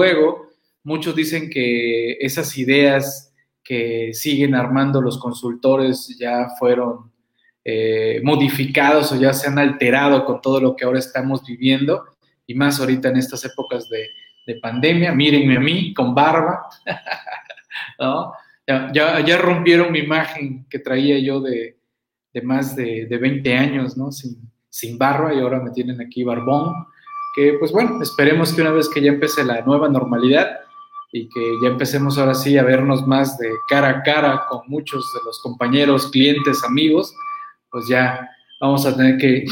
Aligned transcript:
luego. 0.00 0.48
Muchos 0.82 1.14
dicen 1.14 1.50
que 1.50 2.12
esas 2.20 2.56
ideas 2.56 3.34
que 3.62 4.12
siguen 4.14 4.54
armando 4.54 5.02
los 5.02 5.18
consultores 5.18 6.16
ya 6.18 6.48
fueron 6.58 7.12
eh, 7.62 8.20
modificados 8.24 9.12
o 9.12 9.16
ya 9.16 9.34
se 9.34 9.48
han 9.48 9.58
alterado 9.58 10.24
con 10.24 10.40
todo 10.40 10.60
lo 10.60 10.74
que 10.74 10.86
ahora 10.86 10.98
estamos 10.98 11.44
viviendo 11.44 12.04
y 12.46 12.54
más 12.54 12.80
ahorita 12.80 13.10
en 13.10 13.18
estas 13.18 13.44
épocas 13.44 13.88
de, 13.88 14.08
pandemia. 14.60 15.12
Mírenme 15.12 15.58
a 15.58 15.60
mí 15.60 15.94
con 15.94 16.12
barba, 16.12 16.58
ya, 18.66 19.24
ya, 19.24 19.38
rompieron 19.38 19.92
mi 19.92 20.00
imagen 20.00 20.66
que 20.68 20.80
traía 20.80 21.20
yo 21.20 21.40
de, 21.40 21.76
más 22.42 22.74
de, 22.74 23.06
20 23.06 23.56
años, 23.56 23.96
¿no? 23.96 24.10
Sin 24.10 24.98
barba 24.98 25.32
y 25.32 25.38
ahora 25.38 25.60
me 25.60 25.70
tienen 25.70 26.00
aquí 26.00 26.24
barbón. 26.24 26.74
Pues 27.58 27.72
bueno, 27.72 28.02
esperemos 28.02 28.52
que 28.52 28.60
una 28.60 28.72
vez 28.72 28.88
que 28.88 29.00
ya 29.00 29.10
empiece 29.10 29.44
la 29.44 29.62
nueva 29.62 29.88
normalidad 29.88 30.60
y 31.12 31.28
que 31.28 31.54
ya 31.62 31.68
empecemos 31.68 32.18
ahora 32.18 32.34
sí 32.34 32.58
a 32.58 32.62
vernos 32.62 33.06
más 33.06 33.38
de 33.38 33.50
cara 33.68 33.88
a 33.88 34.02
cara 34.02 34.44
con 34.48 34.62
muchos 34.68 35.04
de 35.14 35.20
los 35.24 35.40
compañeros, 35.40 36.10
clientes, 36.10 36.62
amigos, 36.64 37.14
pues 37.70 37.88
ya 37.88 38.28
vamos 38.60 38.84
a 38.86 38.96
tener 38.96 39.16
que 39.16 39.44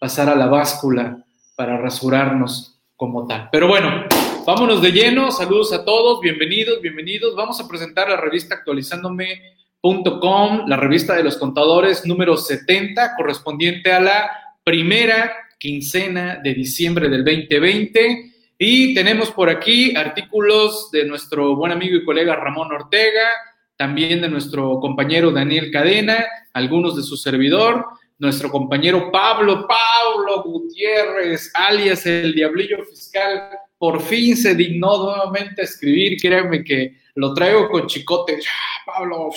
pasar 0.00 0.28
a 0.28 0.34
la 0.34 0.46
báscula 0.46 1.24
para 1.56 1.78
rasurarnos 1.78 2.82
como 2.96 3.26
tal. 3.26 3.48
Pero 3.50 3.66
bueno, 3.68 4.04
vámonos 4.46 4.82
de 4.82 4.92
lleno. 4.92 5.30
Saludos 5.30 5.72
a 5.72 5.82
todos, 5.84 6.20
bienvenidos, 6.20 6.80
bienvenidos. 6.80 7.34
Vamos 7.36 7.60
a 7.60 7.68
presentar 7.68 8.10
la 8.10 8.16
revista 8.16 8.56
actualizándome.com, 8.56 10.66
la 10.66 10.76
revista 10.76 11.14
de 11.14 11.22
los 11.22 11.36
contadores 11.36 12.04
número 12.06 12.36
70, 12.36 13.14
correspondiente 13.16 13.92
a 13.92 14.00
la 14.00 14.28
primera 14.64 15.32
quincena 15.58 16.40
de 16.42 16.54
diciembre 16.54 17.08
del 17.08 17.24
2020. 17.24 18.32
Y 18.58 18.94
tenemos 18.94 19.30
por 19.30 19.48
aquí 19.48 19.96
artículos 19.96 20.90
de 20.90 21.04
nuestro 21.04 21.56
buen 21.56 21.72
amigo 21.72 21.96
y 21.96 22.04
colega 22.04 22.36
Ramón 22.36 22.72
Ortega, 22.72 23.30
también 23.76 24.20
de 24.20 24.28
nuestro 24.28 24.78
compañero 24.80 25.32
Daniel 25.32 25.70
Cadena, 25.70 26.24
algunos 26.52 26.96
de 26.96 27.02
su 27.02 27.16
servidor, 27.16 27.84
nuestro 28.18 28.50
compañero 28.50 29.10
Pablo, 29.10 29.66
Pablo 29.66 30.42
Gutiérrez, 30.44 31.50
alias 31.54 32.06
el 32.06 32.32
Diablillo 32.34 32.84
Fiscal, 32.84 33.50
por 33.76 34.00
fin 34.00 34.36
se 34.36 34.54
dignó 34.54 35.04
nuevamente 35.04 35.60
a 35.60 35.64
escribir, 35.64 36.18
créanme 36.20 36.62
que 36.62 36.96
lo 37.16 37.34
traigo 37.34 37.68
con 37.68 37.86
chicote, 37.86 38.38
Pablo, 38.86 39.30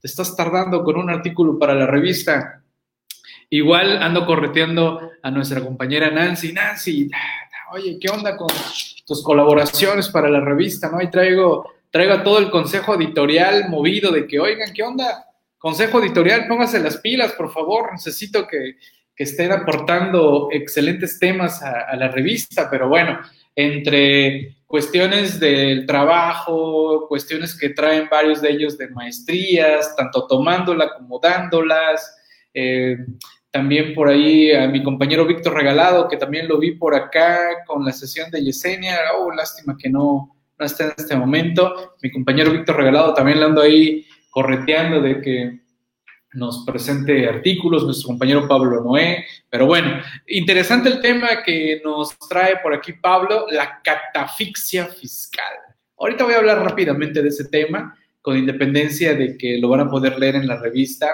te 0.00 0.08
estás 0.08 0.36
tardando 0.36 0.84
con 0.84 0.96
un 0.96 1.10
artículo 1.10 1.58
para 1.58 1.74
la 1.74 1.86
revista. 1.86 2.63
Igual 3.54 4.02
ando 4.02 4.26
correteando 4.26 5.12
a 5.22 5.30
nuestra 5.30 5.60
compañera 5.60 6.10
Nancy, 6.10 6.52
Nancy, 6.52 7.08
oye, 7.70 7.98
¿qué 8.00 8.08
onda 8.10 8.36
con 8.36 8.48
tus 9.06 9.22
colaboraciones 9.22 10.08
para 10.08 10.28
la 10.28 10.40
revista? 10.40 10.90
¿No? 10.90 11.00
Y 11.00 11.08
traigo, 11.08 11.64
traigo 11.88 12.14
a 12.14 12.24
todo 12.24 12.40
el 12.40 12.50
consejo 12.50 12.96
editorial 12.96 13.68
movido 13.68 14.10
de 14.10 14.26
que, 14.26 14.40
oigan, 14.40 14.72
¿qué 14.72 14.82
onda? 14.82 15.26
Consejo 15.56 16.02
editorial, 16.02 16.48
póngase 16.48 16.80
las 16.80 16.96
pilas, 16.96 17.30
por 17.34 17.52
favor. 17.52 17.92
Necesito 17.92 18.44
que, 18.48 18.74
estén 19.16 19.52
aportando 19.52 20.48
excelentes 20.50 21.20
temas 21.20 21.62
a, 21.62 21.94
la 21.94 22.08
revista, 22.08 22.68
pero 22.68 22.88
bueno, 22.88 23.20
entre 23.54 24.56
cuestiones 24.66 25.38
del 25.38 25.86
trabajo, 25.86 27.06
cuestiones 27.06 27.56
que 27.56 27.68
traen 27.68 28.08
varios 28.10 28.42
de 28.42 28.50
ellos 28.50 28.76
de 28.76 28.88
maestrías, 28.88 29.94
tanto 29.94 30.26
tomándola 30.26 30.92
como 30.98 31.20
dándolas. 31.20 32.16
Eh, 32.52 32.96
también 33.54 33.94
por 33.94 34.08
ahí 34.08 34.50
a 34.50 34.66
mi 34.66 34.82
compañero 34.82 35.24
Víctor 35.24 35.54
Regalado, 35.54 36.08
que 36.08 36.16
también 36.16 36.48
lo 36.48 36.58
vi 36.58 36.72
por 36.72 36.92
acá 36.92 37.38
con 37.64 37.84
la 37.84 37.92
sesión 37.92 38.28
de 38.32 38.42
Yesenia. 38.42 38.98
Oh, 39.16 39.30
lástima 39.30 39.76
que 39.78 39.88
no, 39.88 40.36
no 40.58 40.66
está 40.66 40.86
en 40.86 40.94
este 40.96 41.14
momento. 41.14 41.94
Mi 42.02 42.10
compañero 42.10 42.50
Víctor 42.50 42.78
Regalado 42.78 43.14
también 43.14 43.38
le 43.38 43.44
ando 43.46 43.62
ahí 43.62 44.04
correteando 44.30 45.00
de 45.00 45.20
que 45.20 45.60
nos 46.32 46.64
presente 46.66 47.28
artículos, 47.28 47.84
nuestro 47.84 48.08
compañero 48.08 48.48
Pablo 48.48 48.82
Noé. 48.82 49.24
Pero 49.48 49.66
bueno, 49.66 50.02
interesante 50.26 50.88
el 50.88 51.00
tema 51.00 51.44
que 51.44 51.80
nos 51.84 52.18
trae 52.28 52.56
por 52.56 52.74
aquí 52.74 52.94
Pablo, 52.94 53.46
la 53.52 53.80
catafixia 53.84 54.86
fiscal. 54.86 55.54
Ahorita 55.96 56.24
voy 56.24 56.34
a 56.34 56.38
hablar 56.38 56.58
rápidamente 56.58 57.22
de 57.22 57.28
ese 57.28 57.44
tema, 57.44 57.96
con 58.20 58.36
independencia 58.36 59.14
de 59.14 59.38
que 59.38 59.58
lo 59.58 59.68
van 59.68 59.82
a 59.82 59.88
poder 59.88 60.18
leer 60.18 60.34
en 60.34 60.48
la 60.48 60.60
revista 60.60 61.06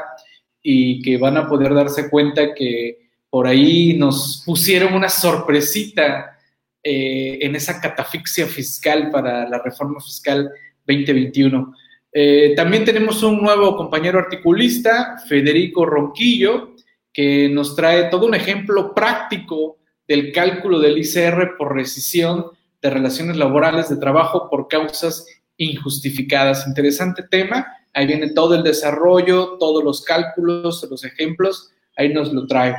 y 0.62 1.00
que 1.02 1.16
van 1.16 1.36
a 1.36 1.48
poder 1.48 1.74
darse 1.74 2.10
cuenta 2.10 2.54
que 2.54 3.10
por 3.28 3.46
ahí 3.46 3.94
nos 3.94 4.42
pusieron 4.44 4.94
una 4.94 5.08
sorpresita 5.08 6.38
eh, 6.82 7.38
en 7.42 7.54
esa 7.54 7.80
catafixia 7.80 8.46
fiscal 8.46 9.10
para 9.10 9.48
la 9.48 9.62
reforma 9.62 10.00
fiscal 10.00 10.50
2021. 10.86 11.74
Eh, 12.12 12.54
también 12.56 12.84
tenemos 12.84 13.22
un 13.22 13.40
nuevo 13.40 13.76
compañero 13.76 14.18
articulista, 14.18 15.18
Federico 15.28 15.86
Ronquillo, 15.86 16.74
que 17.12 17.48
nos 17.48 17.76
trae 17.76 18.04
todo 18.04 18.26
un 18.26 18.34
ejemplo 18.34 18.94
práctico 18.94 19.78
del 20.08 20.32
cálculo 20.32 20.80
del 20.80 20.98
ICR 20.98 21.56
por 21.56 21.74
rescisión 21.74 22.46
de 22.82 22.90
relaciones 22.90 23.36
laborales 23.36 23.88
de 23.88 23.96
trabajo 23.96 24.48
por 24.50 24.66
causas 24.66 25.26
injustificadas. 25.56 26.66
Interesante 26.66 27.22
tema. 27.30 27.66
Ahí 27.94 28.06
viene 28.06 28.30
todo 28.30 28.54
el 28.54 28.62
desarrollo, 28.62 29.56
todos 29.58 29.82
los 29.82 30.02
cálculos, 30.02 30.86
los 30.88 31.04
ejemplos, 31.04 31.72
ahí 31.96 32.12
nos 32.12 32.32
lo 32.32 32.46
trae. 32.46 32.74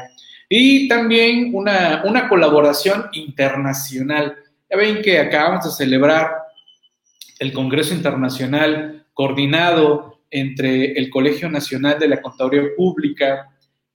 Y 0.49 0.87
también 0.87 1.51
una, 1.53 2.03
una 2.05 2.27
colaboración 2.27 3.05
internacional. 3.13 4.35
Ya 4.69 4.77
ven 4.77 5.01
que 5.01 5.19
acabamos 5.19 5.65
de 5.65 5.71
celebrar 5.71 6.31
el 7.39 7.53
Congreso 7.53 7.93
Internacional 7.93 9.05
coordinado 9.13 10.19
entre 10.29 10.93
el 10.93 11.09
Colegio 11.09 11.49
Nacional 11.49 11.99
de 11.99 12.07
la 12.07 12.21
Contaduría 12.21 12.69
Pública 12.75 13.49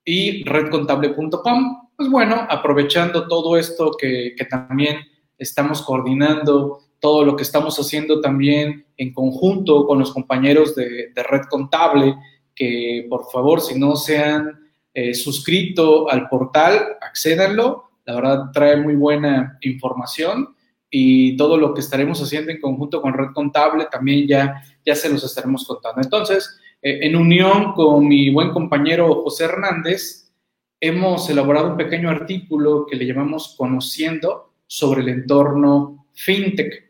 y 0.05 0.45
redcontable.com. 0.45 1.89
Pues 1.97 2.11
bueno, 2.11 2.47
aprovechando 2.49 3.27
todo 3.27 3.57
esto 3.57 3.97
que, 3.99 4.35
también 4.49 4.99
estamos 5.39 5.83
coordinando, 5.83 6.86
todo 7.07 7.25
lo 7.25 7.37
que 7.37 7.45
estamos 7.45 7.79
haciendo 7.79 8.21
también 8.21 8.85
en 8.97 9.15
conjunto 9.15 9.87
con 9.87 10.01
los 10.01 10.13
compañeros 10.13 10.75
de, 10.75 11.13
Red 11.15 11.43
Contable, 11.49 12.17
que 12.53 13.07
por 13.09 13.31
favor, 13.31 13.61
si 13.61 13.79
no 13.79 13.95
se 13.95 14.19
han 14.19 14.59
eh, 14.93 15.15
suscrito 15.15 16.11
al 16.11 16.29
portal, 16.29 16.97
accédanlo. 17.01 17.91
La 18.07 18.17
verdad 18.17 18.51
trae 18.53 18.77
muy 18.77 18.97
buena 18.97 19.57
información 19.61 20.49
y 20.91 21.37
todo 21.37 21.57
lo 21.57 21.75
que 21.75 21.81
estaremos 21.81 22.21
haciendo 22.21 22.51
en 22.51 22.61
conjunto 22.61 23.01
con 23.01 23.15
Red 23.15 23.35
Contable 23.35 23.87
también 23.89 24.27
ya 24.27 24.65
ya 24.85 24.97
se 24.97 25.09
los 25.09 25.23
estaremos 25.23 25.65
contando. 25.65 26.01
Entonces, 26.03 26.59
eh, 26.83 26.99
en 27.03 27.15
unión 27.15 27.73
con 27.75 28.09
mi 28.09 28.31
buen 28.31 28.51
compañero 28.51 29.23
José 29.23 29.45
Hernández, 29.45 30.33
hemos 30.81 31.31
elaborado 31.31 31.71
un 31.71 31.77
pequeño 31.77 32.11
artículo 32.11 32.85
que 32.85 32.97
le 32.97 33.07
llamamos 33.07 33.55
Conociendo 33.57 34.55
sobre 34.67 35.03
el 35.03 35.11
entorno 35.11 36.09
fintech. 36.15 36.86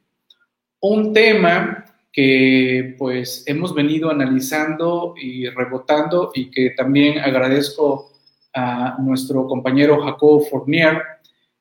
Un 0.80 1.12
tema 1.12 1.84
que 2.12 2.94
pues 2.98 3.44
hemos 3.46 3.74
venido 3.74 4.10
analizando 4.10 5.14
y 5.16 5.48
rebotando 5.48 6.32
y 6.34 6.50
que 6.50 6.70
también 6.70 7.18
agradezco 7.18 8.12
a 8.54 8.96
nuestro 8.98 9.46
compañero 9.46 10.02
Jacob 10.02 10.42
Fournier, 10.48 11.02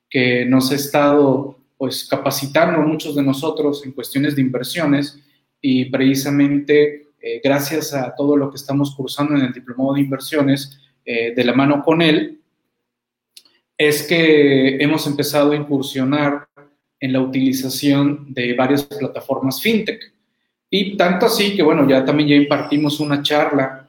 que 0.08 0.46
nos 0.46 0.72
ha 0.72 0.76
estado 0.76 1.58
pues 1.76 2.06
capacitando 2.08 2.80
muchos 2.80 3.14
de 3.14 3.22
nosotros 3.22 3.84
en 3.84 3.92
cuestiones 3.92 4.34
de 4.34 4.42
inversiones 4.42 5.22
y 5.60 5.86
precisamente 5.86 7.08
eh, 7.20 7.40
gracias 7.42 7.92
a 7.92 8.14
todo 8.14 8.36
lo 8.36 8.50
que 8.50 8.56
estamos 8.56 8.94
cursando 8.94 9.34
en 9.34 9.42
el 9.42 9.52
Diplomado 9.52 9.94
de 9.94 10.00
Inversiones 10.00 10.80
eh, 11.04 11.34
de 11.34 11.44
la 11.44 11.52
mano 11.52 11.82
con 11.82 12.00
él, 12.00 12.40
es 13.76 14.06
que 14.06 14.76
hemos 14.76 15.06
empezado 15.06 15.52
a 15.52 15.56
incursionar 15.56 16.48
en 17.00 17.12
la 17.12 17.20
utilización 17.20 18.32
de 18.32 18.54
varias 18.54 18.84
plataformas 18.84 19.60
fintech. 19.60 20.00
Y 20.70 20.96
tanto 20.96 21.26
así 21.26 21.54
que, 21.54 21.62
bueno, 21.62 21.88
ya 21.88 22.04
también 22.04 22.28
ya 22.28 22.36
impartimos 22.36 23.00
una 23.00 23.22
charla 23.22 23.88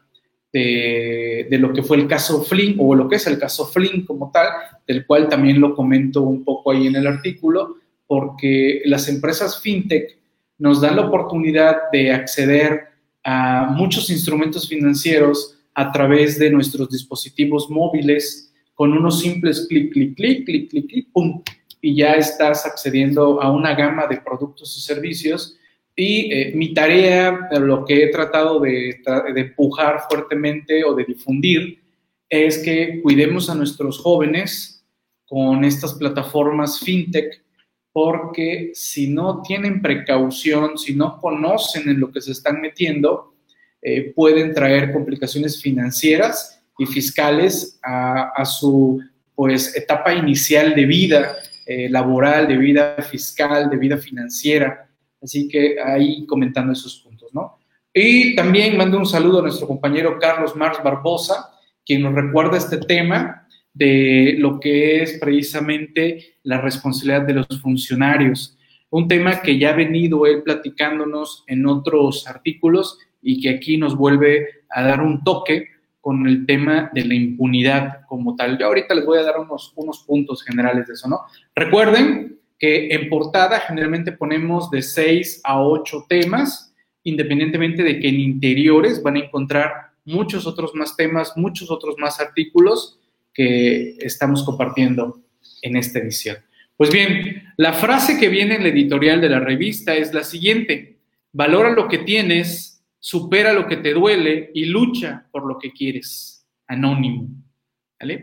de, 0.52 1.48
de, 1.50 1.58
lo 1.58 1.74
que 1.74 1.84
fue 1.84 1.98
el 1.98 2.08
caso 2.08 2.44
Flynn, 2.44 2.76
o 2.80 2.96
lo 2.96 3.08
que 3.10 3.18
es 3.18 3.28
el 3.28 3.40
caso 3.40 3.66
Flynn 3.66 4.06
como 4.06 4.32
tal, 4.32 4.48
del 4.88 5.06
cual 5.06 5.28
también 5.28 5.60
lo 5.60 5.76
comento 5.76 6.22
un 6.22 6.44
poco 6.44 6.72
ahí 6.72 6.88
en 6.88 6.96
el 6.96 7.08
artículo, 7.08 7.78
porque 8.06 8.82
las 8.86 9.10
empresas 9.10 9.62
fintech 9.62 10.18
nos 10.58 10.82
dan 10.82 10.96
la 10.96 11.08
oportunidad 11.08 11.92
de 11.92 12.12
acceder 12.12 12.88
a 13.24 13.68
muchos 13.70 14.10
instrumentos 14.10 14.68
financieros 14.68 15.60
a 15.74 15.92
través 15.92 16.40
de 16.40 16.50
nuestros 16.50 16.90
dispositivos 16.90 17.70
móviles 17.70 18.54
con 18.74 18.94
unos 18.94 19.20
simples 19.20 19.68
clic, 19.68 19.92
clic, 19.92 20.16
clic, 20.16 20.46
clic, 20.46 20.70
clic, 20.70 20.88
clic, 20.88 21.08
pum, 21.12 21.44
y 21.88 21.96
ya 21.96 22.16
estás 22.16 22.66
accediendo 22.66 23.42
a 23.42 23.50
una 23.50 23.74
gama 23.74 24.08
de 24.08 24.18
productos 24.18 24.78
y 24.78 24.82
servicios. 24.82 25.58
Y 25.96 26.34
eh, 26.34 26.52
mi 26.54 26.74
tarea, 26.74 27.48
lo 27.62 27.86
que 27.86 28.04
he 28.04 28.08
tratado 28.08 28.60
de, 28.60 29.00
de 29.34 29.42
empujar 29.42 30.02
fuertemente 30.10 30.84
o 30.84 30.94
de 30.94 31.06
difundir, 31.06 31.82
es 32.28 32.58
que 32.58 33.00
cuidemos 33.02 33.50
a 33.50 33.56
nuestros 33.56 34.00
jóvenes 34.00 34.86
con 35.26 35.64
estas 35.64 35.94
plataformas 35.94 36.82
fintech 36.82 37.42
porque 37.94 38.72
si 38.74 39.08
no 39.08 39.42
tienen 39.42 39.82
precaución, 39.82 40.78
si 40.78 40.94
no 40.94 41.22
conocen 41.22 41.88
en 41.88 42.02
lo 42.02 42.12
que 42.12 42.20
se 42.20 42.34
están 42.34 42.60
metiendo, 42.60 43.34
eh, 43.82 44.12
pueden 44.14 44.54
traer 44.54 44.92
complicaciones 44.92 45.62
financieras 45.62 46.62
y 46.78 46.86
fiscales 46.86 47.80
a, 47.82 48.44
su 48.44 49.02
pues, 49.34 49.74
etapa 49.78 50.14
inicial 50.14 50.76
de 50.76 50.86
vida 50.86 51.38
eh, 51.68 51.90
laboral, 51.90 52.48
de 52.48 52.56
vida 52.56 52.96
fiscal, 53.02 53.70
de 53.70 53.76
vida 53.78 53.98
financiera. 53.98 54.90
Así 55.22 55.50
que 55.50 55.76
ahí 55.84 56.26
comentando 56.26 56.72
esos 56.72 57.00
puntos, 57.00 57.34
¿no? 57.34 57.60
Y 57.94 58.36
también 58.36 58.78
mando 58.78 58.98
un 58.98 59.06
saludo 59.06 59.40
a 59.40 59.42
nuestro 59.42 59.68
compañero 59.68 60.18
Carlos 60.20 60.56
Mars 60.56 60.80
Barbosa, 60.84 61.50
quien 61.86 62.04
nos 62.04 62.14
recuerda 62.14 62.58
este 62.58 62.78
tema 62.78 63.48
de 63.74 64.36
lo 64.38 64.60
que 64.60 65.02
es 65.02 65.18
precisamente 65.20 66.38
la 66.44 66.62
responsabilidad 66.62 67.24
de 67.24 67.34
los 67.34 67.48
funcionarios. 67.62 68.58
Un 68.90 69.08
tema 69.08 69.42
que 69.42 69.60
ya 69.60 69.72
ha 69.72 69.76
venido 69.76 70.26
él 70.26 70.44
platicándonos 70.44 71.44
en 71.48 71.66
otros 71.66 72.28
artículos 72.28 72.98
y 73.22 73.42
que 73.42 73.50
aquí 73.50 73.78
nos 73.78 73.96
vuelve 73.96 74.48
a 74.70 74.84
dar 74.84 75.02
un 75.02 75.24
toque 75.24 75.68
con 76.08 76.26
el 76.26 76.46
tema 76.46 76.90
de 76.94 77.04
la 77.04 77.16
impunidad 77.16 78.06
como 78.08 78.34
tal. 78.38 78.58
Yo 78.58 78.68
ahorita 78.68 78.96
les 78.96 79.06
voy 79.06 79.18
a 79.18 79.24
dar 79.24 79.38
unos, 79.38 79.74
unos 79.76 80.06
puntos 80.08 80.42
generales 80.42 80.88
de 80.88 80.94
eso, 80.94 81.10
¿no? 81.10 81.20
Recuerden 81.54 82.40
que 82.58 82.88
en 82.92 83.10
portada 83.10 83.60
generalmente 83.60 84.14
ponemos 84.14 84.72
de 84.72 84.82
seis 84.84 85.42
a 85.44 85.62
ocho 85.62 86.06
temas 86.08 86.74
independientemente 87.04 87.84
de 87.84 88.00
que 88.00 88.08
en 88.08 88.22
interiores 88.22 89.04
van 89.04 89.18
a 89.18 89.20
encontrar 89.20 89.74
muchos 90.06 90.48
otros 90.48 90.74
más 90.76 90.96
temas, 90.96 91.34
muchos 91.36 91.70
otros 91.70 91.96
más 91.98 92.22
artículos 92.22 93.02
que 93.34 93.98
estamos 94.00 94.46
compartiendo 94.46 95.20
en 95.62 95.76
esta 95.76 96.00
edición. 96.00 96.38
Pues 96.78 96.90
bien, 96.90 97.52
la 97.58 97.74
frase 97.74 98.18
que 98.18 98.30
viene 98.30 98.56
en 98.56 98.64
la 98.64 98.70
editorial 98.70 99.20
de 99.20 99.28
la 99.28 99.42
revista 99.42 99.94
es 99.94 100.14
la 100.14 100.24
siguiente, 100.24 101.00
valora 101.34 101.72
lo 101.72 101.90
que 101.90 101.98
tienes, 101.98 102.77
supera 103.00 103.54
lo 103.54 103.68
que 103.68 103.78
te 103.78 103.94
duele 103.94 104.52
y 104.54 104.66
lucha 104.66 105.28
por 105.32 105.46
lo 105.46 105.58
que 105.58 105.72
quieres. 105.72 106.46
Anónimo. 106.68 107.30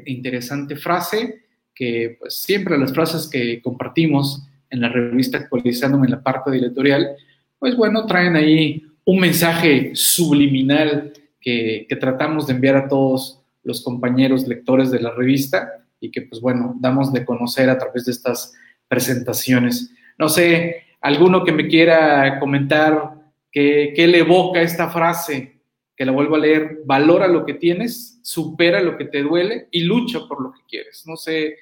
Interesante 0.06 0.76
frase 0.76 1.44
que 1.74 2.16
pues, 2.20 2.36
siempre 2.36 2.78
las 2.78 2.92
frases 2.92 3.28
que 3.28 3.60
compartimos 3.62 4.46
en 4.70 4.80
la 4.80 4.88
revista 4.88 5.38
actualizándome 5.38 6.06
en 6.06 6.12
la 6.12 6.22
parte 6.22 6.50
editorial, 6.50 7.16
pues 7.58 7.76
bueno, 7.76 8.06
traen 8.06 8.36
ahí 8.36 8.84
un 9.04 9.20
mensaje 9.20 9.92
subliminal 9.94 11.12
que, 11.40 11.86
tratamos 12.00 12.46
de 12.46 12.54
enviar 12.54 12.76
a 12.76 12.88
todos 12.88 13.40
los 13.62 13.82
compañeros 13.82 14.46
lectores 14.46 14.90
de 14.90 15.00
la 15.00 15.10
revista 15.10 15.84
y 16.00 16.10
que 16.10 16.22
pues 16.22 16.40
bueno, 16.40 16.74
damos 16.80 17.12
de 17.12 17.24
conocer 17.24 17.70
a 17.70 17.78
través 17.78 18.04
de 18.06 18.12
estas 18.12 18.52
presentaciones. 18.88 19.92
No 20.18 20.28
sé, 20.28 20.82
alguno 21.00 21.44
que 21.44 21.52
me 21.52 21.68
quiera 21.68 22.38
comentar 22.40 23.13
qué, 23.54 23.94
qué 23.96 24.06
le 24.06 24.18
evoca 24.18 24.60
esta 24.60 24.90
frase, 24.90 25.62
que 25.96 26.04
la 26.04 26.12
vuelvo 26.12 26.34
a 26.34 26.40
leer, 26.40 26.80
valora 26.84 27.26
lo 27.26 27.46
que 27.46 27.54
tienes, 27.54 28.20
supera 28.22 28.82
lo 28.82 28.98
que 28.98 29.06
te 29.06 29.22
duele 29.22 29.68
y 29.70 29.84
lucha 29.84 30.26
por 30.28 30.42
lo 30.42 30.52
que 30.52 30.60
quieres. 30.68 31.04
No 31.06 31.16
sé 31.16 31.56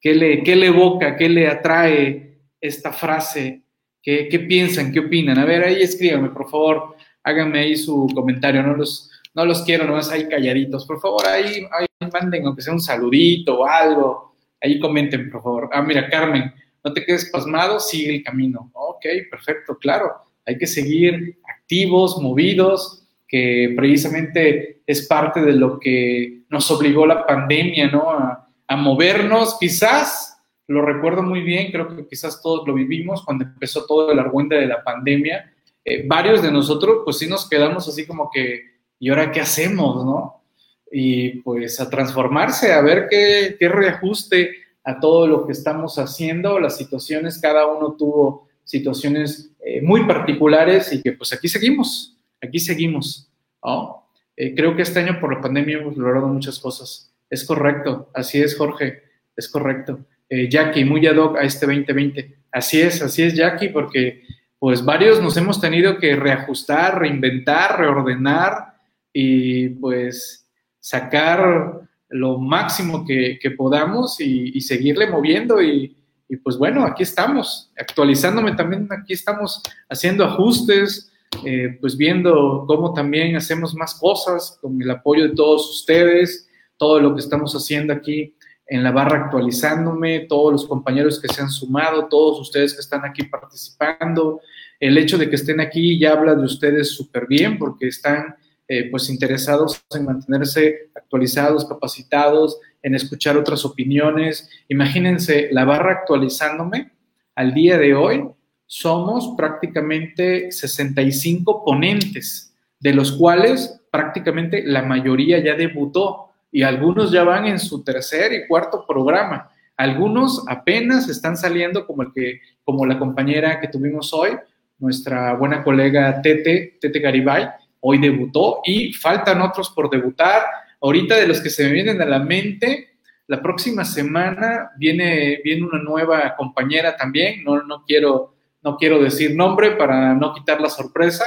qué 0.00 0.14
le, 0.14 0.42
qué 0.42 0.56
le 0.56 0.68
evoca, 0.68 1.14
qué 1.14 1.28
le 1.28 1.46
atrae 1.46 2.40
esta 2.60 2.92
frase 2.92 3.62
¿Qué, 4.06 4.44
piensan? 4.48 4.92
¿Qué 4.92 5.00
opinan? 5.00 5.36
A 5.36 5.44
ver, 5.44 5.64
ahí 5.64 5.82
escríbanme, 5.82 6.30
por 6.30 6.48
favor, 6.48 6.94
háganme 7.24 7.58
ahí 7.58 7.76
su 7.76 8.06
comentario, 8.14 8.62
no 8.62 8.76
los, 8.76 9.10
no 9.34 9.44
los 9.44 9.62
quiero 9.62 9.84
nomás 9.84 10.12
ahí 10.12 10.28
calladitos, 10.28 10.86
por 10.86 11.00
favor, 11.00 11.26
ahí, 11.26 11.66
ahí 11.72 11.86
manden 12.12 12.46
aunque 12.46 12.62
sea 12.62 12.72
un 12.72 12.80
saludito 12.80 13.58
o 13.58 13.66
algo, 13.66 14.36
ahí 14.62 14.78
comenten, 14.78 15.28
por 15.28 15.42
favor. 15.42 15.70
Ah, 15.72 15.82
mira, 15.82 16.08
Carmen, 16.08 16.54
no 16.84 16.92
te 16.92 17.04
quedes 17.04 17.28
pasmado, 17.30 17.80
sigue 17.80 18.14
el 18.14 18.22
camino. 18.22 18.70
Ok, 18.74 19.04
perfecto, 19.28 19.76
claro, 19.76 20.12
hay 20.46 20.56
que 20.56 20.66
seguir 20.66 21.38
activos, 21.44 22.22
movidos, 22.22 23.06
que 23.26 23.74
precisamente 23.76 24.82
es 24.86 25.06
parte 25.06 25.40
de 25.40 25.52
lo 25.52 25.80
que 25.80 26.44
nos 26.48 26.70
obligó 26.70 27.04
la 27.04 27.26
pandemia, 27.26 27.90
¿no? 27.90 28.10
A, 28.10 28.42
movernos, 28.76 29.56
quizás 29.60 30.38
lo 30.66 30.82
recuerdo 30.82 31.22
muy 31.22 31.42
bien, 31.42 31.70
creo 31.70 31.94
que 31.94 32.06
quizás 32.08 32.42
todos 32.42 32.66
lo 32.66 32.74
vivimos 32.74 33.24
cuando 33.24 33.44
empezó 33.44 33.86
todo 33.86 34.10
el 34.10 34.18
argüente 34.18 34.56
de 34.56 34.66
la 34.66 34.82
pandemia. 34.82 35.52
Eh, 35.84 36.04
varios 36.06 36.42
de 36.42 36.50
nosotros, 36.50 37.02
pues 37.04 37.18
sí 37.18 37.28
nos 37.28 37.48
quedamos 37.48 37.88
así 37.88 38.06
como 38.06 38.28
que, 38.28 38.62
¿y 38.98 39.08
ahora 39.08 39.30
qué 39.30 39.40
hacemos, 39.40 40.04
no? 40.04 40.42
Y 40.90 41.40
pues 41.42 41.80
a 41.80 41.88
transformarse, 41.88 42.72
a 42.72 42.80
ver 42.80 43.06
qué, 43.08 43.56
qué 43.58 43.68
reajuste 43.68 44.50
a 44.82 44.98
todo 44.98 45.28
lo 45.28 45.46
que 45.46 45.52
estamos 45.52 45.96
haciendo. 45.98 46.58
Las 46.58 46.76
situaciones, 46.76 47.40
cada 47.40 47.66
uno 47.66 47.92
tuvo 47.92 48.45
situaciones 48.66 49.50
eh, 49.64 49.80
muy 49.80 50.04
particulares 50.06 50.92
y 50.92 51.00
que 51.00 51.12
pues 51.12 51.32
aquí 51.32 51.48
seguimos, 51.48 52.18
aquí 52.42 52.58
seguimos. 52.58 53.30
¿no? 53.64 54.10
Eh, 54.36 54.54
creo 54.54 54.76
que 54.76 54.82
este 54.82 55.00
año 55.00 55.18
por 55.18 55.34
la 55.34 55.40
pandemia 55.40 55.78
hemos 55.78 55.96
logrado 55.96 56.28
muchas 56.28 56.58
cosas. 56.58 57.10
Es 57.30 57.44
correcto, 57.44 58.10
así 58.12 58.42
es, 58.42 58.54
Jorge, 58.54 59.02
es 59.34 59.48
correcto 59.48 60.04
eh, 60.28 60.48
Jackie, 60.48 60.84
muy 60.84 61.06
ad 61.06 61.16
hoc 61.16 61.38
a 61.38 61.42
este 61.42 61.66
2020. 61.66 62.36
Así 62.52 62.80
es, 62.80 63.02
así 63.02 63.22
es, 63.22 63.34
Jackie, 63.34 63.68
porque 63.68 64.22
pues 64.58 64.84
varios 64.84 65.22
nos 65.22 65.36
hemos 65.36 65.60
tenido 65.60 65.98
que 65.98 66.16
reajustar, 66.16 66.98
reinventar, 66.98 67.78
reordenar 67.78 68.74
y 69.12 69.68
pues 69.68 70.48
sacar 70.80 71.80
lo 72.08 72.38
máximo 72.38 73.04
que, 73.04 73.38
podamos 73.56 74.20
y, 74.20 74.60
seguirle 74.60 75.06
moviendo 75.08 75.62
y, 75.62 75.96
pues 76.34 76.58
bueno, 76.58 76.84
aquí 76.84 77.04
estamos, 77.04 77.70
actualizándome 77.78 78.56
también, 78.56 78.88
aquí 78.90 79.12
estamos 79.12 79.62
haciendo 79.88 80.24
ajustes, 80.24 81.12
eh, 81.44 81.78
pues 81.80 81.96
viendo 81.96 82.64
cómo 82.66 82.92
también 82.92 83.36
hacemos 83.36 83.74
más 83.74 83.94
cosas 83.94 84.58
con 84.60 84.80
el 84.80 84.90
apoyo 84.90 85.28
de 85.28 85.34
todos 85.34 85.70
ustedes, 85.70 86.48
todo 86.76 86.98
lo 86.98 87.14
que 87.14 87.20
estamos 87.20 87.54
haciendo 87.54 87.92
aquí 87.92 88.34
en 88.66 88.82
la 88.82 88.90
barra 88.90 89.24
actualizándome, 89.24 90.20
todos 90.20 90.52
los 90.52 90.66
compañeros 90.66 91.20
que 91.20 91.28
se 91.28 91.40
han 91.40 91.50
sumado, 91.50 92.08
todos 92.08 92.40
ustedes 92.40 92.74
que 92.74 92.80
están 92.80 93.04
aquí 93.04 93.22
participando. 93.24 94.40
El 94.80 94.98
hecho 94.98 95.16
de 95.18 95.30
que 95.30 95.36
estén 95.36 95.60
aquí 95.60 95.98
ya 95.98 96.12
habla 96.12 96.34
de 96.34 96.44
ustedes 96.44 96.90
súper 96.90 97.26
bien 97.28 97.58
porque 97.58 97.88
están 97.88 98.34
eh, 98.68 98.90
pues 98.90 99.08
interesados 99.08 99.80
en 99.94 100.04
mantenerse 100.04 100.90
actualizados, 100.94 101.64
capacitados, 101.64 102.58
en 102.86 102.94
escuchar 102.94 103.36
otras 103.36 103.64
opiniones. 103.64 104.48
Imagínense, 104.68 105.48
la 105.50 105.64
barra 105.64 105.90
actualizándome 105.90 106.92
al 107.34 107.52
día 107.52 107.78
de 107.78 107.96
hoy 107.96 108.24
somos 108.64 109.34
prácticamente 109.36 110.52
65 110.52 111.64
ponentes, 111.64 112.54
de 112.78 112.94
los 112.94 113.10
cuales 113.10 113.82
prácticamente 113.90 114.62
la 114.64 114.82
mayoría 114.82 115.40
ya 115.40 115.56
debutó 115.56 116.30
y 116.52 116.62
algunos 116.62 117.10
ya 117.10 117.24
van 117.24 117.46
en 117.46 117.58
su 117.58 117.82
tercer 117.82 118.32
y 118.32 118.46
cuarto 118.46 118.84
programa. 118.86 119.50
Algunos 119.76 120.44
apenas 120.46 121.08
están 121.08 121.36
saliendo 121.36 121.88
como 121.88 122.02
el 122.02 122.12
que, 122.14 122.40
como 122.62 122.86
la 122.86 123.00
compañera 123.00 123.58
que 123.60 123.66
tuvimos 123.66 124.14
hoy, 124.14 124.30
nuestra 124.78 125.34
buena 125.34 125.64
colega 125.64 126.22
Tete, 126.22 126.78
Tete 126.80 127.00
Garibay, 127.00 127.48
hoy 127.80 127.98
debutó 127.98 128.60
y 128.64 128.92
faltan 128.92 129.42
otros 129.42 129.70
por 129.70 129.90
debutar. 129.90 130.44
Ahorita 130.86 131.16
de 131.16 131.26
los 131.26 131.40
que 131.40 131.50
se 131.50 131.64
me 131.64 131.72
vienen 131.72 132.00
a 132.00 132.04
la 132.04 132.20
mente, 132.20 132.90
la 133.26 133.42
próxima 133.42 133.84
semana 133.84 134.70
viene, 134.78 135.40
viene 135.42 135.64
una 135.66 135.82
nueva 135.82 136.36
compañera 136.36 136.96
también, 136.96 137.42
no, 137.42 137.60
no, 137.64 137.82
quiero, 137.84 138.36
no 138.62 138.76
quiero 138.76 139.02
decir 139.02 139.34
nombre 139.34 139.72
para 139.72 140.14
no 140.14 140.32
quitar 140.32 140.60
la 140.60 140.70
sorpresa, 140.70 141.24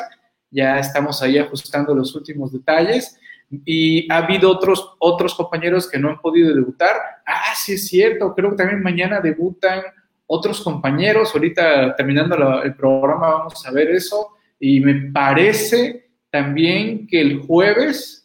ya 0.50 0.80
estamos 0.80 1.22
ahí 1.22 1.38
ajustando 1.38 1.94
los 1.94 2.16
últimos 2.16 2.54
detalles 2.54 3.20
y 3.66 4.10
ha 4.10 4.20
habido 4.20 4.50
otros, 4.50 4.96
otros 4.98 5.36
compañeros 5.36 5.90
que 5.90 6.00
no 6.00 6.08
han 6.08 6.22
podido 6.22 6.56
debutar. 6.56 6.96
Ah, 7.26 7.54
sí 7.54 7.74
es 7.74 7.86
cierto, 7.90 8.34
creo 8.34 8.52
que 8.52 8.56
también 8.56 8.82
mañana 8.82 9.20
debutan 9.20 9.82
otros 10.26 10.62
compañeros. 10.62 11.32
Ahorita 11.36 11.98
terminando 11.98 12.64
el 12.64 12.76
programa 12.76 13.32
vamos 13.32 13.66
a 13.66 13.72
ver 13.72 13.90
eso. 13.90 14.38
Y 14.58 14.80
me 14.80 15.12
parece 15.12 16.12
también 16.30 17.08
que 17.08 17.20
el 17.20 17.40
jueves 17.42 18.19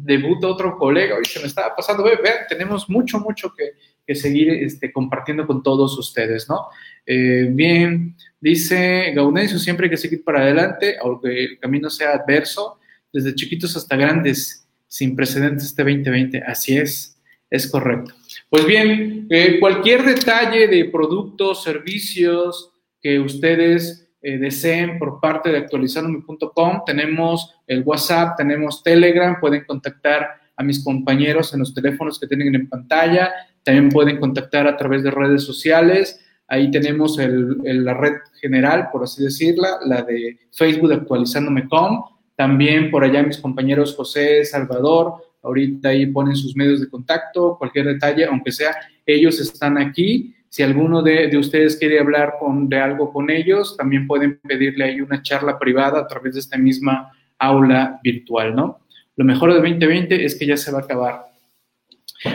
debuta 0.00 0.46
otro 0.46 0.76
colega. 0.76 1.16
Hoy 1.16 1.24
se 1.24 1.40
me 1.40 1.46
estaba 1.46 1.74
pasando. 1.76 2.02
Vean, 2.02 2.46
tenemos 2.48 2.88
mucho, 2.88 3.18
mucho 3.20 3.52
que, 3.54 4.14
seguir 4.14 4.50
este, 4.50 4.92
compartiendo 4.92 5.46
con 5.46 5.62
todos 5.62 5.96
ustedes, 5.98 6.48
¿no? 6.48 6.66
Eh, 7.06 7.48
bien, 7.50 8.14
dice 8.40 9.12
Gaudencio, 9.14 9.58
siempre 9.58 9.86
hay 9.86 9.90
que 9.90 9.96
seguir 9.96 10.22
para 10.22 10.42
adelante, 10.42 10.96
aunque 11.00 11.44
el 11.44 11.58
camino 11.58 11.88
sea 11.88 12.10
adverso 12.12 12.78
desde 13.12 13.34
chiquitos 13.34 13.74
hasta 13.76 13.96
grandes, 13.96 14.68
sin 14.86 15.16
precedentes 15.16 15.66
este 15.66 15.82
2020. 15.82 16.42
Así 16.46 16.76
es, 16.76 17.18
es 17.48 17.66
correcto. 17.66 18.12
Pues 18.50 18.66
bien, 18.66 19.26
eh, 19.30 19.58
cualquier 19.60 20.04
detalle 20.04 20.68
de 20.68 20.86
productos, 20.86 21.62
servicios 21.62 22.72
que 23.00 23.18
ustedes 23.18 24.10
eh, 24.22 24.38
deseen 24.38 24.98
por 24.98 25.20
parte 25.20 25.50
de 25.50 25.58
actualizandome.com, 25.58 26.82
tenemos 26.86 27.56
el 27.66 27.82
WhatsApp, 27.82 28.36
tenemos 28.36 28.82
Telegram, 28.82 29.38
pueden 29.40 29.64
contactar 29.64 30.28
a 30.56 30.62
mis 30.62 30.84
compañeros 30.84 31.52
en 31.52 31.60
los 31.60 31.74
teléfonos 31.74 32.20
que 32.20 32.26
tienen 32.26 32.54
en 32.54 32.68
pantalla, 32.68 33.32
también 33.64 33.88
pueden 33.88 34.18
contactar 34.18 34.66
a 34.66 34.76
través 34.76 35.02
de 35.02 35.10
redes 35.10 35.42
sociales. 35.44 36.20
Ahí 36.48 36.70
tenemos 36.70 37.16
la 37.18 37.94
red 37.94 38.14
general, 38.40 38.88
por 38.92 39.04
así 39.04 39.22
decirla, 39.22 39.78
la 39.84 40.02
de 40.02 40.38
Facebook 40.52 40.92
actualizándome 40.92 41.68
con. 41.68 42.00
También 42.36 42.90
por 42.90 43.04
allá 43.04 43.22
mis 43.22 43.38
compañeros 43.38 43.94
José, 43.94 44.44
Salvador, 44.44 45.14
ahorita 45.42 45.90
ahí 45.90 46.06
ponen 46.06 46.36
sus 46.36 46.56
medios 46.56 46.80
de 46.80 46.88
contacto, 46.88 47.56
cualquier 47.58 47.86
detalle, 47.86 48.26
aunque 48.26 48.52
sea, 48.52 48.74
ellos 49.06 49.40
están 49.40 49.78
aquí. 49.78 50.34
Si 50.52 50.62
alguno 50.62 51.00
de, 51.00 51.34
ustedes 51.38 51.78
quiere 51.78 51.98
hablar 51.98 52.34
con, 52.38 52.68
de 52.68 52.76
algo 52.76 53.10
con 53.10 53.30
ellos, 53.30 53.74
también 53.74 54.06
pueden 54.06 54.38
pedirle 54.38 54.84
ahí 54.84 55.00
una 55.00 55.22
charla 55.22 55.58
privada 55.58 55.98
a 56.00 56.06
través 56.06 56.34
de 56.34 56.40
esta 56.40 56.58
misma 56.58 57.10
aula 57.38 57.98
virtual, 58.04 58.54
¿no? 58.54 58.80
Lo 59.16 59.24
mejor 59.24 59.54
del 59.54 59.62
2020 59.62 60.22
es 60.22 60.34
que 60.34 60.44
ya 60.44 60.58
se 60.58 60.70
va 60.70 60.80
a 60.80 60.82
acabar. 60.82 61.24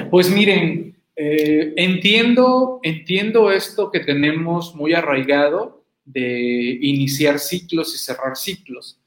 Pues 0.09 0.31
miren, 0.31 0.95
eh, 1.15 1.73
entiendo, 1.75 2.79
entiendo 2.81 3.51
esto 3.51 3.91
que 3.91 3.99
tenemos 3.99 4.73
muy 4.73 4.95
arraigado 4.95 5.83
de 6.03 6.79
iniciar 6.81 7.37
ciclos 7.37 7.93
y 7.93 7.99
cerrar 7.99 8.35
ciclos. 8.35 8.99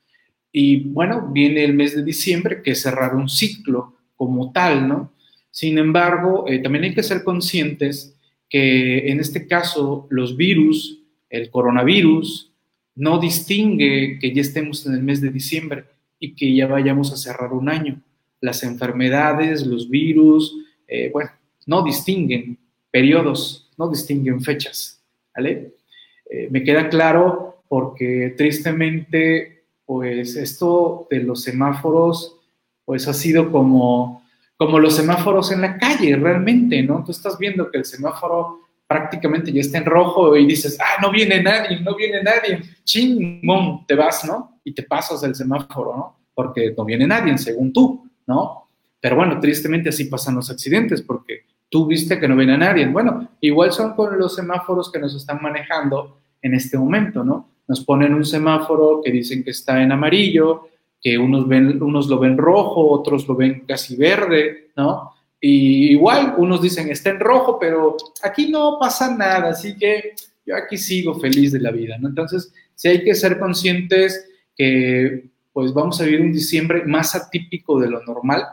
Y 0.53 0.85
bueno, 0.85 1.31
viene 1.33 1.65
el 1.65 1.75
mes 1.75 1.97
de 1.97 2.05
diciembre, 2.05 2.63
que 2.63 2.77
cerrar 2.77 3.17
un 3.17 3.29
ciclo 3.29 3.97
como 4.15 4.53
tal, 4.53 4.87
¿no? 4.87 5.13
Sin 5.51 5.79
embargo, 5.79 6.45
eh, 6.47 6.61
también 6.61 6.85
hay 6.85 6.95
que 6.95 7.03
ser 7.03 7.25
conscientes 7.25 8.17
que 8.51 9.11
en 9.11 9.21
este 9.21 9.47
caso 9.47 10.07
los 10.11 10.37
virus, 10.37 11.01
el 11.31 11.49
coronavirus, 11.51 12.53
no 12.97 13.19
distingue 13.19 14.19
que 14.21 14.35
ya 14.35 14.43
estemos 14.43 14.85
en 14.85 14.95
el 14.95 15.03
mes 15.03 15.21
de 15.21 15.31
diciembre 15.31 15.85
y 16.19 16.35
que 16.35 16.55
ya 16.55 16.67
vayamos 16.67 17.13
a 17.13 17.17
cerrar 17.17 17.53
un 17.53 17.69
año. 17.71 18.03
Las 18.41 18.63
enfermedades, 18.65 19.65
los 19.65 19.89
virus, 19.89 20.55
eh, 20.87 21.11
bueno, 21.13 21.31
no 21.67 21.83
distinguen 21.83 22.59
periodos, 22.91 23.71
no 23.79 23.89
distinguen 23.89 24.41
fechas, 24.43 25.01
¿vale? 25.35 25.75
Eh, 26.29 26.49
me 26.51 26.65
queda 26.65 26.89
claro 26.89 27.63
porque 27.69 28.35
tristemente, 28.37 29.63
pues 29.87 30.35
esto 30.35 31.07
de 31.09 31.21
los 31.21 31.43
semáforos, 31.43 32.37
pues 32.85 33.07
ha 33.07 33.15
sido 33.15 33.53
como, 33.53 34.25
como 34.61 34.79
los 34.79 34.95
semáforos 34.95 35.51
en 35.53 35.63
la 35.63 35.79
calle, 35.79 36.17
realmente, 36.17 36.83
¿no? 36.83 37.03
Tú 37.03 37.13
estás 37.13 37.39
viendo 37.39 37.71
que 37.71 37.79
el 37.79 37.87
semáforo 37.87 38.59
prácticamente 38.87 39.51
ya 39.51 39.63
está 39.63 39.79
en 39.79 39.87
rojo 39.87 40.37
y 40.37 40.45
dices, 40.45 40.77
ah, 40.79 41.01
no 41.01 41.11
viene 41.11 41.43
nadie, 41.43 41.81
no 41.81 41.97
viene 41.97 42.23
nadie, 42.23 42.61
chingón, 42.85 43.87
te 43.87 43.95
vas, 43.95 44.23
¿no? 44.27 44.61
Y 44.63 44.75
te 44.75 44.83
pasas 44.83 45.23
el 45.23 45.35
semáforo, 45.35 45.97
¿no? 45.97 46.17
Porque 46.35 46.75
no 46.77 46.85
viene 46.85 47.07
nadie, 47.07 47.39
según 47.39 47.73
tú, 47.73 48.07
¿no? 48.27 48.67
Pero 49.01 49.17
bueno, 49.17 49.41
tristemente 49.41 49.89
así 49.89 50.05
pasan 50.05 50.35
los 50.35 50.51
accidentes, 50.51 51.01
porque 51.01 51.47
tú 51.71 51.87
viste 51.87 52.21
que 52.21 52.29
no 52.29 52.37
viene 52.37 52.59
nadie. 52.59 52.87
Bueno, 52.87 53.31
igual 53.41 53.73
son 53.73 53.95
con 53.95 54.19
los 54.19 54.37
semáforos 54.37 54.93
que 54.93 54.99
nos 54.99 55.15
están 55.15 55.41
manejando 55.41 56.19
en 56.43 56.53
este 56.53 56.77
momento, 56.77 57.25
¿no? 57.25 57.49
Nos 57.67 57.83
ponen 57.83 58.13
un 58.13 58.27
semáforo 58.27 59.01
que 59.03 59.11
dicen 59.11 59.43
que 59.43 59.53
está 59.53 59.83
en 59.83 59.91
amarillo, 59.91 60.69
que 61.01 61.17
unos, 61.19 61.49
ven, 61.49 61.83
unos 61.83 62.09
lo 62.09 62.19
ven 62.19 62.37
rojo, 62.37 62.91
otros 62.91 63.27
lo 63.27 63.35
ven 63.35 63.65
casi 63.67 63.97
verde, 63.97 64.71
¿no? 64.77 65.13
Y 65.41 65.93
igual 65.93 66.35
unos 66.37 66.61
dicen 66.61 66.91
está 66.91 67.11
en 67.11 67.21
rojo, 67.21 67.59
pero 67.59 67.97
aquí 68.23 68.51
no 68.51 68.77
pasa 68.79 69.17
nada, 69.17 69.51
así 69.51 69.77
que 69.77 70.15
yo 70.45 70.55
aquí 70.55 70.77
sigo 70.77 71.19
feliz 71.19 71.53
de 71.53 71.61
la 71.61 71.71
vida, 71.71 71.97
¿no? 71.99 72.09
Entonces, 72.09 72.53
sí 72.75 72.89
hay 72.89 73.03
que 73.03 73.15
ser 73.15 73.39
conscientes 73.39 74.29
que 74.55 75.31
pues 75.53 75.73
vamos 75.73 76.01
a 76.01 76.05
vivir 76.05 76.21
un 76.21 76.33
diciembre 76.33 76.85
más 76.85 77.15
atípico 77.15 77.81
de 77.81 77.89
lo 77.89 78.03
normal, 78.05 78.45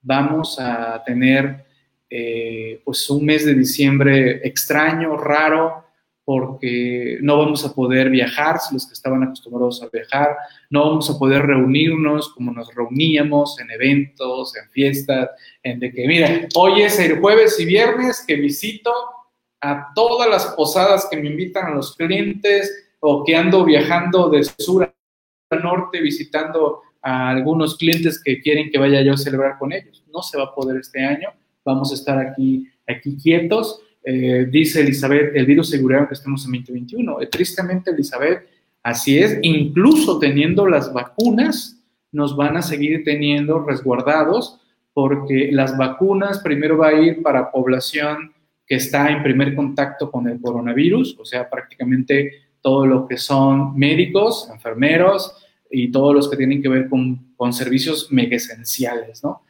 vamos 0.00 0.58
a 0.58 1.02
tener 1.04 1.64
eh, 2.08 2.80
pues 2.84 3.08
un 3.10 3.24
mes 3.24 3.44
de 3.44 3.54
diciembre 3.54 4.46
extraño, 4.46 5.16
raro, 5.16 5.81
porque 6.24 7.18
no 7.20 7.38
vamos 7.38 7.64
a 7.64 7.74
poder 7.74 8.10
viajar, 8.10 8.56
los 8.72 8.86
que 8.86 8.92
estaban 8.92 9.22
acostumbrados 9.22 9.82
a 9.82 9.88
viajar, 9.88 10.36
no 10.70 10.88
vamos 10.88 11.10
a 11.10 11.18
poder 11.18 11.42
reunirnos 11.42 12.32
como 12.34 12.52
nos 12.52 12.72
reuníamos 12.74 13.58
en 13.60 13.70
eventos, 13.70 14.56
en 14.56 14.70
fiestas, 14.70 15.30
en 15.62 15.80
de 15.80 15.92
que, 15.92 16.06
mira, 16.06 16.48
hoy 16.54 16.82
es 16.82 16.98
el 16.98 17.20
jueves 17.20 17.58
y 17.58 17.66
viernes 17.66 18.24
que 18.26 18.36
visito 18.36 18.92
a 19.60 19.92
todas 19.94 20.28
las 20.28 20.46
posadas 20.54 21.08
que 21.10 21.16
me 21.16 21.28
invitan 21.28 21.66
a 21.66 21.74
los 21.74 21.96
clientes 21.96 22.90
o 23.00 23.24
que 23.24 23.36
ando 23.36 23.64
viajando 23.64 24.30
de 24.30 24.44
sur 24.44 24.84
a 25.50 25.56
norte 25.56 26.00
visitando 26.00 26.82
a 27.02 27.30
algunos 27.30 27.76
clientes 27.76 28.22
que 28.22 28.40
quieren 28.40 28.70
que 28.70 28.78
vaya 28.78 29.02
yo 29.02 29.14
a 29.14 29.16
celebrar 29.16 29.58
con 29.58 29.72
ellos. 29.72 30.04
No 30.12 30.22
se 30.22 30.38
va 30.38 30.44
a 30.44 30.54
poder 30.54 30.78
este 30.78 31.04
año 31.04 31.30
vamos 31.64 31.90
a 31.92 31.94
estar 31.94 32.18
aquí, 32.18 32.68
aquí 32.88 33.16
quietos. 33.16 33.80
Eh, 34.04 34.46
dice 34.50 34.80
Elizabeth, 34.80 35.34
el 35.34 35.46
virus 35.46 35.68
aseguraron 35.68 36.06
que 36.06 36.14
estamos 36.14 36.44
en 36.44 36.52
2021. 36.52 37.20
Eh, 37.20 37.26
tristemente, 37.26 37.90
Elizabeth, 37.90 38.48
así 38.82 39.18
es, 39.18 39.38
incluso 39.42 40.18
teniendo 40.18 40.66
las 40.66 40.92
vacunas, 40.92 41.78
nos 42.10 42.36
van 42.36 42.56
a 42.56 42.62
seguir 42.62 43.04
teniendo 43.04 43.60
resguardados 43.60 44.60
porque 44.92 45.50
las 45.52 45.76
vacunas 45.78 46.40
primero 46.40 46.76
va 46.76 46.88
a 46.88 47.00
ir 47.00 47.22
para 47.22 47.50
población 47.50 48.32
que 48.66 48.74
está 48.74 49.10
en 49.10 49.22
primer 49.22 49.54
contacto 49.54 50.10
con 50.10 50.28
el 50.28 50.40
coronavirus, 50.40 51.18
o 51.18 51.24
sea, 51.24 51.48
prácticamente 51.48 52.32
todo 52.60 52.86
lo 52.86 53.08
que 53.08 53.16
son 53.16 53.76
médicos, 53.76 54.48
enfermeros 54.52 55.34
y 55.70 55.90
todos 55.90 56.14
los 56.14 56.30
que 56.30 56.36
tienen 56.36 56.60
que 56.60 56.68
ver 56.68 56.88
con, 56.88 57.32
con 57.36 57.52
servicios 57.52 58.12
mega 58.12 58.36
esenciales, 58.36 59.24
¿no? 59.24 59.42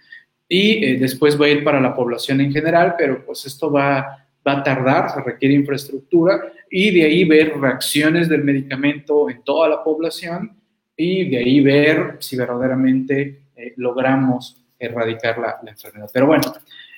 y 0.53 0.85
eh, 0.85 0.99
después 0.99 1.41
va 1.41 1.47
a 1.47 1.49
ir 1.49 1.65
para 1.65 1.81
la 1.81 1.97
población 1.97 2.43
en 2.43 2.53
general, 2.53 2.95
pero 2.99 3.25
pues 3.25 3.47
esto 3.47 3.71
va, 3.71 4.22
va 4.47 4.59
a 4.59 4.63
tardar, 4.63 5.11
se 5.11 5.21
requiere 5.21 5.55
infraestructura 5.55 6.53
y 6.71 6.91
de 6.91 7.05
ahí 7.05 7.25
ver 7.25 7.59
reacciones 7.59 8.29
del 8.29 8.45
medicamento 8.45 9.31
en 9.31 9.43
toda 9.43 9.69
la 9.69 9.85
población 9.85 10.57
y 10.97 11.29
de 11.31 11.39
ahí 11.39 11.61
ver 11.61 12.17
si 12.21 12.37
verdaderamente 12.37 13.43
eh, 13.57 13.75
logramos 13.77 14.63
erradicar 14.79 15.39
la, 15.39 15.61
enfermedad. 15.67 16.11
Pero 16.13 16.27
bueno, 16.27 16.43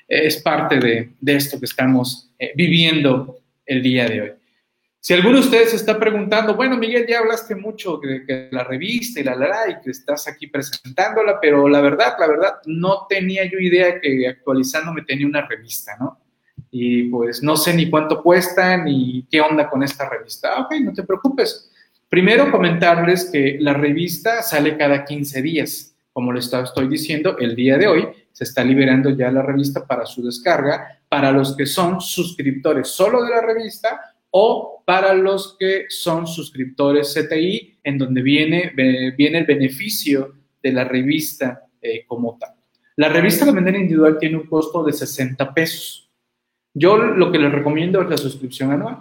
es 0.08 0.40
parte 0.42 0.78
de, 0.78 1.10
de 1.20 1.36
esto 1.36 1.58
que 1.58 1.66
estamos 1.66 2.30
eh, 2.38 2.52
viviendo 2.56 3.38
el 3.66 3.82
día 3.82 4.08
de 4.08 4.20
hoy. 4.20 4.32
Si 5.04 5.12
alguno 5.12 5.34
de 5.34 5.44
ustedes 5.44 5.74
está 5.74 6.00
preguntando, 6.00 6.54
bueno, 6.54 6.78
Miguel, 6.78 7.06
ya 7.06 7.18
hablaste 7.18 7.54
mucho 7.54 7.98
de, 7.98 8.48
la 8.50 8.64
revista 8.64 9.20
y 9.20 9.24
la, 9.24 9.36
la, 9.36 9.68
y 9.68 9.84
que 9.84 9.90
estás 9.90 10.26
aquí 10.26 10.46
presentándola, 10.46 11.38
pero 11.42 11.68
la 11.68 11.82
verdad, 11.82 12.14
la 12.18 12.26
verdad, 12.26 12.54
no 12.64 13.06
tenía 13.06 13.44
yo 13.44 13.58
idea 13.58 14.00
que 14.00 14.26
actualizándome 14.26 15.02
tenía 15.02 15.26
una 15.26 15.46
revista, 15.46 15.94
¿no? 16.00 16.23
Y 16.76 17.04
pues 17.04 17.40
no 17.40 17.56
sé 17.56 17.72
ni 17.72 17.88
cuánto 17.88 18.20
cuesta 18.20 18.76
ni 18.76 19.24
qué 19.30 19.40
onda 19.40 19.70
con 19.70 19.84
esta 19.84 20.08
revista. 20.08 20.54
Ah, 20.56 20.62
ok, 20.62 20.74
no 20.80 20.92
te 20.92 21.04
preocupes. 21.04 21.70
Primero 22.08 22.50
comentarles 22.50 23.30
que 23.30 23.58
la 23.60 23.74
revista 23.74 24.42
sale 24.42 24.76
cada 24.76 25.04
15 25.04 25.40
días. 25.40 25.94
Como 26.12 26.32
les 26.32 26.52
estoy 26.52 26.88
diciendo, 26.88 27.38
el 27.38 27.54
día 27.54 27.78
de 27.78 27.86
hoy 27.86 28.08
se 28.32 28.42
está 28.42 28.64
liberando 28.64 29.10
ya 29.10 29.30
la 29.30 29.42
revista 29.42 29.86
para 29.86 30.04
su 30.04 30.20
descarga 30.24 30.98
para 31.08 31.30
los 31.30 31.56
que 31.56 31.64
son 31.64 32.00
suscriptores 32.00 32.88
solo 32.88 33.22
de 33.22 33.30
la 33.30 33.40
revista 33.40 34.12
o 34.30 34.82
para 34.84 35.14
los 35.14 35.56
que 35.56 35.84
son 35.88 36.26
suscriptores 36.26 37.14
CTI, 37.14 37.78
en 37.84 37.98
donde 37.98 38.20
viene, 38.20 38.72
viene 39.16 39.38
el 39.38 39.46
beneficio 39.46 40.34
de 40.60 40.72
la 40.72 40.82
revista 40.82 41.68
eh, 41.80 42.04
como 42.04 42.36
tal. 42.36 42.50
La 42.96 43.10
revista 43.10 43.44
de 43.44 43.52
manera 43.52 43.78
individual 43.78 44.18
tiene 44.18 44.38
un 44.38 44.48
costo 44.48 44.82
de 44.82 44.92
60 44.92 45.54
pesos. 45.54 46.03
Yo 46.74 46.96
lo 46.96 47.30
que 47.30 47.38
les 47.38 47.52
recomiendo 47.52 48.02
es 48.02 48.10
la 48.10 48.16
suscripción 48.16 48.72
anual. 48.72 48.98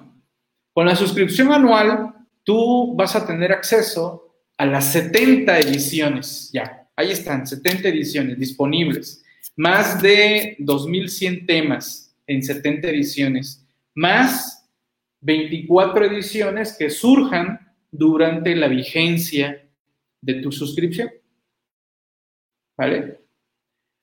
Con 0.73 0.85
la 0.85 0.95
suscripción 0.95 1.51
anual, 1.51 2.13
tú 2.43 2.95
vas 2.95 3.15
a 3.15 3.25
tener 3.25 3.51
acceso 3.51 4.35
a 4.57 4.65
las 4.65 4.93
70 4.93 5.59
ediciones, 5.59 6.51
ya, 6.53 6.87
ahí 6.95 7.11
están, 7.11 7.47
70 7.47 7.89
ediciones 7.89 8.39
disponibles, 8.39 9.23
más 9.55 10.01
de 10.01 10.55
2.100 10.59 11.47
temas 11.47 12.15
en 12.27 12.43
70 12.43 12.87
ediciones, 12.89 13.65
más 13.95 14.69
24 15.21 16.05
ediciones 16.05 16.75
que 16.77 16.89
surjan 16.89 17.59
durante 17.91 18.55
la 18.55 18.67
vigencia 18.67 19.67
de 20.21 20.33
tu 20.35 20.51
suscripción. 20.51 21.09
¿Vale? 22.77 23.19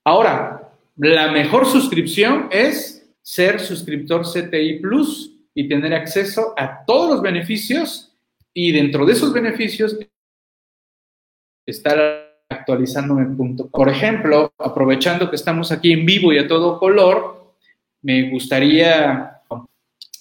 Ahora, 0.05 0.73
la 0.97 1.33
mejor 1.33 1.67
suscripción 1.67 2.49
es 2.51 3.00
ser 3.31 3.61
suscriptor 3.61 4.23
CTI 4.23 4.81
Plus 4.81 5.33
y 5.55 5.69
tener 5.69 5.95
acceso 5.95 6.53
a 6.57 6.85
todos 6.85 7.11
los 7.11 7.23
beneficios 7.23 8.13
y 8.53 8.73
dentro 8.73 9.07
de 9.07 9.13
esos 9.13 9.33
beneficios 9.33 9.97
estar 11.65 12.43
actualizando 12.49 13.21
en 13.21 13.37
punto. 13.37 13.69
Por 13.69 13.89
ejemplo, 13.89 14.53
aprovechando 14.59 15.31
que 15.31 15.37
estamos 15.37 15.71
aquí 15.71 15.93
en 15.93 16.05
vivo 16.05 16.33
y 16.33 16.39
a 16.39 16.49
todo 16.49 16.81
color, 16.81 17.55
me 18.03 18.31
gustaría 18.31 19.41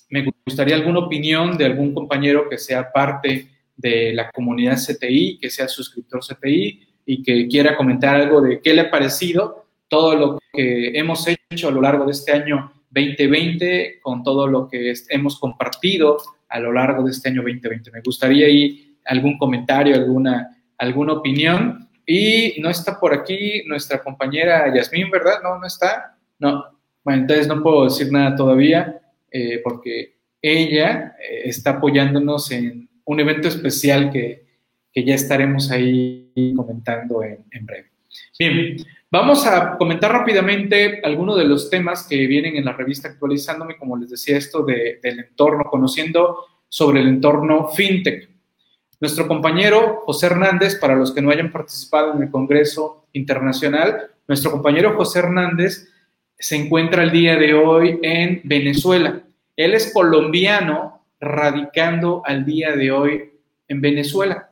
me 0.10 0.32
gustaría 0.46 0.75
alguna 0.75 1.00
opinión 1.00 1.58
de 1.58 1.66
algún 1.66 1.96
compañero 1.96 2.48
que 2.48 2.60
sea 2.60 2.92
parte 2.92 3.48
de 3.75 4.13
la 4.13 4.30
comunidad 4.30 4.78
CTI, 4.78 5.39
que 5.39 5.50
sea 5.50 5.68
suscriptor 5.68 6.22
CTI 6.22 6.88
y 7.08 7.24
que 7.24 7.48
quiera 7.48 7.75
comentar 7.75 8.18
algo 8.18 8.39
de 8.39 8.62
qué 8.62 8.72
le 8.72 8.82
ha 8.82 8.92
parecido 8.92 9.66
todo 9.88 10.16
lo 10.16 10.39
que 10.54 10.92
hemos 10.96 11.25
hecho 11.28 11.70
a 11.70 11.72
lo 11.72 11.82
largo 11.82 12.06
de 12.06 12.12
este 12.12 12.34
año 12.34 12.72
2020 12.91 14.00
con 14.01 14.24
todo 14.24 14.48
lo 14.48 14.67
que 14.67 14.93
hemos 15.10 15.39
compartido 15.39 16.17
a 16.48 16.60
lo 16.60 16.74
largo 16.74 17.03
de 17.03 17.12
este 17.12 17.29
año 17.29 17.41
2020. 17.41 17.91
Me 17.91 18.01
gustaría 18.01 18.48
ahí 18.48 18.96
algún 19.05 19.38
comentario, 19.38 19.96
alguna, 19.96 20.58
alguna 20.77 21.13
opinión. 21.13 21.88
Y 22.05 22.60
no 22.60 22.69
está 22.69 23.00
por 23.00 23.13
aquí 23.13 23.63
nuestra 23.67 24.01
compañera 24.01 24.74
Yasmín, 24.74 25.12
¿verdad? 25.12 25.41
No, 25.43 25.60
no 25.60 25.67
está. 25.67 26.17
No. 26.39 26.65
Bueno, 27.03 27.22
entonces 27.22 27.48
no 27.48 27.62
puedo 27.62 27.86
decir 27.86 28.12
nada 28.12 28.36
todavía 28.36 29.00
eh, 29.31 29.62
porque 29.63 30.17
ella 30.41 31.15
eh, 31.19 31.41
está 31.46 31.72
apoyándonos 31.72 32.51
en 32.51 32.89
un 33.05 33.19
evento 33.19 33.48
especial 33.48 34.12
que, 34.12 34.46
que 34.91 35.03
ya 35.03 35.15
estaremos 35.15 35.72
ahí 35.72 36.31
comentando 36.55 37.24
en, 37.24 37.46
en 37.51 37.65
breve. 37.65 37.91
Bien, 38.39 38.77
Vamos 39.12 39.48
a 39.48 39.75
comentar 39.78 40.12
rápidamente 40.12 41.01
algunos 41.04 41.36
de 41.36 41.44
los 41.44 41.72
temas 41.72 42.06
que 42.08 42.28
vienen 42.28 42.56
en 42.58 42.66
la 42.66 42.74
revista 42.74 43.08
actualizándome, 43.08 43.75
como 43.75 43.98
les 43.98 44.12
decía, 44.12 44.38
esto 44.38 44.63
del 44.63 45.00
entorno, 45.20 45.63
conociendo 45.63 46.46
sobre 46.68 47.00
el 47.01 47.08
entorno 47.08 47.70
fintech. 47.70 48.30
Nuestro 49.00 49.28
compañero 49.28 50.04
José 50.06 50.28
Hernández, 50.28 50.75
para 50.75 50.96
los 50.96 51.12
que 51.12 51.24
no 51.24 51.32
hayan 51.32 51.51
participado 51.51 52.13
en 52.13 52.22
el 52.22 52.30
Congreso 52.30 53.08
Internacional, 53.13 54.12
nuestro 54.28 54.51
compañero 54.51 54.96
José 54.96 55.20
Hernández 55.20 55.89
se 56.38 56.56
encuentra 56.58 57.01
el 57.01 57.10
día 57.10 57.36
de 57.36 57.56
hoy 57.56 57.98
en 58.04 58.42
Venezuela. 58.44 59.24
Él 59.56 59.74
es 59.74 59.92
colombiano 59.92 61.04
radicando 61.20 62.22
al 62.25 62.46
día 62.46 62.75
de 62.75 62.92
hoy 62.92 63.32
en 63.68 63.82
Venezuela. 63.82 64.51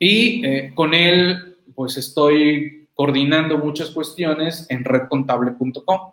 Y 0.00 0.44
eh, 0.44 0.72
con 0.74 0.94
él, 0.94 1.56
pues 1.76 1.96
estoy 1.96 2.79
coordinando 3.00 3.56
muchas 3.56 3.88
cuestiones 3.88 4.66
en 4.68 4.84
redcontable.com. 4.84 6.12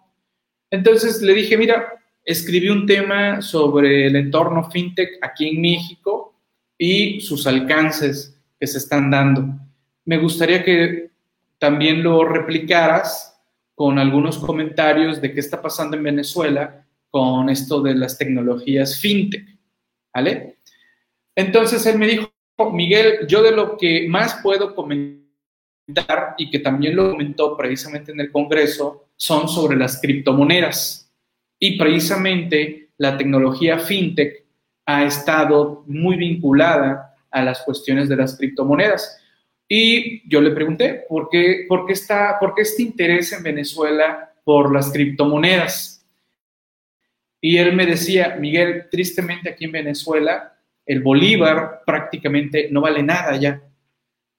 Entonces 0.71 1.21
le 1.21 1.33
dije, 1.33 1.57
mira, 1.57 2.01
escribí 2.23 2.69
un 2.69 2.85
tema 2.85 3.41
sobre 3.41 4.07
el 4.07 4.15
entorno 4.15 4.71
fintech 4.71 5.19
aquí 5.21 5.49
en 5.49 5.59
México 5.59 6.33
y 6.77 7.19
sus 7.19 7.45
alcances 7.45 8.39
que 8.57 8.65
se 8.65 8.77
están 8.77 9.11
dando. 9.11 9.49
Me 10.05 10.17
gustaría 10.17 10.63
que 10.63 11.11
también 11.59 12.03
lo 12.03 12.23
replicaras 12.23 13.37
con 13.75 13.99
algunos 13.99 14.37
comentarios 14.37 15.19
de 15.19 15.33
qué 15.33 15.41
está 15.41 15.61
pasando 15.61 15.97
en 15.97 16.03
Venezuela 16.03 16.85
con 17.09 17.49
esto 17.49 17.81
de 17.81 17.95
las 17.95 18.17
tecnologías 18.17 18.97
fintech, 18.97 19.45
¿vale? 20.13 20.59
Entonces 21.35 21.85
él 21.85 21.97
me 21.97 22.07
dijo, 22.07 22.31
Miguel, 22.71 23.27
yo 23.27 23.43
de 23.43 23.51
lo 23.51 23.75
que 23.75 24.07
más 24.07 24.39
puedo 24.41 24.73
comentar 24.73 25.26
y 26.37 26.49
que 26.49 26.59
también 26.59 26.95
lo 26.95 27.11
comentó 27.11 27.55
precisamente 27.55 28.11
en 28.11 28.19
el 28.19 28.31
Congreso 28.31 29.09
son 29.15 29.47
sobre 29.47 29.77
las 29.77 30.01
criptomonedas. 30.01 31.11
Y 31.59 31.77
precisamente 31.77 32.89
la 32.97 33.17
tecnología 33.17 33.79
fintech 33.79 34.45
ha 34.85 35.05
estado 35.05 35.83
muy 35.87 36.17
vinculada 36.17 37.15
a 37.31 37.43
las 37.43 37.61
cuestiones 37.61 38.09
de 38.09 38.15
las 38.15 38.37
criptomonedas. 38.37 39.19
Y 39.67 40.27
yo 40.29 40.41
le 40.41 40.51
pregunté, 40.51 41.05
¿por 41.09 41.29
qué, 41.29 41.65
por 41.67 41.85
qué, 41.85 41.93
está, 41.93 42.37
por 42.39 42.53
qué 42.53 42.61
este 42.61 42.83
interés 42.83 43.33
en 43.33 43.43
Venezuela 43.43 44.33
por 44.43 44.73
las 44.73 44.91
criptomonedas? 44.91 46.05
Y 47.41 47.57
él 47.57 47.75
me 47.75 47.85
decía, 47.85 48.37
Miguel, 48.39 48.87
tristemente 48.89 49.49
aquí 49.49 49.65
en 49.65 49.71
Venezuela 49.71 50.53
el 50.85 51.01
bolívar 51.01 51.81
prácticamente 51.85 52.69
no 52.71 52.81
vale 52.81 53.03
nada 53.03 53.35
ya 53.35 53.61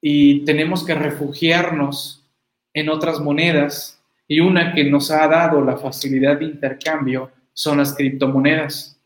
y 0.01 0.45
tenemos 0.45 0.85
que 0.85 0.95
refugiarnos 0.95 2.25
en 2.73 2.89
otras 2.89 3.21
monedas 3.21 4.01
y 4.29 4.41
una 4.41 4.75
que 4.75 4.85
nos 4.85 5.11
ha 5.11 5.27
dado 5.27 5.63
la 5.63 5.77
facilidad 5.77 6.39
de 6.39 6.45
intercambio 6.45 7.31
son 7.55 7.79
las 7.79 7.95
criptomonedas. 7.95 9.01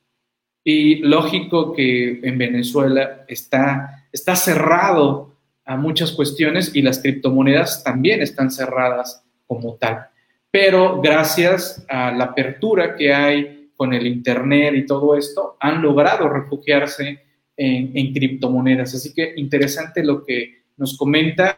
Y 0.64 0.96
lógico 0.96 1.72
que 1.72 2.20
en 2.22 2.38
Venezuela 2.38 3.24
está, 3.28 4.06
está 4.12 4.36
cerrado 4.36 5.34
a 5.64 5.76
muchas 5.76 6.12
cuestiones 6.12 6.74
y 6.74 6.82
las 6.82 7.00
criptomonedas 7.00 7.82
también 7.82 8.20
están 8.20 8.50
cerradas 8.50 9.24
como 9.46 9.74
tal. 9.76 10.08
Pero 10.50 11.00
gracias 11.00 11.84
a 11.88 12.12
la 12.12 12.24
apertura 12.24 12.96
que 12.96 13.14
hay 13.14 13.70
con 13.76 13.94
el 13.94 14.06
Internet 14.06 14.74
y 14.74 14.86
todo 14.86 15.16
esto, 15.16 15.56
han 15.58 15.82
logrado 15.82 16.28
refugiarse 16.28 17.20
en, 17.56 17.96
en 17.96 18.12
criptomonedas. 18.12 18.94
Así 18.94 19.14
que 19.14 19.32
interesante 19.36 20.04
lo 20.04 20.24
que 20.24 20.61
nos 20.76 20.96
comenta. 20.96 21.56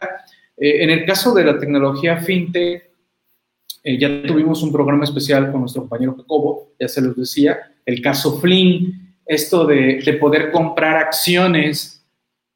Eh, 0.57 0.83
en 0.83 0.89
el 0.89 1.05
caso 1.05 1.33
de 1.33 1.43
la 1.43 1.59
tecnología 1.59 2.17
fintech, 2.17 2.89
eh, 3.83 3.99
ya 3.99 4.23
tuvimos 4.23 4.63
un 4.63 4.71
programa 4.71 5.03
especial 5.03 5.51
con 5.51 5.61
nuestro 5.61 5.83
compañero 5.83 6.15
Jacobo, 6.17 6.71
ya 6.79 6.87
se 6.87 7.01
los 7.01 7.15
decía, 7.15 7.59
el 7.85 8.01
caso 8.01 8.39
Flynn, 8.39 9.15
esto 9.25 9.65
de, 9.65 10.01
de 10.03 10.13
poder 10.13 10.51
comprar 10.51 10.97
acciones, 10.97 12.03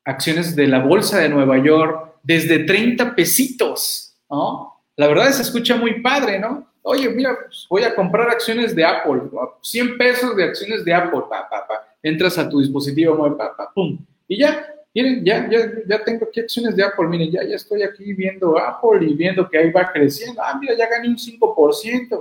acciones 0.04 0.56
de 0.56 0.68
la 0.68 0.80
Bolsa 0.80 1.20
de 1.20 1.30
Nueva 1.30 1.58
York 1.64 2.16
desde 2.24 2.60
30 2.60 3.16
pesitos, 3.16 4.16
¿no? 4.30 4.74
La 4.96 5.08
verdad 5.08 5.32
se 5.32 5.44
escucha 5.44 5.76
muy 5.76 6.02
padre, 6.02 6.40
¿no? 6.40 6.68
Oye, 6.82 7.10
mira, 7.10 7.38
pues, 7.46 7.68
voy 7.70 7.84
a 7.84 7.94
comprar 7.94 8.30
acciones 8.30 8.76
de 8.76 8.84
Apple, 8.84 9.22
100 9.62 9.98
pesos 9.98 10.36
de 10.36 10.44
acciones 10.44 10.84
de 10.84 10.94
Apple, 10.94 11.22
pa, 11.30 11.48
pa, 11.50 11.68
pa. 11.68 11.88
entras 12.02 12.38
a 12.38 12.50
tu 12.50 12.60
dispositivo 12.60 13.38
pa, 13.38 13.72
pum, 13.74 14.00
y 14.28 14.40
ya 14.40 14.66
miren, 14.94 15.24
ya, 15.24 15.50
ya, 15.50 15.60
ya 15.88 16.04
tengo 16.04 16.26
aquí 16.26 16.40
acciones 16.40 16.76
de 16.76 16.84
Apple, 16.84 17.08
miren, 17.08 17.32
ya, 17.32 17.44
ya 17.44 17.56
estoy 17.56 17.84
aquí 17.84 18.14
viendo 18.14 18.58
Apple 18.58 19.06
y 19.06 19.14
viendo 19.14 19.50
que 19.50 19.58
ahí 19.58 19.72
va 19.72 19.92
creciendo. 19.92 20.42
Ah, 20.42 20.58
mira, 20.60 20.76
ya 20.76 20.90
gané 20.90 21.10
un 21.10 21.18
5%, 21.18 22.20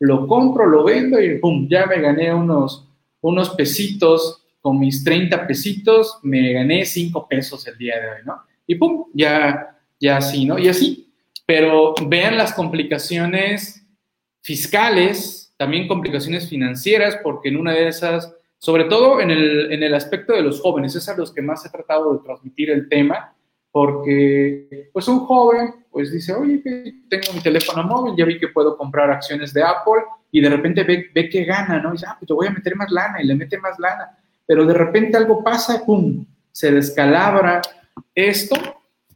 lo 0.00 0.26
compro, 0.26 0.66
lo 0.66 0.84
vendo 0.84 1.20
y 1.20 1.38
pum, 1.38 1.66
ya 1.68 1.86
me 1.86 2.00
gané 2.00 2.32
unos, 2.32 2.88
unos 3.20 3.50
pesitos, 3.50 4.44
con 4.60 4.78
mis 4.78 5.02
30 5.04 5.46
pesitos, 5.46 6.18
me 6.22 6.52
gané 6.52 6.84
5 6.84 7.26
pesos 7.28 7.66
el 7.66 7.78
día 7.78 7.98
de 8.00 8.06
hoy, 8.10 8.18
¿no? 8.24 8.42
Y 8.66 8.74
pum, 8.74 9.06
ya, 9.14 9.78
ya 9.98 10.18
así, 10.18 10.44
¿no? 10.44 10.58
Y 10.58 10.68
así. 10.68 11.12
Pero 11.46 11.94
vean 12.06 12.36
las 12.36 12.52
complicaciones 12.52 13.86
fiscales, 14.42 15.54
también 15.56 15.88
complicaciones 15.88 16.48
financieras, 16.48 17.18
porque 17.22 17.48
en 17.48 17.56
una 17.56 17.72
de 17.72 17.88
esas 17.88 18.34
sobre 18.58 18.84
todo 18.84 19.20
en 19.20 19.30
el, 19.30 19.72
en 19.72 19.82
el 19.82 19.94
aspecto 19.94 20.32
de 20.32 20.42
los 20.42 20.60
jóvenes, 20.60 20.94
es 20.96 21.08
a 21.08 21.16
los 21.16 21.32
que 21.32 21.42
más 21.42 21.64
he 21.64 21.70
tratado 21.70 22.12
de 22.12 22.24
transmitir 22.24 22.70
el 22.70 22.88
tema, 22.88 23.34
porque 23.70 24.90
pues 24.92 25.06
un 25.08 25.20
joven 25.20 25.74
pues 25.90 26.12
dice, 26.12 26.32
oye, 26.32 26.62
tengo 27.08 27.32
mi 27.34 27.40
teléfono 27.40 27.82
móvil, 27.84 28.14
ya 28.16 28.24
vi 28.24 28.38
que 28.38 28.48
puedo 28.48 28.76
comprar 28.76 29.10
acciones 29.10 29.52
de 29.52 29.62
Apple 29.62 30.02
y 30.30 30.40
de 30.40 30.50
repente 30.50 30.84
ve, 30.84 31.06
ve 31.14 31.28
que 31.28 31.44
gana, 31.44 31.80
¿no? 31.80 31.90
Y 31.90 31.92
dice, 31.92 32.06
ah, 32.08 32.16
pues 32.18 32.26
te 32.26 32.34
voy 32.34 32.46
a 32.46 32.50
meter 32.50 32.76
más 32.76 32.90
lana 32.90 33.22
y 33.22 33.26
le 33.26 33.34
mete 33.34 33.58
más 33.58 33.78
lana, 33.78 34.16
pero 34.46 34.64
de 34.64 34.74
repente 34.74 35.16
algo 35.16 35.42
pasa, 35.42 35.84
¡pum!, 35.84 36.24
se 36.50 36.72
descalabra 36.72 37.60
esto 38.14 38.56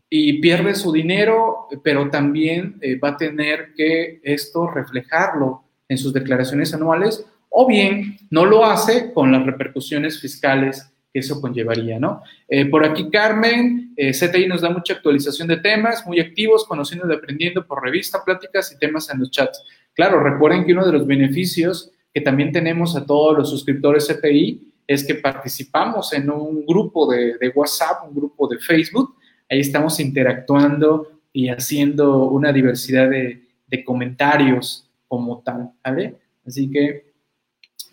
y 0.09 0.41
pierde 0.41 0.75
su 0.75 0.93
dinero, 0.93 1.69
pero 1.83 2.11
también 2.11 2.79
eh, 2.81 2.99
va 2.99 3.11
a 3.11 3.17
tener 3.17 3.73
que 3.75 4.21
esto 4.23 4.69
reflejarlo 4.69 5.65
en 5.89 5.99
sus 5.99 6.13
declaraciones 6.13 6.75
anuales 6.75 7.27
o 7.53 7.67
bien 7.67 8.17
no 8.31 8.47
lo 8.47 8.65
hace 8.65 9.13
con 9.13 9.31
las 9.31 9.45
repercusiones 9.45 10.19
fiscales 10.19 10.89
que 11.13 11.21
eso 11.21 11.41
conllevaría, 11.41 11.99
¿no? 11.99 12.23
Eh, 12.49 12.65
por 12.65 12.85
aquí 12.85 13.11
Carmen, 13.11 13.93
eh, 13.97 14.13
CTI 14.13 14.47
nos 14.47 14.63
da 14.63 14.71
mucha 14.71 14.95
actualización 14.95 15.47
de 15.47 15.59
temas, 15.59 16.07
muy 16.07 16.19
activos, 16.19 16.65
conociendo 16.65 17.07
y 17.11 17.15
aprendiendo 17.15 17.67
por 17.67 17.83
revista, 17.83 18.25
pláticas 18.25 18.73
y 18.73 18.79
temas 18.79 19.11
en 19.11 19.21
los 19.21 19.31
chats. 19.31 19.63
Claro, 19.93 20.21
recuerden 20.21 20.65
que 20.65 20.73
uno 20.73 20.87
de 20.87 20.93
los 20.93 21.07
beneficios 21.07 21.91
que 22.15 22.23
también 22.23 22.51
tenemos 22.51 22.97
a 22.97 23.05
todos 23.05 23.37
los 23.37 23.51
suscriptores 23.51 24.09
CTI 24.09 24.73
es 24.87 25.07
que 25.07 25.17
participamos 25.17 26.15
en 26.15 26.31
un 26.31 26.65
grupo 26.65 27.11
de, 27.13 27.37
WhatsApp, 27.55 28.09
un 28.09 28.15
grupo 28.15 28.49
de 28.49 28.59
Facebook, 28.59 29.15
ahí 29.51 29.61
estamos 29.61 30.01
interactuando 30.01 31.21
y 31.31 31.49
haciendo 31.49 32.31
una 32.31 32.53
diversidad 32.53 33.11
de, 33.11 33.43
de 33.67 33.85
comentarios 33.85 34.89
como 35.09 35.43
tal, 35.43 35.71
¿vale? 35.85 36.17
Así 36.47 36.71
que 36.71 37.12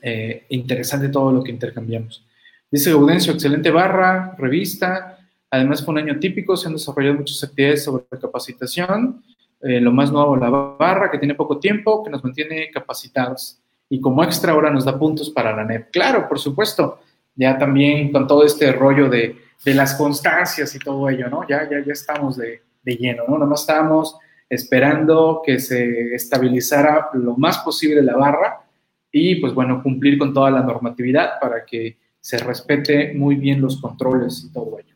eh, 0.02 0.46
interesante 0.50 1.10
todo 1.10 1.32
lo 1.32 1.44
que 1.44 1.52
intercambiamos. 1.52 2.26
Dice 2.72 2.92
Gaudencio, 2.92 3.34
excelente 3.34 3.72
barra, 3.72 4.36
revista. 4.38 5.18
Además 5.50 5.84
fue 5.84 5.94
un 5.94 6.00
año 6.00 6.20
típico, 6.20 6.56
se 6.56 6.68
han 6.68 6.74
desarrollado 6.74 7.16
muchas 7.16 7.44
actividades 7.44 7.84
sobre 7.84 8.06
capacitación. 8.22 9.24
Eh, 9.62 9.82
lo 9.82 9.92
más 9.92 10.12
nuevo, 10.12 10.38
la 10.38 10.50
barra, 10.50 11.10
que 11.12 11.18
tiene 11.18 11.36
poco 11.36 11.60
tiempo, 11.60 12.04
que 12.04 12.12
nos 12.12 12.24
mantiene 12.24 12.70
capacitados. 12.72 13.60
Y 13.90 14.00
como 14.00 14.24
extra 14.24 14.54
ahora 14.54 14.70
nos 14.70 14.86
da 14.86 14.98
puntos 14.98 15.30
para 15.32 15.56
la 15.56 15.66
NEP. 15.66 15.90
Claro, 15.92 16.30
por 16.30 16.40
supuesto. 16.40 17.00
Ya 17.36 17.58
también 17.58 18.12
con 18.12 18.28
todo 18.28 18.44
este 18.46 18.72
rollo 18.72 19.10
de, 19.10 19.36
las 19.66 19.96
constancias 19.96 20.74
y 20.76 20.80
todo 20.80 21.10
ello, 21.10 21.30
¿no? 21.30 21.48
Ya, 21.48 21.68
ya, 21.70 21.84
ya 21.86 21.94
estamos 21.94 22.38
de, 22.38 22.62
de 22.84 22.96
lleno, 22.96 23.24
¿no? 23.28 23.36
Nada 23.36 23.50
más 23.50 23.62
estábamos 23.62 24.18
esperando 24.50 25.42
que 25.46 25.60
se 25.60 26.16
estabilizara 26.16 27.10
lo 27.14 27.36
más 27.36 27.60
posible 27.60 28.02
la 28.02 28.16
barra 28.16 28.69
y 29.12 29.36
pues 29.36 29.54
bueno, 29.54 29.82
cumplir 29.82 30.18
con 30.18 30.34
toda 30.34 30.52
la 30.52 30.62
normatividad 30.62 31.40
para 31.40 31.66
que 31.66 31.98
se 32.20 32.38
respete 32.38 33.14
muy 33.14 33.36
bien 33.36 33.62
los 33.62 33.80
controles 33.82 34.46
y 34.48 34.54
todo 34.54 34.78
ello. 34.80 34.96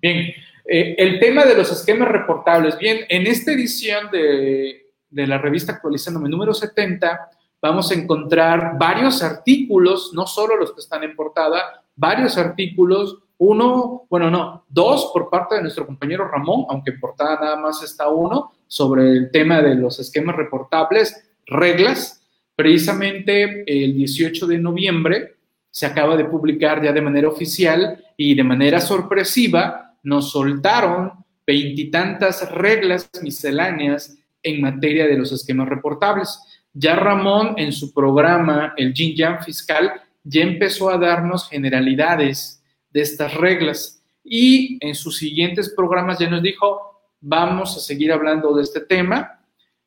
Bien, 0.00 0.32
eh, 0.66 0.94
el 0.98 1.18
tema 1.18 1.44
de 1.44 1.56
los 1.56 1.70
esquemas 1.70 2.08
reportables. 2.08 2.78
Bien, 2.78 3.00
en 3.08 3.26
esta 3.26 3.52
edición 3.52 4.10
de, 4.10 4.92
de 5.10 5.26
la 5.26 5.38
revista 5.38 5.72
actualizándome 5.72 6.28
número 6.28 6.52
70, 6.52 7.30
vamos 7.62 7.90
a 7.90 7.94
encontrar 7.94 8.76
varios 8.78 9.22
artículos, 9.22 10.12
no 10.12 10.26
solo 10.26 10.56
los 10.56 10.72
que 10.72 10.80
están 10.80 11.02
en 11.04 11.16
portada, 11.16 11.84
varios 11.96 12.36
artículos, 12.36 13.18
uno, 13.38 14.06
bueno, 14.10 14.30
no, 14.30 14.64
dos 14.68 15.10
por 15.12 15.30
parte 15.30 15.56
de 15.56 15.62
nuestro 15.62 15.86
compañero 15.86 16.28
Ramón, 16.28 16.66
aunque 16.68 16.90
en 16.90 17.00
portada 17.00 17.38
nada 17.40 17.56
más 17.56 17.82
está 17.82 18.08
uno, 18.08 18.52
sobre 18.66 19.10
el 19.10 19.30
tema 19.30 19.60
de 19.60 19.74
los 19.74 19.98
esquemas 19.98 20.36
reportables, 20.36 21.30
reglas. 21.46 22.23
Precisamente 22.56 23.64
el 23.66 23.94
18 23.94 24.46
de 24.46 24.58
noviembre 24.58 25.34
se 25.70 25.86
acaba 25.86 26.16
de 26.16 26.24
publicar 26.24 26.82
ya 26.82 26.92
de 26.92 27.00
manera 27.00 27.28
oficial 27.28 28.04
y 28.16 28.34
de 28.34 28.44
manera 28.44 28.80
sorpresiva 28.80 29.96
nos 30.04 30.30
soltaron 30.30 31.24
veintitantas 31.44 32.48
reglas 32.52 33.10
misceláneas 33.22 34.16
en 34.42 34.60
materia 34.60 35.06
de 35.06 35.18
los 35.18 35.32
esquemas 35.32 35.68
reportables. 35.68 36.38
Ya 36.72 36.94
Ramón 36.94 37.54
en 37.56 37.72
su 37.72 37.92
programa, 37.92 38.74
el 38.76 38.94
Jin 38.94 39.16
Yang 39.16 39.44
Fiscal, 39.44 39.92
ya 40.22 40.42
empezó 40.42 40.90
a 40.90 40.98
darnos 40.98 41.48
generalidades 41.48 42.62
de 42.90 43.00
estas 43.00 43.34
reglas 43.34 44.02
y 44.22 44.78
en 44.80 44.94
sus 44.94 45.18
siguientes 45.18 45.72
programas 45.74 46.18
ya 46.18 46.30
nos 46.30 46.42
dijo, 46.42 47.00
vamos 47.20 47.76
a 47.76 47.80
seguir 47.80 48.12
hablando 48.12 48.54
de 48.54 48.62
este 48.62 48.80
tema 48.80 49.40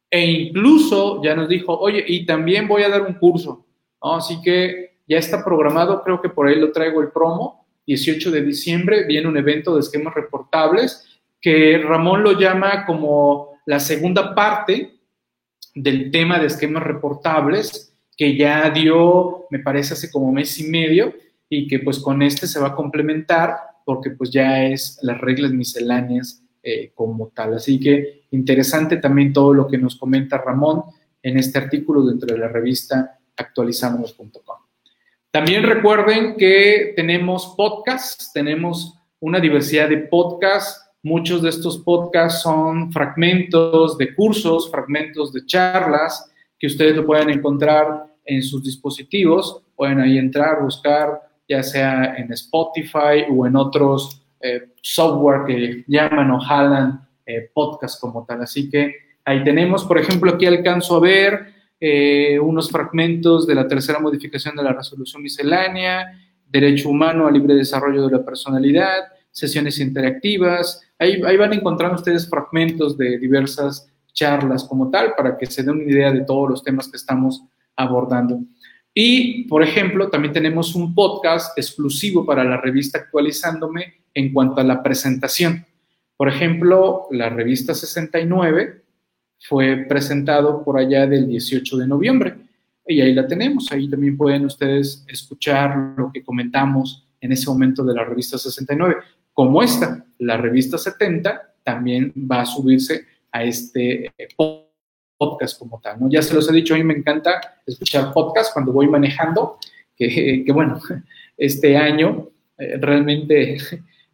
e 0.10 0.26
incluso 0.26 1.22
ya 1.24 1.36
nos 1.36 1.50
dijo, 1.50 1.78
oye, 1.78 2.04
y 2.08 2.26
también 2.26 2.68
voy 2.68 2.84
a 2.84 2.90
dar 2.90 3.02
un 3.02 3.16
curso, 3.16 3.66
Así 4.00 4.40
que 4.42 5.00
ya 5.08 5.18
está 5.18 5.44
programado, 5.44 6.04
creo 6.04 6.22
que 6.22 6.30
por 6.30 6.48
ahí 6.48 6.56
lo 6.56 6.72
traigo 6.72 7.02
el 7.02 7.10
promo, 7.10 7.66
18 7.88 8.32
de 8.32 8.42
diciembre 8.42 9.06
viene 9.06 9.28
un 9.28 9.38
evento 9.38 9.74
de 9.74 9.80
esquemas 9.80 10.14
reportables 10.14 11.20
que 11.42 11.78
Ramón 11.78 12.22
lo 12.22 12.38
llama 12.38 12.86
como 12.86 13.60
la 13.66 13.80
segunda 13.80 14.36
parte 14.36 15.00
del 15.74 16.12
tema 16.12 16.40
de 16.40 16.48
esquemas 16.48 16.84
reportables 16.84 17.98
que 18.18 18.36
ya 18.36 18.70
dio, 18.72 19.46
me 19.52 19.60
parece, 19.60 19.94
hace 19.94 20.12
como 20.12 20.32
mes 20.32 20.60
y 20.60 20.68
medio 20.68 21.14
y 21.50 21.68
que 21.68 21.80
pues 21.80 22.00
con 22.00 22.22
este 22.22 22.48
se 22.48 22.60
va 22.60 22.70
a 22.70 22.76
complementar 22.76 23.56
porque 23.86 24.12
pues 24.12 24.32
ya 24.32 24.64
es 24.66 25.00
las 25.02 25.22
reglas 25.22 25.52
misceláneas 25.52 26.44
eh, 26.70 26.92
como 26.94 27.30
tal. 27.30 27.54
Así 27.54 27.80
que 27.80 28.24
interesante 28.32 28.98
también 28.98 29.32
todo 29.32 29.54
lo 29.54 29.70
que 29.70 29.78
nos 29.78 29.96
comenta 29.96 30.38
Ramón 30.38 30.84
en 31.24 31.38
este 31.38 31.60
artículo 31.60 32.06
dentro 32.06 32.34
de 32.34 32.40
la 32.40 32.50
revista 32.50 33.20
actualizamos.com. 33.38 34.58
También 35.32 35.64
recuerden 35.64 36.36
que 36.36 36.92
tenemos 36.94 37.54
podcasts, 37.56 38.34
tenemos 38.34 39.00
una 39.22 39.40
diversidad 39.40 39.88
de 39.88 40.00
podcasts. 40.00 40.92
Muchos 41.04 41.42
de 41.42 41.52
estos 41.52 41.78
podcasts 41.78 42.42
son 42.42 42.92
fragmentos 42.92 43.98
de 43.98 44.14
cursos, 44.14 44.70
fragmentos 44.70 45.32
de 45.32 45.46
charlas 45.46 46.30
que 46.60 46.68
ustedes 46.68 46.98
lo 46.98 47.06
pueden 47.06 47.30
encontrar 47.30 48.14
en 48.26 48.44
sus 48.44 48.62
dispositivos. 48.62 49.64
Pueden 49.74 50.02
ahí 50.02 50.18
entrar, 50.18 50.62
buscar, 50.62 51.22
ya 51.48 51.64
sea 51.64 52.16
en 52.18 52.34
Spotify 52.34 53.24
o 53.32 53.48
en 53.48 53.56
otros 53.56 54.27
eh, 54.40 54.74
software 54.82 55.46
que 55.46 55.84
llaman 55.88 56.32
o 56.32 56.40
jalan 56.40 57.08
eh, 57.26 57.50
podcast 57.54 58.00
como 58.00 58.26
tal. 58.26 58.42
Así 58.42 58.70
que 58.70 58.96
ahí 59.26 59.44
tenemos, 59.44 59.84
por 59.86 59.98
ejemplo, 59.98 60.32
aquí 60.32 60.46
alcanzo 60.46 60.98
a 60.98 61.00
ver 61.00 61.54
eh, 61.80 62.40
unos 62.40 62.70
fragmentos 62.70 63.46
de 63.46 63.56
la 63.56 63.68
tercera 63.68 64.00
modificación 64.00 64.56
de 64.56 64.64
la 64.64 64.74
resolución 64.74 65.22
miscelánea, 65.22 66.20
derecho 66.48 66.90
humano 66.90 67.28
al 67.28 67.34
libre 67.34 67.56
desarrollo 67.56 68.08
de 68.08 68.18
la 68.18 68.26
personalidad, 68.26 69.06
sesiones 69.32 69.80
interactivas. 69.80 70.82
Ahí, 70.98 71.22
ahí 71.26 71.38
van 71.38 71.54
encontrando 71.54 71.98
ustedes 71.98 72.30
fragmentos 72.30 72.98
de 72.98 73.18
diversas 73.18 73.92
charlas 74.14 74.64
como 74.64 74.90
tal 74.90 75.14
para 75.16 75.38
que 75.38 75.46
se 75.46 75.62
den 75.62 75.76
una 75.76 75.84
idea 75.84 76.12
de 76.12 76.22
todos 76.22 76.50
los 76.50 76.64
temas 76.64 76.88
que 76.88 76.98
estamos 76.98 77.44
abordando. 77.76 78.40
Y, 78.94 79.44
por 79.44 79.62
ejemplo, 79.62 80.10
también 80.10 80.34
tenemos 80.34 80.74
un 80.74 80.96
podcast 80.96 81.56
exclusivo 81.56 82.26
para 82.26 82.44
la 82.44 82.58
revista 82.58 82.98
Actualizándome 82.98 83.94
en 84.18 84.34
cuanto 84.34 84.60
a 84.60 84.64
la 84.64 84.82
presentación. 84.82 85.64
Por 86.18 86.28
ejemplo, 86.28 87.08
la 87.12 87.30
revista 87.30 87.76
69 87.76 88.82
fue 89.42 89.86
presentado 89.88 90.64
por 90.64 90.80
allá 90.80 91.06
del 91.06 91.28
18 91.28 91.78
de 91.78 91.88
noviembre. 91.88 92.36
Y 92.88 93.00
ahí 93.00 93.14
la 93.14 93.28
tenemos, 93.28 93.72
ahí 93.72 93.88
también 93.88 94.18
pueden 94.18 94.46
ustedes 94.46 95.06
escuchar 95.08 95.94
lo 95.96 96.12
que 96.12 96.24
comentamos 96.24 97.08
en 97.22 97.32
ese 97.32 97.48
momento 97.48 97.84
de 97.84 97.94
la 97.94 98.06
revista 98.06 98.40
69. 98.40 98.96
Como 99.34 99.62
esta, 99.62 100.04
la 100.18 100.38
revista 100.38 100.80
70 100.80 101.54
también 101.64 102.12
va 102.16 102.42
a 102.42 102.46
subirse 102.48 103.06
a 103.32 103.44
este 103.44 104.12
podcast 105.16 105.60
como 105.60 105.80
tal. 105.80 106.00
Ya 106.10 106.24
se 106.24 106.34
los 106.34 106.50
he 106.50 106.54
dicho, 106.54 106.74
a 106.74 106.78
mí 106.78 106.84
me 106.84 106.96
encanta 106.96 107.62
escuchar 107.68 108.14
podcast 108.14 108.52
cuando 108.52 108.72
voy 108.72 108.88
manejando, 108.88 109.60
que, 109.96 110.44
bueno, 110.52 110.80
este 111.38 111.78
año 111.78 112.30
eh, 112.58 112.78
realmente 112.80 113.58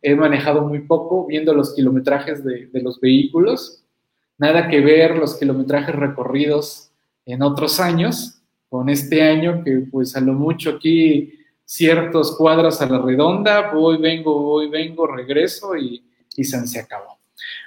he 0.04 0.16
manejado 0.16 0.68
muy 0.68 0.82
poco 0.82 1.26
viendo 1.26 1.54
los 1.54 1.74
kilometrajes 1.74 2.44
de, 2.44 2.70
los 2.74 3.00
vehículos 3.00 3.80
Nada 4.38 4.68
que 4.68 4.82
ver 4.82 5.16
los 5.16 5.38
kilometrajes 5.38 5.96
recorridos 5.96 6.92
en 7.26 7.42
otros 7.42 7.80
años 7.80 8.42
con 8.68 8.90
este 8.90 9.22
año 9.22 9.64
que 9.64 9.84
pues 9.92 10.16
a 10.18 10.20
lo 10.22 10.34
mucho 10.34 10.72
aquí 10.72 11.34
ciertos 11.64 12.36
cuadras 12.36 12.82
a 12.82 12.88
la 12.88 13.00
redonda, 13.00 13.72
voy, 13.72 13.98
vengo, 13.98 14.42
voy, 14.42 14.70
vengo, 14.70 15.08
regreso 15.08 15.78
y, 15.78 16.04
y 16.36 16.44
se 16.44 16.80
acabó. 16.80 17.20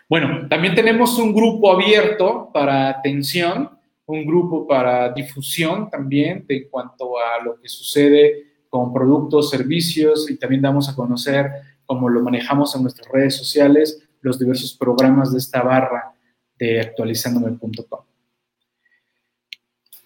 Bueno, 0.09 0.47
también 0.49 0.75
tenemos 0.75 1.19
un 1.19 1.35
grupo 1.35 1.73
abierto 1.73 2.51
para 2.53 2.89
atención, 2.89 3.71
un 4.07 4.27
grupo 4.27 4.67
para 4.67 5.13
difusión 5.13 5.89
también 5.91 6.45
en 6.49 6.69
cuanto 6.69 7.19
a 7.19 7.43
lo 7.43 7.61
que 7.61 7.69
sucede 7.69 8.47
con 8.69 8.93
productos, 8.93 9.51
servicios 9.51 10.31
y 10.31 10.37
también 10.37 10.63
damos 10.63 10.89
a 10.89 10.95
conocer 10.95 11.51
cómo 11.87 12.09
lo 12.09 12.21
manejamos 12.21 12.75
en 12.75 12.83
nuestras 12.83 13.09
redes 13.11 13.37
sociales, 13.37 14.03
los 14.21 14.39
diversos 14.39 14.77
programas 14.77 15.33
de 15.33 15.39
esta 15.39 15.63
barra 15.63 16.13
de 16.59 16.81
actualizándome.com. 16.81 18.01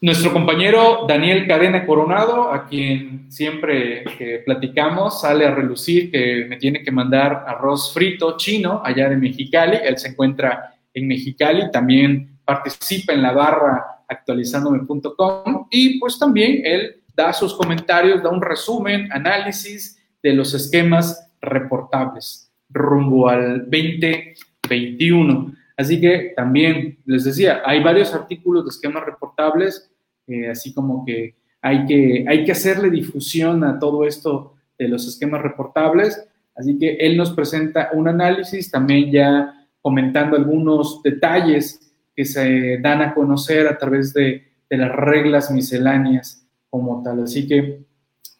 Nuestro 0.03 0.33
compañero 0.33 1.05
Daniel 1.07 1.47
Cadena 1.47 1.85
Coronado, 1.85 2.51
a 2.51 2.67
quien 2.67 3.31
siempre 3.31 4.03
platicamos, 4.47 5.21
sale 5.21 5.45
a 5.45 5.55
relucir 5.55 6.11
que 6.11 6.47
me 6.49 6.57
tiene 6.57 6.83
que 6.83 6.91
mandar 6.91 7.45
arroz 7.47 7.93
frito 7.93 8.39
chino 8.39 8.81
allá 8.83 9.11
de 9.11 9.17
Mexicali. 9.17 9.77
Él 9.83 9.99
se 9.99 10.09
encuentra 10.09 10.75
en 10.95 11.07
Mexicali, 11.07 11.71
también 11.71 12.39
participa 12.47 13.13
en 13.13 13.21
la 13.21 13.33
barra 13.33 14.05
actualizándome.com 14.09 15.67
y 15.71 16.01
pues 16.01 16.19
también 16.19 16.63
él 16.65 17.03
da 17.15 17.35
sus 17.35 17.53
comentarios, 17.53 18.23
da 18.23 18.31
un 18.31 18.41
resumen, 18.41 19.13
análisis 19.13 20.03
de 20.23 20.33
los 20.33 20.55
esquemas 20.55 21.30
reportables 21.41 22.51
rumbo 22.71 23.29
al 23.29 23.69
2021. 23.71 25.55
Así 25.77 26.01
que 26.01 26.33
también 26.37 26.99
les 27.07 27.25
decía, 27.25 27.63
hay 27.65 27.83
varios 27.83 28.15
artículos 28.15 28.65
de 28.65 28.71
esquemas 28.71 29.05
reportables, 29.05 29.91
eh, 30.27 30.51
así 30.51 30.73
como 30.75 31.05
que 31.05 31.37
hay, 31.63 31.87
que 31.87 32.25
hay 32.29 32.45
que 32.45 32.53
hacerle 32.53 32.91
difusión 32.91 33.65
a 33.65 33.79
todo 33.79 34.07
esto 34.07 34.55
de 34.79 34.89
los 34.89 35.07
esquemas 35.07 35.43
reportables. 35.43 36.27
Así 36.55 36.79
que 36.79 36.97
él 36.97 37.17
nos 37.17 37.33
presenta 37.33 37.91
un 37.93 38.09
análisis, 38.09 38.71
también 38.71 39.11
ya 39.11 39.67
comentando 39.81 40.37
algunos 40.37 41.03
detalles 41.03 41.95
que 42.15 42.25
se 42.25 42.79
dan 42.79 43.01
a 43.01 43.15
conocer 43.15 43.67
a 43.67 43.79
través 43.79 44.13
de, 44.13 44.53
de 44.69 44.77
las 44.77 44.95
reglas 44.95 45.51
misceláneas 45.51 46.47
como 46.69 47.03
tal. 47.03 47.25
Así 47.25 47.49
que 47.49 47.81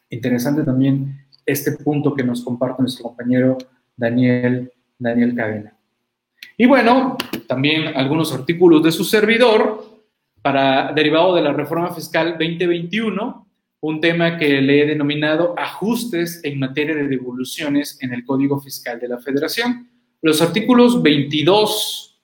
interesante 0.09 0.63
también 0.63 1.20
este 1.51 1.73
punto 1.73 2.13
que 2.13 2.23
nos 2.23 2.43
comparte 2.43 2.81
nuestro 2.81 3.03
compañero 3.03 3.57
Daniel, 3.95 4.71
Daniel 4.97 5.35
Cadena. 5.35 5.77
Y 6.57 6.65
bueno, 6.65 7.17
también 7.47 7.87
algunos 7.95 8.33
artículos 8.33 8.83
de 8.83 8.91
su 8.91 9.03
servidor 9.03 9.91
para 10.41 10.91
derivado 10.93 11.35
de 11.35 11.41
la 11.41 11.53
reforma 11.53 11.93
fiscal 11.93 12.37
2021, 12.39 13.47
un 13.81 14.01
tema 14.01 14.37
que 14.37 14.61
le 14.61 14.83
he 14.83 14.85
denominado 14.85 15.55
ajustes 15.57 16.39
en 16.43 16.59
materia 16.59 16.95
de 16.95 17.07
devoluciones 17.07 17.97
en 18.01 18.13
el 18.13 18.23
Código 18.25 18.59
Fiscal 18.59 18.99
de 18.99 19.07
la 19.07 19.19
Federación. 19.19 19.89
Los 20.21 20.41
artículos 20.41 21.01
22, 21.01 22.21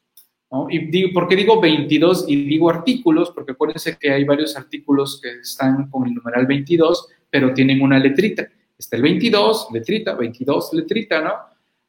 ¿no? 0.51 0.67
y 0.69 0.85
digo, 0.87 1.09
¿por 1.13 1.27
qué 1.27 1.35
digo 1.35 1.59
22 1.59 2.25
y 2.27 2.43
digo 2.45 2.69
artículos? 2.69 3.31
Porque 3.31 3.53
acuérdense 3.53 3.97
que 3.97 4.11
hay 4.11 4.23
varios 4.23 4.55
artículos 4.55 5.19
que 5.21 5.39
están 5.39 5.89
con 5.89 6.07
el 6.07 6.13
numeral 6.13 6.45
22, 6.45 7.07
pero 7.29 7.53
tienen 7.53 7.81
una 7.81 7.97
letrita. 7.97 8.47
Está 8.77 8.95
el 8.95 9.01
22, 9.01 9.69
letrita, 9.73 10.13
22, 10.13 10.73
letrita, 10.73 11.21
¿no? 11.21 11.33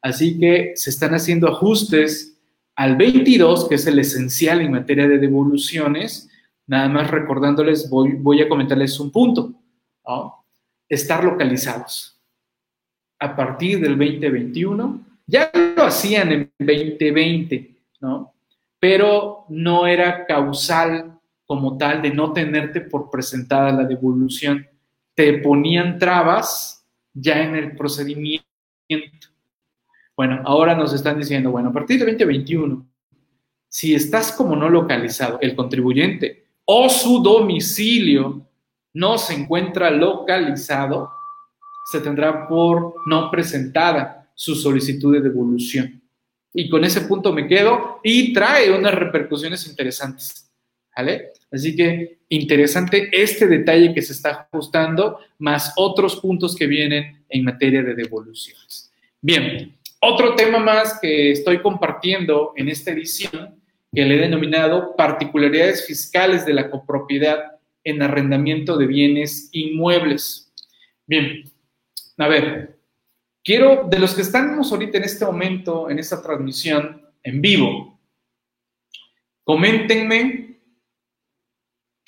Así 0.01 0.39
que 0.39 0.71
se 0.75 0.89
están 0.89 1.13
haciendo 1.13 1.47
ajustes 1.47 2.37
al 2.75 2.95
22, 2.95 3.67
que 3.67 3.75
es 3.75 3.85
el 3.85 3.99
esencial 3.99 4.61
en 4.61 4.71
materia 4.71 5.07
de 5.07 5.19
devoluciones, 5.19 6.29
nada 6.65 6.87
más 6.87 7.11
recordándoles, 7.11 7.89
voy, 7.89 8.13
voy 8.13 8.41
a 8.41 8.47
comentarles 8.47 8.99
un 8.99 9.11
punto. 9.11 9.53
Estar 10.87 11.23
localizados. 11.23 12.19
A 13.19 13.35
partir 13.35 13.81
del 13.81 13.97
2021, 13.97 15.05
ya 15.27 15.51
lo 15.75 15.83
hacían 15.83 16.31
en 16.31 16.51
2020, 16.57 17.75
¿no? 17.99 18.33
Pero 18.79 19.45
no 19.49 19.85
era 19.85 20.25
causal 20.25 21.19
como 21.45 21.77
tal 21.77 22.01
de 22.01 22.11
no 22.11 22.31
tenerte 22.31 22.81
por 22.81 23.11
presentada 23.11 23.71
la 23.71 23.83
devolución. 23.83 24.65
Te 25.13 25.39
ponían 25.39 25.99
trabas 25.99 26.78
ya 27.19 27.43
en 27.43 27.55
el 27.55 27.75
procedimiento. 27.75 28.45
Bueno, 30.15 30.41
ahora 30.45 30.75
nos 30.75 30.93
están 30.93 31.17
diciendo, 31.17 31.51
bueno, 31.51 31.69
a 31.69 31.73
partir 31.73 31.99
de 31.99 32.05
2021, 32.05 32.85
si 33.67 33.93
estás 33.93 34.31
como 34.31 34.55
no 34.55 34.69
localizado, 34.69 35.39
el 35.41 35.55
contribuyente 35.55 36.47
o 36.65 36.89
su 36.89 37.21
domicilio 37.21 38.45
no 38.93 39.17
se 39.17 39.33
encuentra 39.33 39.89
localizado, 39.89 41.11
se 41.91 42.01
tendrá 42.01 42.47
por 42.47 42.95
no 43.05 43.31
presentada 43.31 44.31
su 44.35 44.55
solicitud 44.55 45.13
de 45.13 45.21
devolución. 45.21 46.01
Y 46.53 46.69
con 46.69 46.83
ese 46.83 47.01
punto 47.01 47.31
me 47.31 47.47
quedo 47.47 47.99
y 48.03 48.33
trae 48.33 48.71
unas 48.71 48.93
repercusiones 48.93 49.67
interesantes. 49.67 50.51
¿Vale? 50.95 51.31
Así 51.51 51.75
que 51.75 52.19
interesante 52.29 53.09
este 53.11 53.47
detalle 53.47 53.93
que 53.93 54.01
se 54.01 54.13
está 54.13 54.47
ajustando, 54.51 55.19
más 55.39 55.73
otros 55.77 56.17
puntos 56.17 56.55
que 56.55 56.67
vienen 56.67 57.23
en 57.27 57.43
materia 57.43 57.81
de 57.81 57.95
devoluciones. 57.95 58.91
Bien, 59.21 59.75
otro 59.99 60.35
tema 60.35 60.59
más 60.59 60.99
que 61.01 61.31
estoy 61.31 61.61
compartiendo 61.61 62.53
en 62.55 62.69
esta 62.69 62.91
edición, 62.91 63.59
que 63.93 64.05
le 64.05 64.15
he 64.15 64.19
denominado 64.19 64.95
particularidades 64.95 65.85
fiscales 65.87 66.45
de 66.45 66.53
la 66.53 66.69
copropiedad 66.69 67.59
en 67.83 68.01
arrendamiento 68.01 68.77
de 68.77 68.85
bienes 68.85 69.49
inmuebles. 69.51 70.53
Bien, 71.07 71.51
a 72.17 72.27
ver, 72.27 72.77
quiero, 73.43 73.87
de 73.89 73.97
los 73.99 74.13
que 74.13 74.21
estamos 74.21 74.71
ahorita 74.71 74.99
en 74.99 75.03
este 75.05 75.25
momento, 75.25 75.89
en 75.89 75.97
esta 75.97 76.21
transmisión 76.21 77.01
en 77.23 77.41
vivo, 77.41 77.99
coméntenme 79.43 80.48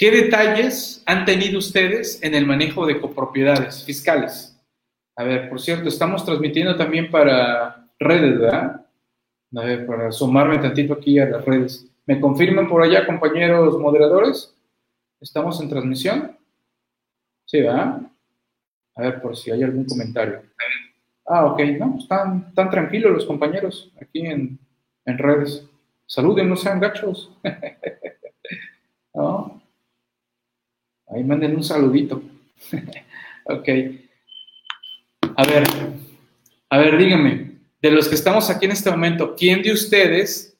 ¿Qué 0.01 0.09
detalles 0.09 1.03
han 1.05 1.25
tenido 1.25 1.59
ustedes 1.59 2.23
en 2.23 2.33
el 2.33 2.47
manejo 2.47 2.87
de 2.87 2.99
copropiedades 2.99 3.83
fiscales? 3.83 4.59
A 5.15 5.23
ver, 5.23 5.47
por 5.47 5.61
cierto, 5.61 5.89
estamos 5.89 6.25
transmitiendo 6.25 6.75
también 6.75 7.11
para 7.11 7.87
redes, 7.99 8.39
¿verdad? 8.39 8.83
A 9.55 9.63
ver, 9.63 9.85
para 9.85 10.11
sumarme 10.11 10.57
tantito 10.57 10.95
aquí 10.95 11.19
a 11.19 11.27
las 11.27 11.45
redes. 11.45 11.85
¿Me 12.07 12.19
confirman 12.19 12.67
por 12.67 12.81
allá, 12.81 13.05
compañeros 13.05 13.77
moderadores? 13.77 14.51
¿Estamos 15.19 15.61
en 15.61 15.69
transmisión? 15.69 16.35
Sí, 17.45 17.61
¿verdad? 17.61 18.01
A 18.95 19.01
ver, 19.03 19.21
por 19.21 19.37
si 19.37 19.51
hay 19.51 19.61
algún 19.61 19.85
comentario. 19.85 20.41
Ah, 21.27 21.45
ok, 21.45 21.61
no, 21.77 21.99
están, 21.99 22.47
están 22.49 22.71
tranquilos 22.71 23.11
los 23.11 23.25
compañeros 23.27 23.93
aquí 24.01 24.25
en, 24.25 24.57
en 25.05 25.17
redes. 25.19 25.63
Saluden, 26.07 26.49
no 26.49 26.55
sean 26.55 26.79
gachos. 26.79 27.37
¿No? 29.13 29.60
Ahí 31.13 31.23
manden 31.23 31.55
un 31.55 31.63
saludito. 31.63 32.21
ok. 33.45 33.69
A 35.35 35.45
ver, 35.45 35.63
a 36.69 36.77
ver, 36.77 36.97
díganme, 36.97 37.51
de 37.81 37.91
los 37.91 38.07
que 38.07 38.15
estamos 38.15 38.49
aquí 38.49 38.65
en 38.65 38.71
este 38.71 38.91
momento, 38.91 39.35
¿quién 39.35 39.61
de 39.61 39.73
ustedes 39.73 40.57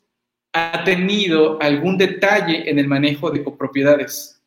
ha 0.54 0.84
tenido 0.84 1.62
algún 1.62 1.98
detalle 1.98 2.70
en 2.70 2.80
el 2.80 2.88
manejo 2.88 3.32
de 3.32 3.44
copropiedades? 3.44 4.42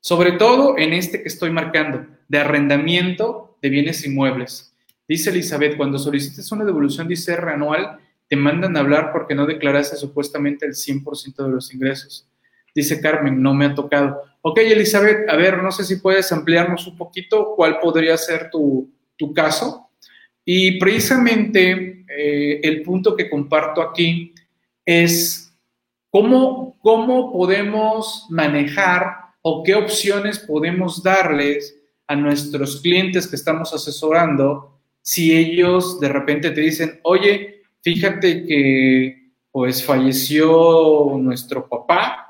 Sobre 0.00 0.32
todo 0.32 0.78
en 0.78 0.92
este 0.92 1.22
que 1.22 1.28
estoy 1.28 1.50
marcando, 1.50 2.06
de 2.28 2.38
arrendamiento 2.38 3.56
de 3.60 3.68
bienes 3.68 4.04
inmuebles. 4.06 4.74
Dice 5.06 5.30
Elizabeth, 5.30 5.76
cuando 5.76 5.98
solicites 5.98 6.50
una 6.52 6.64
devolución 6.64 7.08
de 7.08 7.14
ICR 7.14 7.48
anual, 7.48 7.98
te 8.28 8.36
mandan 8.36 8.76
a 8.76 8.80
hablar 8.80 9.10
porque 9.12 9.34
no 9.34 9.46
declaraste 9.46 9.96
supuestamente 9.96 10.66
el 10.66 10.72
100% 10.72 11.44
de 11.44 11.48
los 11.48 11.72
ingresos. 11.72 12.28
Dice 12.74 13.00
Carmen, 13.00 13.42
no 13.42 13.54
me 13.54 13.64
ha 13.64 13.74
tocado. 13.74 14.22
Ok, 14.40 14.58
Elizabeth, 14.58 15.28
a 15.28 15.36
ver, 15.36 15.62
no 15.62 15.72
sé 15.72 15.84
si 15.84 15.96
puedes 15.96 16.30
ampliarnos 16.32 16.86
un 16.86 16.96
poquito 16.96 17.54
cuál 17.56 17.80
podría 17.80 18.16
ser 18.16 18.50
tu, 18.50 18.92
caso. 19.34 19.90
Y 20.44 20.78
precisamente 20.78 22.04
eh, 22.08 22.60
el 22.62 22.82
punto 22.82 23.16
que 23.16 23.28
comparto 23.28 23.82
aquí 23.82 24.32
es 24.84 25.52
cómo, 26.08 26.78
cómo 26.80 27.32
podemos 27.32 28.26
manejar 28.30 29.34
o 29.42 29.62
qué 29.62 29.74
opciones 29.74 30.38
podemos 30.38 31.02
darles 31.02 31.76
a 32.06 32.14
nuestros 32.14 32.80
clientes 32.80 33.26
que 33.26 33.36
estamos 33.36 33.74
asesorando 33.74 34.80
si 35.02 35.36
ellos 35.36 36.00
de 36.00 36.08
repente 36.08 36.50
te 36.52 36.60
dicen, 36.60 37.00
oye, 37.02 37.62
fíjate 37.82 38.46
que 38.46 39.32
pues 39.50 39.84
falleció 39.84 41.16
nuestro 41.18 41.68
papá 41.68 42.27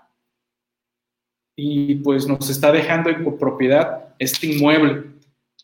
y 1.61 1.97
pues 1.97 2.29
nos 2.29 2.49
está 2.51 2.71
dejando 2.71 3.11
en 3.11 3.25
copropiedad 3.25 4.15
este 4.21 4.47
inmueble 4.47 5.07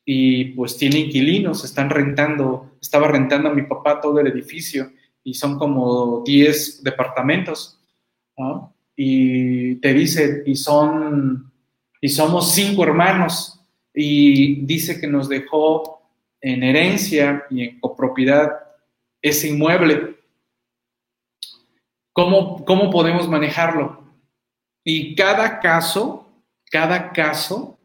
y 0.05 0.47
pues 0.47 0.77
tiene 0.77 0.99
inquilinos, 0.99 1.65
están 1.65 1.89
rentando, 1.89 2.73
estaba 2.83 3.07
rentando 3.07 3.49
a 3.49 3.55
mi 3.55 3.63
papá 3.63 4.01
todo 4.01 4.19
el 4.19 4.27
edificio 4.27 4.91
y 5.23 5.35
son 5.35 5.57
como 5.57 6.25
10 6.27 6.83
departamentos, 6.83 7.79
Y 8.97 9.77
te 9.77 9.95
dice, 9.95 10.43
y 10.47 10.57
son, 10.57 11.53
y 12.01 12.09
somos 12.09 12.53
cinco 12.53 12.83
hermanos, 12.83 13.61
y 13.95 14.67
dice 14.67 15.01
que 15.01 15.07
nos 15.07 15.29
dejó 15.29 16.03
en 16.41 16.65
herencia 16.65 17.45
y 17.51 17.63
en 17.63 17.81
copropiedad 17.81 18.51
ese 19.23 19.49
inmueble. 19.49 20.17
¿Cómo, 22.13 22.65
cómo 22.65 22.91
podemos 22.91 23.29
manejarlo? 23.29 24.04
Y 24.85 25.15
cada 25.15 25.61
caso, 25.61 26.45
cada 26.71 27.13
caso 27.13 27.81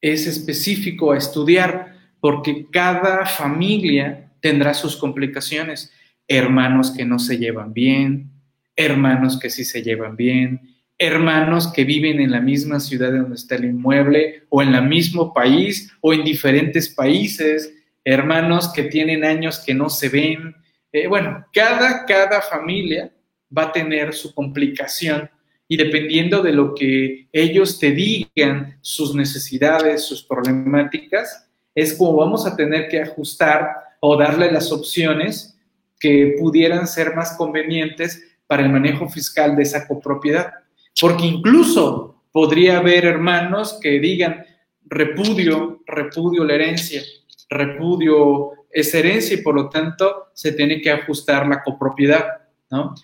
es 0.00 0.26
específico 0.26 1.12
a 1.12 1.18
estudiar 1.18 1.94
porque 2.20 2.66
cada 2.70 3.24
familia 3.24 4.32
tendrá 4.40 4.74
sus 4.74 4.96
complicaciones. 4.96 5.92
Hermanos 6.26 6.90
que 6.90 7.04
no 7.04 7.18
se 7.18 7.38
llevan 7.38 7.72
bien, 7.72 8.30
hermanos 8.74 9.38
que 9.38 9.48
sí 9.48 9.64
se 9.64 9.82
llevan 9.82 10.16
bien, 10.16 10.76
hermanos 10.98 11.72
que 11.72 11.84
viven 11.84 12.20
en 12.20 12.30
la 12.30 12.40
misma 12.40 12.80
ciudad 12.80 13.12
donde 13.12 13.36
está 13.36 13.54
el 13.54 13.66
inmueble 13.66 14.44
o 14.48 14.62
en 14.62 14.74
el 14.74 14.86
mismo 14.86 15.32
país 15.32 15.92
o 16.00 16.12
en 16.12 16.24
diferentes 16.24 16.88
países, 16.88 17.72
hermanos 18.04 18.72
que 18.72 18.84
tienen 18.84 19.24
años 19.24 19.60
que 19.64 19.74
no 19.74 19.88
se 19.88 20.08
ven. 20.08 20.54
Eh, 20.92 21.06
bueno, 21.06 21.46
cada, 21.52 22.04
cada 22.06 22.42
familia 22.42 23.12
va 23.56 23.64
a 23.64 23.72
tener 23.72 24.12
su 24.12 24.34
complicación 24.34 25.30
y 25.70 25.76
dependiendo 25.76 26.42
de 26.42 26.52
lo 26.52 26.74
que 26.74 27.28
ellos 27.32 27.78
te 27.78 27.92
digan, 27.92 28.76
sus 28.80 29.14
necesidades, 29.14 30.02
sus 30.02 30.20
problemáticas, 30.20 31.48
es 31.76 31.94
como 31.94 32.16
vamos 32.16 32.44
a 32.44 32.56
tener 32.56 32.88
que 32.88 33.00
ajustar 33.00 33.70
o 34.00 34.16
darle 34.16 34.50
las 34.50 34.72
opciones 34.72 35.56
que 36.00 36.34
pudieran 36.40 36.88
ser 36.88 37.14
más 37.14 37.36
convenientes 37.36 38.20
para 38.48 38.64
el 38.64 38.72
manejo 38.72 39.08
fiscal 39.08 39.54
de 39.54 39.62
esa 39.62 39.86
copropiedad. 39.86 40.54
Porque 41.00 41.26
incluso 41.26 42.20
podría 42.32 42.78
haber 42.78 43.04
hermanos 43.04 43.78
que 43.80 44.00
digan 44.00 44.44
repudio, 44.86 45.84
repudio 45.86 46.42
la 46.42 46.54
herencia, 46.54 47.00
repudio 47.48 48.50
esa 48.72 48.98
herencia 48.98 49.36
y 49.38 49.42
por 49.42 49.54
lo 49.54 49.68
tanto 49.68 50.30
se 50.34 50.50
tiene 50.50 50.80
que 50.80 50.90
ajustar 50.90 51.46
la 51.46 51.62
copropiedad, 51.62 52.24
¿no? 52.70 52.94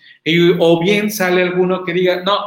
o 0.59 0.79
bien 0.79 1.11
sale 1.11 1.41
alguno 1.43 1.83
que 1.83 1.93
diga, 1.93 2.23
no, 2.23 2.37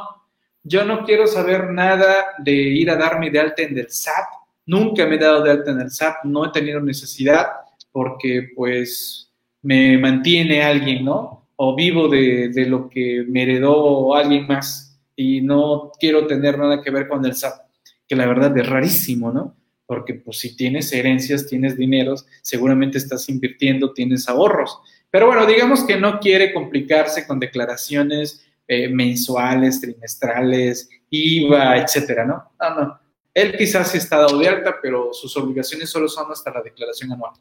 yo 0.63 0.85
no 0.85 1.05
quiero 1.05 1.27
saber 1.27 1.71
nada 1.71 2.27
de 2.39 2.53
ir 2.53 2.91
a 2.91 2.97
darme 2.97 3.31
de 3.31 3.41
alta 3.41 3.63
en 3.63 3.79
el 3.79 3.91
SAT. 3.91 4.27
Nunca 4.67 5.07
me 5.07 5.17
he 5.17 5.19
dado 5.19 5.43
de 5.43 5.51
alta 5.51 5.71
en 5.71 5.81
el 5.81 5.91
SAT, 5.91 6.25
no 6.25 6.47
he 6.47 6.51
tenido 6.51 6.81
necesidad 6.81 7.47
porque 7.93 8.51
pues 8.55 9.31
me 9.63 9.99
mantiene 9.99 10.63
alguien, 10.63 11.05
¿no? 11.05 11.49
O 11.57 11.75
vivo 11.75 12.09
de, 12.09 12.49
de 12.49 12.67
lo 12.67 12.89
que 12.89 13.25
me 13.29 13.43
heredó 13.43 14.15
alguien 14.15 14.47
más 14.47 14.99
y 15.17 15.41
no 15.41 15.93
quiero 15.99 16.27
tener 16.27 16.59
nada 16.59 16.83
que 16.83 16.91
ver 16.91 17.09
con 17.09 17.25
el 17.25 17.35
SAT, 17.35 17.61
que 18.09 18.17
la 18.17 18.27
verdad 18.27 18.57
es 18.57 18.67
rarísimo, 18.67 19.33
¿no? 19.33 19.57
Porque 19.87 20.15
pues 20.15 20.39
si 20.39 20.57
tienes 20.57 20.93
herencias, 20.93 21.47
tienes 21.47 21.77
dineros, 21.77 22.27
seguramente 22.43 22.97
estás 22.97 23.29
invirtiendo, 23.29 23.93
tienes 23.93 24.29
ahorros. 24.29 24.79
Pero 25.11 25.27
bueno, 25.27 25.47
digamos 25.47 25.85
que 25.85 25.97
no 25.97 26.21
quiere 26.21 26.53
complicarse 26.53 27.27
con 27.27 27.41
declaraciones 27.41 28.47
eh, 28.67 28.89
mensuales, 28.89 29.81
trimestrales, 29.81 30.89
IVA, 31.11 31.79
etcétera, 31.79 32.25
¿no? 32.25 32.53
No, 32.61 32.81
no. 32.81 33.01
Él 33.35 33.57
quizás 33.57 33.95
está 33.95 34.19
dado 34.19 34.39
de 34.39 34.49
alta, 34.49 34.77
pero 34.81 35.13
sus 35.13 35.37
obligaciones 35.37 35.91
solo 35.91 36.09
son 36.09 36.31
hasta 36.31 36.51
la 36.51 36.63
declaración 36.63 37.13
anual. 37.13 37.33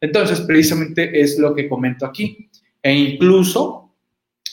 Entonces, 0.00 0.40
precisamente 0.42 1.20
es 1.20 1.38
lo 1.38 1.54
que 1.54 1.68
comento 1.68 2.06
aquí. 2.06 2.48
E 2.80 2.92
incluso 2.92 3.96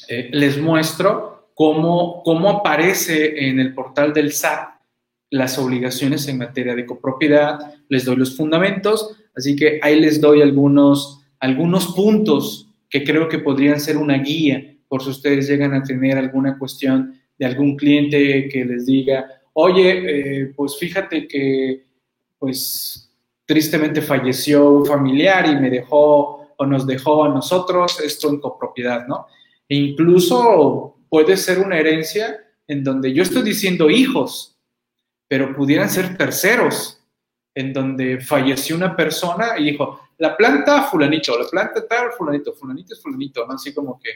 eh, 0.07 0.29
les 0.31 0.57
muestro 0.57 1.51
cómo, 1.53 2.23
cómo 2.23 2.49
aparece 2.49 3.47
en 3.47 3.59
el 3.59 3.73
portal 3.73 4.13
del 4.13 4.31
SAT 4.31 4.75
las 5.31 5.57
obligaciones 5.57 6.27
en 6.27 6.37
materia 6.37 6.75
de 6.75 6.85
copropiedad, 6.85 7.73
les 7.89 8.05
doy 8.05 8.15
los 8.15 8.37
fundamentos, 8.37 9.17
así 9.35 9.55
que 9.55 9.79
ahí 9.81 9.99
les 9.99 10.21
doy 10.21 10.41
algunos, 10.41 11.24
algunos 11.45 11.93
puntos 11.93 12.67
que 12.89 13.03
creo 13.03 13.29
que 13.29 13.39
podrían 13.39 13.79
ser 13.79 13.97
una 13.97 14.17
guía 14.17 14.75
por 14.87 15.03
si 15.03 15.09
ustedes 15.11 15.47
llegan 15.47 15.73
a 15.73 15.83
tener 15.83 16.17
alguna 16.17 16.57
cuestión 16.57 17.19
de 17.37 17.45
algún 17.45 17.75
cliente 17.75 18.49
que 18.49 18.65
les 18.65 18.85
diga, 18.85 19.27
oye, 19.53 20.41
eh, 20.41 20.53
pues 20.55 20.77
fíjate 20.77 21.27
que, 21.27 21.85
pues, 22.39 23.11
tristemente 23.45 24.01
falleció 24.01 24.71
un 24.71 24.85
familiar 24.85 25.47
y 25.47 25.55
me 25.55 25.69
dejó 25.69 26.47
o 26.57 26.65
nos 26.65 26.87
dejó 26.87 27.25
a 27.25 27.29
nosotros 27.29 27.99
esto 27.99 28.29
en 28.29 28.39
copropiedad, 28.39 29.05
¿no? 29.07 29.27
E 29.67 29.75
incluso 29.75 30.97
puede 31.09 31.37
ser 31.37 31.59
una 31.59 31.77
herencia 31.77 32.39
en 32.67 32.83
donde 32.83 33.13
yo 33.13 33.21
estoy 33.21 33.43
diciendo 33.43 33.89
hijos, 33.89 34.57
pero 35.27 35.55
pudieran 35.55 35.89
ser 35.89 36.17
terceros, 36.17 37.01
en 37.53 37.71
donde 37.71 38.19
falleció 38.19 38.75
una 38.75 38.95
persona 38.95 39.59
y 39.59 39.71
dijo, 39.71 39.99
la 40.17 40.35
planta 40.35 40.83
fulanito, 40.83 41.37
la 41.37 41.47
planta 41.47 41.87
tal 41.87 42.11
fulanito, 42.11 42.53
fulanito 42.53 42.93
es 42.93 43.01
fulanito, 43.01 43.45
¿no? 43.45 43.53
Así 43.53 43.73
como 43.73 43.99
que 43.99 44.09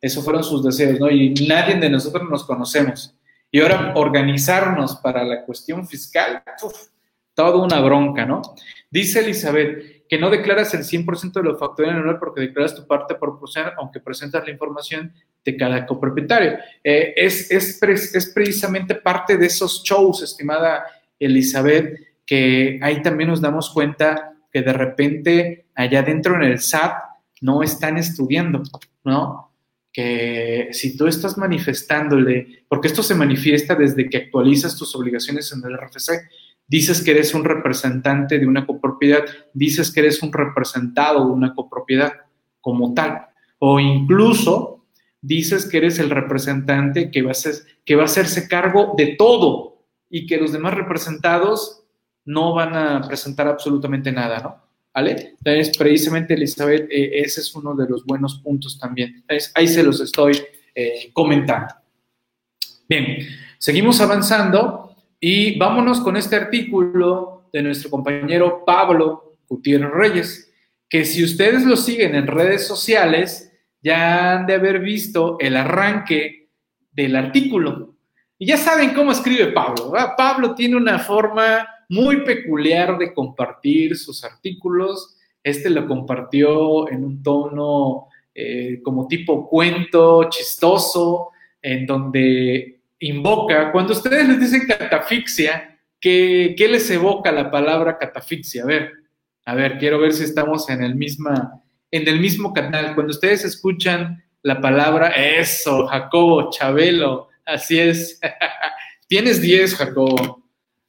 esos 0.00 0.24
fueron 0.24 0.44
sus 0.44 0.62
deseos, 0.64 1.00
¿no? 1.00 1.10
Y 1.10 1.34
nadie 1.48 1.76
de 1.76 1.88
nosotros 1.88 2.28
nos 2.28 2.44
conocemos. 2.44 3.14
Y 3.50 3.60
ahora 3.60 3.92
organizarnos 3.96 4.96
para 4.96 5.24
la 5.24 5.44
cuestión 5.44 5.86
fiscal, 5.86 6.42
uf, 6.62 6.88
toda 7.34 7.56
una 7.62 7.80
bronca, 7.80 8.26
¿no? 8.26 8.42
Dice 8.90 9.20
Elizabeth 9.20 10.06
que 10.08 10.18
no 10.18 10.30
declaras 10.30 10.72
el 10.74 10.84
100% 10.84 11.32
de 11.32 11.42
lo 11.42 11.58
factor 11.58 11.88
en 11.88 11.96
honor 11.96 12.18
porque 12.18 12.40
declaras 12.40 12.74
tu 12.74 12.86
parte 12.86 13.16
proporcional, 13.16 13.74
aunque 13.76 14.00
presentas 14.00 14.44
la 14.44 14.52
información 14.52 15.12
de 15.44 15.56
cada 15.56 15.84
copropietario. 15.84 16.58
Eh, 16.82 17.14
es, 17.16 17.50
es, 17.50 17.82
es 17.82 18.26
precisamente 18.32 18.94
parte 18.94 19.36
de 19.36 19.46
esos 19.46 19.82
shows, 19.82 20.22
estimada 20.22 20.84
Elizabeth, 21.18 21.98
que 22.24 22.78
ahí 22.82 23.02
también 23.02 23.30
nos 23.30 23.40
damos 23.40 23.70
cuenta 23.70 24.35
que 24.56 24.62
de 24.62 24.72
repente 24.72 25.66
allá 25.74 26.02
dentro 26.02 26.34
en 26.34 26.44
el 26.44 26.60
SAT 26.60 26.94
no 27.42 27.62
están 27.62 27.98
estudiando, 27.98 28.62
¿no? 29.04 29.52
Que 29.92 30.68
si 30.72 30.96
tú 30.96 31.06
estás 31.06 31.36
manifestándole, 31.36 32.64
porque 32.66 32.88
esto 32.88 33.02
se 33.02 33.14
manifiesta 33.14 33.74
desde 33.74 34.08
que 34.08 34.16
actualizas 34.16 34.74
tus 34.74 34.96
obligaciones 34.96 35.52
en 35.52 35.62
el 35.70 35.76
RFC, 35.76 36.22
dices 36.66 37.04
que 37.04 37.10
eres 37.10 37.34
un 37.34 37.44
representante 37.44 38.38
de 38.38 38.46
una 38.46 38.64
copropiedad, 38.64 39.26
dices 39.52 39.92
que 39.92 40.00
eres 40.00 40.22
un 40.22 40.32
representado 40.32 41.26
de 41.26 41.32
una 41.32 41.54
copropiedad 41.54 42.14
como 42.62 42.94
tal, 42.94 43.26
o 43.58 43.78
incluso 43.78 44.86
dices 45.20 45.68
que 45.68 45.76
eres 45.76 45.98
el 45.98 46.08
representante 46.08 47.10
que 47.10 47.20
va 47.20 47.32
a, 47.32 47.34
que 47.84 47.94
va 47.94 48.02
a 48.04 48.06
hacerse 48.06 48.48
cargo 48.48 48.94
de 48.96 49.16
todo 49.18 49.84
y 50.08 50.26
que 50.26 50.38
los 50.38 50.52
demás 50.52 50.72
representados 50.72 51.82
no 52.26 52.52
van 52.52 52.76
a 52.76 53.00
presentar 53.06 53.48
absolutamente 53.48 54.12
nada, 54.12 54.40
¿no? 54.40 54.66
¿Vale? 54.92 55.34
Entonces, 55.38 55.76
precisamente, 55.76 56.34
Elizabeth, 56.34 56.88
eh, 56.90 57.20
ese 57.20 57.40
es 57.40 57.54
uno 57.54 57.74
de 57.74 57.88
los 57.88 58.04
buenos 58.04 58.40
puntos 58.40 58.78
también. 58.78 59.14
Entonces, 59.16 59.52
ahí 59.54 59.68
se 59.68 59.82
los 59.82 60.00
estoy 60.00 60.42
eh, 60.74 61.10
comentando. 61.12 61.74
Bien, 62.88 63.18
seguimos 63.58 64.00
avanzando 64.00 64.96
y 65.20 65.58
vámonos 65.58 66.00
con 66.00 66.16
este 66.16 66.36
artículo 66.36 67.48
de 67.52 67.62
nuestro 67.62 67.90
compañero 67.90 68.64
Pablo 68.64 69.38
Gutiérrez 69.48 69.90
Reyes, 69.90 70.52
que 70.88 71.04
si 71.04 71.24
ustedes 71.24 71.64
lo 71.64 71.76
siguen 71.76 72.14
en 72.14 72.26
redes 72.26 72.66
sociales, 72.66 73.52
ya 73.82 74.32
han 74.32 74.46
de 74.46 74.54
haber 74.54 74.80
visto 74.80 75.36
el 75.40 75.56
arranque 75.56 76.48
del 76.90 77.16
artículo. 77.16 77.94
Y 78.38 78.46
ya 78.46 78.56
saben 78.56 78.94
cómo 78.94 79.12
escribe 79.12 79.52
Pablo. 79.52 79.92
Pablo 80.16 80.54
tiene 80.54 80.76
una 80.76 80.98
forma 80.98 81.66
muy 81.88 82.24
peculiar 82.24 82.98
de 82.98 83.12
compartir 83.14 83.96
sus 83.96 84.24
artículos. 84.24 85.16
Este 85.42 85.70
lo 85.70 85.86
compartió 85.86 86.90
en 86.90 87.04
un 87.04 87.22
tono 87.22 88.08
eh, 88.34 88.80
como 88.82 89.06
tipo 89.06 89.48
cuento, 89.48 90.28
chistoso, 90.28 91.30
en 91.62 91.86
donde 91.86 92.80
invoca, 93.00 93.72
cuando 93.72 93.92
ustedes 93.92 94.28
les 94.28 94.40
dicen 94.40 94.66
catafixia, 94.66 95.78
¿qué, 96.00 96.54
¿qué, 96.56 96.68
les 96.68 96.90
evoca 96.90 97.32
la 97.32 97.50
palabra 97.50 97.98
catafixia? 97.98 98.62
A 98.62 98.66
ver, 98.66 98.92
a 99.44 99.54
ver, 99.54 99.78
quiero 99.78 99.98
ver 99.98 100.12
si 100.12 100.24
estamos 100.24 100.68
en 100.70 100.82
el, 100.82 100.94
misma, 100.94 101.62
en 101.90 102.08
el 102.08 102.20
mismo 102.20 102.52
canal. 102.52 102.94
Cuando 102.94 103.12
ustedes 103.12 103.44
escuchan 103.44 104.22
la 104.42 104.60
palabra, 104.60 105.08
eso, 105.08 105.86
Jacobo, 105.86 106.50
Chabelo, 106.50 107.28
así 107.44 107.78
es. 107.78 108.20
Tienes 109.08 109.40
10, 109.40 109.76
Jacobo. 109.76 110.45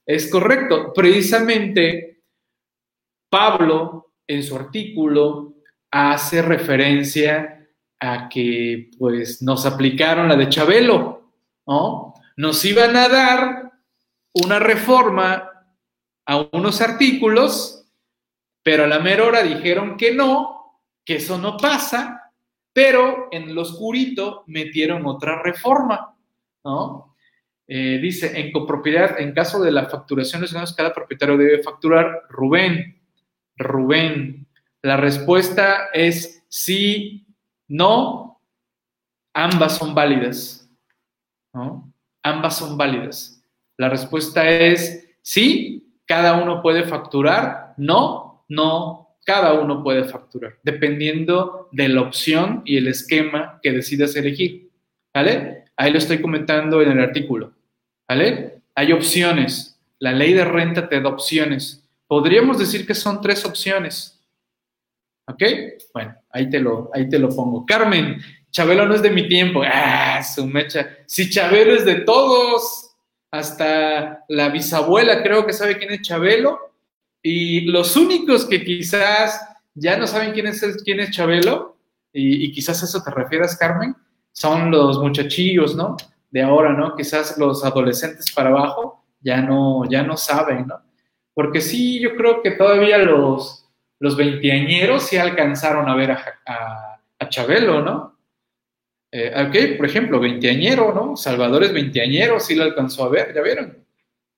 Es 0.08 0.32
correcto. 0.32 0.94
Precisamente, 0.94 2.24
Pablo, 3.30 4.14
en 4.26 4.42
su 4.42 4.56
artículo, 4.56 5.56
hace 5.92 6.42
referencia 6.42 7.68
a 8.00 8.30
que 8.30 8.92
pues 8.98 9.42
nos 9.42 9.66
aplicaron 9.66 10.30
la 10.30 10.38
de 10.38 10.48
Chabelo, 10.48 11.34
¿no? 11.68 12.14
Nos 12.38 12.64
iban 12.64 12.96
a 12.96 13.10
dar 13.10 13.72
una 14.34 14.60
reforma 14.60 15.52
a 16.26 16.48
unos 16.54 16.80
artículos, 16.80 17.86
pero 18.64 18.86
a 18.86 18.88
la 18.88 19.00
mera 19.00 19.26
hora 19.26 19.44
dijeron 19.44 19.98
que 19.98 20.14
no, 20.14 20.82
que 21.04 21.16
eso 21.16 21.38
no 21.38 21.58
pasa, 21.58 22.32
pero 22.72 23.28
en 23.32 23.54
lo 23.54 23.64
oscurito 23.64 24.44
metieron 24.48 25.06
otra 25.06 25.42
reforma, 25.42 26.16
¿no? 26.64 27.17
Eh, 27.68 28.00
dice, 28.02 28.40
en 28.40 28.52
copropiedad, 28.52 29.20
en 29.20 29.34
caso 29.34 29.62
de 29.62 29.72
la 29.72 29.88
facturación 29.88 30.42
de 30.42 30.48
cada 30.76 30.94
propietario 30.94 31.38
debe 31.38 31.62
facturar. 31.62 32.24
Rubén, 32.30 33.02
Rubén, 33.58 34.48
la 34.82 34.96
respuesta 34.96 35.90
es 35.94 36.46
sí, 36.48 37.28
no, 37.68 38.42
ambas 39.34 39.78
son 39.78 39.94
válidas. 39.94 40.70
¿no? 41.54 41.94
Ambas 42.24 42.58
son 42.58 42.78
válidas. 42.78 43.44
La 43.78 43.90
respuesta 43.90 44.50
es 44.50 45.10
sí, 45.22 46.00
cada 46.06 46.42
uno 46.42 46.62
puede 46.62 46.84
facturar, 46.84 47.74
no, 47.78 48.46
no, 48.48 49.18
cada 49.26 49.54
uno 49.54 49.84
puede 49.84 50.06
facturar, 50.06 50.58
dependiendo 50.64 51.68
de 51.74 51.90
la 51.90 52.02
opción 52.02 52.62
y 52.64 52.78
el 52.78 52.88
esquema 52.88 53.60
que 53.62 53.74
decidas 53.74 54.16
elegir. 54.16 54.72
¿Vale? 55.14 55.66
Ahí 55.76 55.92
lo 55.92 55.98
estoy 55.98 56.22
comentando 56.22 56.82
en 56.82 56.92
el 56.92 57.00
artículo. 57.02 57.57
¿Vale? 58.08 58.62
Hay 58.76 58.92
opciones. 58.92 59.80
La 60.00 60.12
ley 60.12 60.34
de 60.34 60.46
renta 60.46 60.88
te 60.88 61.02
da 61.02 61.10
opciones. 61.10 61.84
Podríamos 62.08 62.58
decir 62.58 62.86
que 62.86 62.96
son 62.96 63.22
tres 63.22 63.44
opciones. 63.46 64.20
¿Ok? 65.28 65.44
Bueno, 65.94 66.16
ahí 66.30 66.50
te 66.50 66.60
lo, 66.60 66.90
ahí 66.94 67.10
te 67.10 67.20
lo 67.20 67.30
pongo. 67.30 67.66
Carmen, 67.66 68.22
Chabelo 68.52 68.86
no 68.86 68.96
es 68.96 69.02
de 69.02 69.10
mi 69.10 69.28
tiempo. 69.28 69.62
Ah, 69.66 70.24
su 70.24 70.46
mecha. 70.46 70.98
Si 71.06 71.30
Chabelo 71.30 71.74
es 71.74 71.84
de 71.84 71.96
todos, 72.02 72.96
hasta 73.32 74.24
la 74.30 74.50
bisabuela 74.50 75.22
creo 75.22 75.46
que 75.46 75.54
sabe 75.54 75.78
quién 75.78 75.92
es 75.92 76.02
Chabelo. 76.02 76.60
Y 77.22 77.62
los 77.62 77.98
únicos 77.98 78.46
que 78.46 78.64
quizás 78.64 79.42
ya 79.74 79.98
no 79.98 80.08
saben 80.08 80.32
quién 80.32 80.48
es, 80.48 80.62
quién 80.84 81.00
es 81.02 81.12
Chabelo, 81.12 81.78
y, 82.14 82.46
y 82.46 82.52
quizás 82.52 82.82
a 82.82 82.86
eso 82.86 83.04
te 83.04 83.12
refieras, 83.12 83.58
Carmen, 83.58 83.96
son 84.32 84.72
los 84.72 85.00
muchachillos, 85.00 85.76
¿no? 85.76 85.98
De 86.30 86.42
ahora, 86.42 86.74
¿no? 86.74 86.96
Quizás 86.96 87.38
los 87.38 87.64
adolescentes 87.64 88.32
para 88.34 88.50
abajo 88.50 89.04
ya 89.22 89.42
no, 89.42 89.90
ya 89.90 90.04
no 90.04 90.18
saben, 90.18 90.68
¿no? 90.68 90.82
Porque 91.34 91.62
sí, 91.62 92.00
yo 92.00 92.16
creo 92.16 92.42
que 92.42 92.52
todavía 92.52 92.98
los, 92.98 93.70
los 94.00 94.18
veinteañeros 94.18 95.04
sí 95.04 95.18
alcanzaron 95.18 95.88
a 95.88 95.96
ver 95.96 96.12
a, 96.12 97.02
a, 97.20 97.30
Chabelo, 97.30 97.82
¿no? 97.82 98.18
Eh, 99.12 99.34
ok, 99.36 99.78
por 99.78 99.86
ejemplo, 99.86 100.20
veinteañero, 100.20 100.94
¿no? 100.94 101.18
Salvador 101.18 101.64
es 101.64 101.74
veinteañero, 101.74 102.40
sí 102.40 102.56
lo 102.56 102.64
alcanzó 102.64 103.06
a 103.06 103.10
ver, 103.10 103.34
¿ya 103.34 103.42
vieron? 103.42 103.86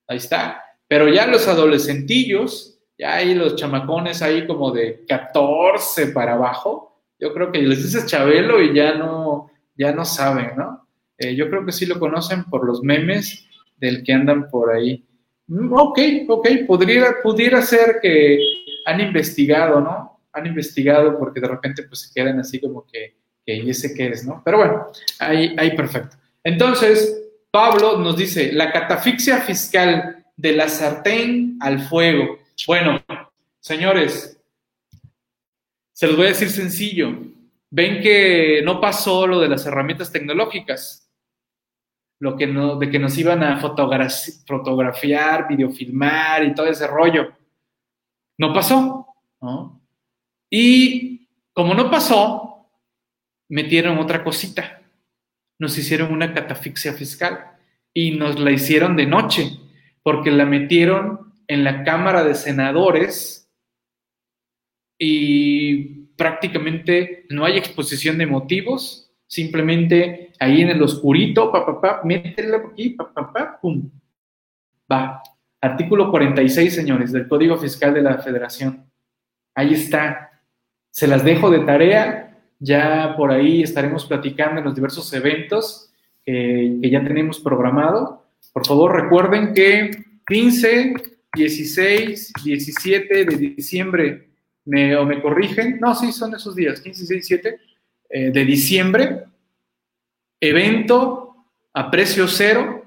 Ahí 0.08 0.16
está. 0.16 0.64
Pero 0.88 1.08
ya 1.08 1.26
los 1.26 1.46
adolescentillos, 1.46 2.80
ya 2.98 3.14
hay 3.14 3.34
los 3.34 3.54
chamacones 3.56 4.22
ahí 4.22 4.46
como 4.46 4.72
de 4.72 5.04
14 5.06 6.08
para 6.08 6.34
abajo, 6.34 6.90
yo 7.20 7.34
creo 7.34 7.52
que 7.52 7.62
les 7.62 7.82
dices 7.82 8.06
Chabelo 8.06 8.60
y 8.60 8.74
ya 8.74 8.94
no, 8.94 9.50
ya 9.76 9.92
no 9.92 10.04
saben, 10.04 10.52
¿no? 10.56 10.88
Eh, 11.20 11.36
yo 11.36 11.50
creo 11.50 11.66
que 11.66 11.72
sí 11.72 11.84
lo 11.84 12.00
conocen 12.00 12.44
por 12.44 12.66
los 12.66 12.82
memes 12.82 13.46
del 13.76 14.02
que 14.02 14.14
andan 14.14 14.48
por 14.48 14.72
ahí. 14.72 15.04
Mm, 15.48 15.70
ok, 15.70 15.98
ok, 16.28 16.48
podría, 16.66 17.16
pudiera 17.22 17.60
ser 17.60 17.98
que 18.00 18.38
han 18.86 19.02
investigado, 19.02 19.82
¿no? 19.82 20.18
Han 20.32 20.46
investigado 20.46 21.18
porque 21.18 21.40
de 21.40 21.48
repente 21.48 21.82
pues 21.82 22.00
se 22.00 22.14
quedan 22.14 22.40
así 22.40 22.58
como 22.58 22.86
que, 22.86 23.16
que 23.44 23.54
¿y 23.54 23.68
ese 23.68 23.94
qué 23.94 24.08
es, 24.08 24.26
no? 24.26 24.40
Pero 24.42 24.56
bueno, 24.56 24.86
ahí, 25.18 25.54
ahí 25.58 25.76
perfecto. 25.76 26.16
Entonces, 26.42 27.22
Pablo 27.50 27.98
nos 27.98 28.16
dice, 28.16 28.52
la 28.52 28.72
catafixia 28.72 29.40
fiscal 29.42 30.24
de 30.34 30.52
la 30.52 30.68
sartén 30.68 31.58
al 31.60 31.80
fuego. 31.80 32.38
Bueno, 32.66 33.04
señores, 33.60 34.40
se 35.92 36.06
los 36.06 36.16
voy 36.16 36.26
a 36.26 36.30
decir 36.30 36.48
sencillo. 36.48 37.14
Ven 37.68 38.00
que 38.00 38.62
no 38.64 38.80
pasó 38.80 39.26
lo 39.26 39.38
de 39.38 39.48
las 39.50 39.66
herramientas 39.66 40.10
tecnológicas 40.10 41.09
lo 42.20 42.36
que 42.36 42.46
no, 42.46 42.76
de 42.76 42.90
que 42.90 42.98
nos 42.98 43.16
iban 43.18 43.42
a 43.42 43.58
fotografiar, 43.60 45.48
videofilmar 45.48 46.44
y 46.44 46.54
todo 46.54 46.66
ese 46.66 46.86
rollo. 46.86 47.32
No 48.38 48.52
pasó, 48.52 49.06
¿no? 49.40 49.80
Y 50.50 51.28
como 51.52 51.74
no 51.74 51.90
pasó, 51.90 52.70
metieron 53.48 53.98
otra 53.98 54.22
cosita. 54.22 54.76
nos 55.58 55.76
hicieron 55.76 56.12
una 56.12 56.32
catafixia 56.32 56.94
fiscal 56.94 57.58
y 57.92 58.12
nos 58.12 58.40
la 58.40 58.50
hicieron 58.50 58.96
de 58.96 59.04
noche, 59.04 59.58
porque 60.02 60.30
la 60.30 60.46
metieron 60.46 61.34
en 61.48 61.64
la 61.64 61.84
Cámara 61.84 62.24
de 62.24 62.34
Senadores 62.34 63.50
y 64.98 66.06
prácticamente 66.16 67.26
no 67.28 67.44
hay 67.44 67.58
exposición 67.58 68.16
de 68.16 68.26
motivos, 68.26 69.09
simplemente 69.30 70.32
ahí 70.40 70.62
en 70.62 70.70
el 70.70 70.82
oscurito, 70.82 71.52
pa, 71.52 71.64
pa, 71.64 71.80
pa, 71.80 72.00
mételo 72.04 72.56
aquí, 72.56 72.90
pa, 72.90 73.12
pa, 73.12 73.32
pa, 73.32 73.60
pum. 73.60 73.88
Va. 74.90 75.22
Artículo 75.60 76.10
46, 76.10 76.74
señores, 76.74 77.12
del 77.12 77.28
Código 77.28 77.56
Fiscal 77.56 77.94
de 77.94 78.02
la 78.02 78.18
Federación. 78.18 78.90
Ahí 79.54 79.74
está. 79.74 80.42
Se 80.90 81.06
las 81.06 81.24
dejo 81.24 81.48
de 81.48 81.60
tarea. 81.60 82.38
Ya 82.58 83.14
por 83.16 83.30
ahí 83.30 83.62
estaremos 83.62 84.04
platicando 84.04 84.58
en 84.58 84.64
los 84.64 84.74
diversos 84.74 85.12
eventos 85.12 85.92
que, 86.24 86.80
ya 86.82 87.02
tenemos 87.04 87.38
programado. 87.38 88.26
Por 88.52 88.66
favor, 88.66 89.00
recuerden 89.00 89.54
que 89.54 89.90
15, 90.26 90.94
16, 91.34 92.32
17 92.44 93.24
de 93.26 93.36
diciembre, 93.36 94.30
me, 94.64 94.96
o 94.96 95.06
me 95.06 95.22
corrigen, 95.22 95.78
no, 95.80 95.94
sí, 95.94 96.10
son 96.10 96.34
esos 96.34 96.56
días, 96.56 96.80
15, 96.80 97.14
16, 97.14 97.28
17 97.28 97.69
de 98.10 98.44
diciembre, 98.44 99.24
evento 100.40 101.46
a 101.72 101.90
precio 101.90 102.26
cero, 102.26 102.84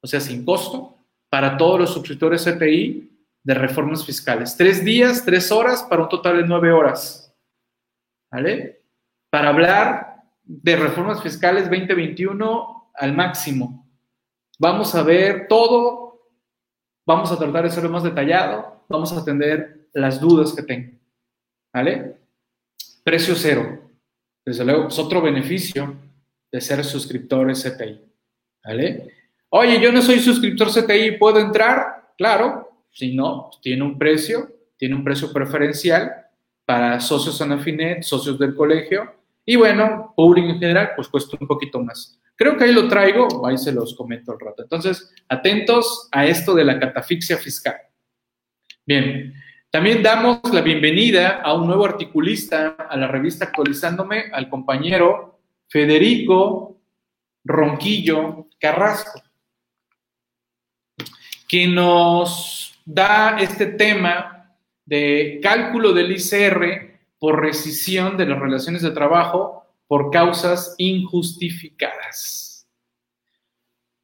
o 0.00 0.06
sea, 0.06 0.20
sin 0.20 0.44
costo, 0.44 0.98
para 1.30 1.56
todos 1.56 1.80
los 1.80 1.92
suscriptores 1.94 2.44
CTI 2.44 3.10
de 3.42 3.54
reformas 3.54 4.04
fiscales. 4.04 4.56
Tres 4.56 4.84
días, 4.84 5.24
tres 5.24 5.50
horas 5.50 5.82
para 5.82 6.02
un 6.02 6.08
total 6.08 6.36
de 6.38 6.46
nueve 6.46 6.70
horas. 6.72 7.34
¿Vale? 8.30 8.82
Para 9.30 9.48
hablar 9.48 10.22
de 10.44 10.76
reformas 10.76 11.22
fiscales 11.22 11.64
2021 11.64 12.90
al 12.94 13.14
máximo. 13.14 13.86
Vamos 14.58 14.94
a 14.94 15.02
ver 15.02 15.46
todo, 15.48 16.20
vamos 17.06 17.32
a 17.32 17.38
tratar 17.38 17.62
de 17.62 17.68
hacerlo 17.68 17.90
más 17.90 18.02
detallado, 18.02 18.84
vamos 18.88 19.12
a 19.12 19.20
atender 19.20 19.88
las 19.92 20.20
dudas 20.20 20.52
que 20.52 20.62
tengan. 20.62 21.00
¿Vale? 21.72 22.16
Precio 23.02 23.34
cero. 23.34 23.80
Desde 24.44 24.64
luego, 24.64 24.88
es 24.88 24.98
otro 24.98 25.22
beneficio 25.22 25.96
de 26.50 26.60
ser 26.60 26.84
suscriptores 26.84 27.62
CTI. 27.62 28.00
¿Vale? 28.64 29.14
Oye, 29.50 29.80
yo 29.80 29.92
no 29.92 30.00
soy 30.02 30.18
suscriptor 30.18 30.68
CTI, 30.70 31.18
¿puedo 31.18 31.38
entrar? 31.38 32.12
Claro, 32.16 32.86
si 32.90 33.14
no, 33.14 33.48
pues, 33.50 33.60
tiene 33.60 33.82
un 33.82 33.98
precio, 33.98 34.50
tiene 34.76 34.94
un 34.94 35.04
precio 35.04 35.32
preferencial 35.32 36.10
para 36.64 37.00
socios 37.00 37.40
Anafinet, 37.40 38.02
socios 38.02 38.38
del 38.38 38.54
colegio, 38.54 39.14
y 39.44 39.56
bueno, 39.56 40.12
público 40.16 40.48
en 40.48 40.58
general, 40.60 40.90
pues 40.94 41.08
cuesta 41.08 41.36
un 41.40 41.46
poquito 41.46 41.80
más. 41.80 42.18
Creo 42.36 42.56
que 42.56 42.64
ahí 42.64 42.72
lo 42.72 42.88
traigo, 42.88 43.46
ahí 43.46 43.58
se 43.58 43.72
los 43.72 43.94
comento 43.94 44.32
al 44.32 44.40
rato. 44.40 44.62
Entonces, 44.62 45.12
atentos 45.28 46.08
a 46.12 46.26
esto 46.26 46.54
de 46.54 46.64
la 46.64 46.78
catafixia 46.78 47.36
fiscal. 47.36 47.76
Bien, 48.86 49.34
también 49.72 50.02
damos 50.02 50.38
la 50.52 50.60
bienvenida 50.60 51.40
a 51.40 51.54
un 51.54 51.66
nuevo 51.66 51.86
articulista 51.86 52.76
a 52.90 52.94
la 52.94 53.08
revista 53.08 53.46
Actualizándome, 53.46 54.26
al 54.30 54.50
compañero 54.50 55.40
Federico 55.66 56.76
Ronquillo 57.42 58.48
Carrasco 58.60 59.22
que 61.48 61.66
nos 61.66 62.78
da 62.84 63.38
este 63.38 63.64
tema 63.66 64.54
de 64.84 65.40
cálculo 65.42 65.94
del 65.94 66.12
ICR 66.12 66.98
por 67.18 67.40
rescisión 67.40 68.18
de 68.18 68.26
las 68.26 68.38
relaciones 68.38 68.82
de 68.82 68.90
trabajo 68.90 69.64
por 69.86 70.10
causas 70.10 70.74
injustificadas. 70.76 72.68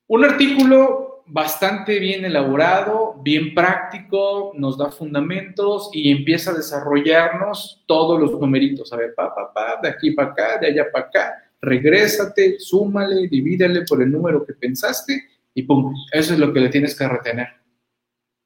Un 0.07 0.25
artículo 0.25 1.18
bastante 1.31 1.99
bien 1.99 2.25
elaborado, 2.25 3.15
bien 3.23 3.55
práctico, 3.55 4.53
nos 4.57 4.79
da 4.79 4.91
fundamentos 4.91 5.91
y 5.93 6.11
empieza 6.11 6.51
a 6.51 6.55
desarrollarnos 6.55 7.85
todos 7.87 8.21
los 8.21 8.41
numeritos. 8.41 8.93
A 8.93 8.97
ver, 8.97 9.15
pa, 9.15 9.35
pa, 9.35 9.53
pa, 9.53 9.81
de 9.83 9.89
aquí 9.89 10.13
para 10.13 10.31
acá, 10.31 10.59
de 10.61 10.69
allá 10.69 10.87
para 10.93 11.07
acá, 11.07 11.35
regrésate, 11.61 12.59
súmale, 12.59 13.29
divídele 13.29 13.83
por 13.83 14.03
el 14.03 14.11
número 14.11 14.45
que 14.45 14.55
pensaste 14.55 15.23
y 15.55 15.63
pum, 15.63 15.95
eso 16.13 16.35
es 16.35 16.39
lo 16.39 16.53
que 16.53 16.61
le 16.61 16.69
tienes 16.69 16.97
que 16.97 17.09
retener. 17.09 17.49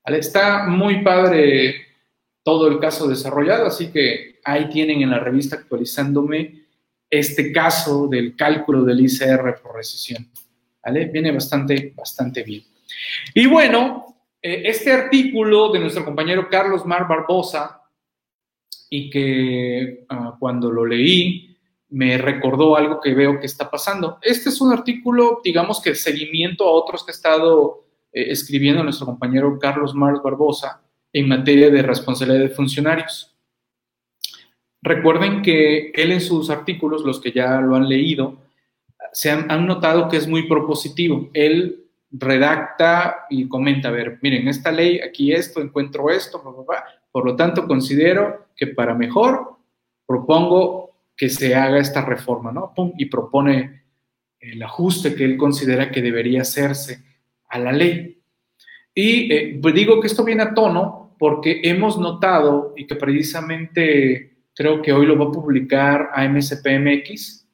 Está 0.04 0.66
muy 0.66 1.02
padre 1.02 1.74
todo 2.42 2.68
el 2.68 2.80
caso 2.80 3.06
desarrollado, 3.06 3.66
así 3.66 3.92
que 3.92 4.40
ahí 4.44 4.68
tienen 4.68 5.02
en 5.02 5.10
la 5.10 5.20
revista 5.20 5.56
actualizándome 5.56 6.62
este 7.08 7.52
caso 7.52 8.08
del 8.08 8.34
cálculo 8.34 8.82
del 8.84 9.00
ICR 9.00 9.60
por 9.62 9.76
recesión. 9.76 10.28
¿Vale? 10.84 11.04
Viene 11.04 11.30
bastante, 11.30 11.92
bastante 11.96 12.42
bien. 12.42 12.71
Y 13.34 13.46
bueno, 13.46 14.06
eh, 14.40 14.62
este 14.66 14.92
artículo 14.92 15.70
de 15.70 15.78
nuestro 15.80 16.04
compañero 16.04 16.48
Carlos 16.48 16.84
Mar 16.84 17.06
Barbosa, 17.08 17.82
y 18.94 19.08
que 19.08 20.04
ah, 20.10 20.36
cuando 20.38 20.70
lo 20.70 20.84
leí, 20.84 21.56
me 21.88 22.18
recordó 22.18 22.76
algo 22.76 23.00
que 23.00 23.14
veo 23.14 23.40
que 23.40 23.46
está 23.46 23.70
pasando. 23.70 24.18
Este 24.20 24.50
es 24.50 24.60
un 24.60 24.70
artículo, 24.70 25.40
digamos 25.42 25.80
que 25.80 25.94
seguimiento 25.94 26.64
a 26.64 26.72
otros 26.72 27.02
que 27.02 27.10
ha 27.10 27.14
estado 27.14 27.86
eh, 28.12 28.26
escribiendo 28.30 28.82
nuestro 28.84 29.06
compañero 29.06 29.58
Carlos 29.58 29.94
Mars 29.94 30.20
Barbosa 30.22 30.82
en 31.10 31.26
materia 31.26 31.70
de 31.70 31.82
responsabilidad 31.82 32.40
de 32.40 32.54
funcionarios. 32.54 33.34
Recuerden 34.82 35.40
que 35.40 35.90
él 35.94 36.12
en 36.12 36.20
sus 36.20 36.50
artículos, 36.50 37.02
los 37.02 37.18
que 37.18 37.32
ya 37.32 37.62
lo 37.62 37.76
han 37.76 37.88
leído, 37.88 38.42
se 39.12 39.30
han, 39.30 39.50
han 39.50 39.66
notado 39.66 40.08
que 40.08 40.18
es 40.18 40.26
muy 40.26 40.48
propositivo. 40.48 41.30
Él 41.32 41.81
redacta 42.12 43.26
y 43.30 43.48
comenta, 43.48 43.88
a 43.88 43.92
ver, 43.92 44.18
miren, 44.22 44.48
esta 44.48 44.70
ley, 44.70 45.00
aquí 45.00 45.32
esto, 45.32 45.60
encuentro 45.60 46.10
esto, 46.10 46.42
por 47.10 47.24
lo 47.24 47.36
tanto 47.36 47.66
considero 47.66 48.48
que 48.54 48.68
para 48.68 48.94
mejor 48.94 49.56
propongo 50.06 50.90
que 51.16 51.28
se 51.28 51.54
haga 51.54 51.78
esta 51.78 52.04
reforma, 52.04 52.52
¿no? 52.52 52.72
y 52.98 53.06
propone 53.06 53.82
el 54.40 54.62
ajuste 54.62 55.14
que 55.14 55.24
él 55.24 55.36
considera 55.36 55.90
que 55.90 56.02
debería 56.02 56.42
hacerse 56.42 57.02
a 57.48 57.58
la 57.58 57.72
ley. 57.72 58.20
Y 58.94 59.32
eh, 59.32 59.58
pues 59.62 59.74
digo 59.74 60.00
que 60.00 60.08
esto 60.08 60.24
viene 60.24 60.42
a 60.42 60.54
tono 60.54 61.14
porque 61.18 61.60
hemos 61.64 61.98
notado 61.98 62.74
y 62.76 62.86
que 62.86 62.96
precisamente 62.96 64.32
creo 64.54 64.82
que 64.82 64.92
hoy 64.92 65.06
lo 65.06 65.16
va 65.16 65.26
a 65.26 65.30
publicar 65.32 66.10
AMSPMX, 66.14 67.46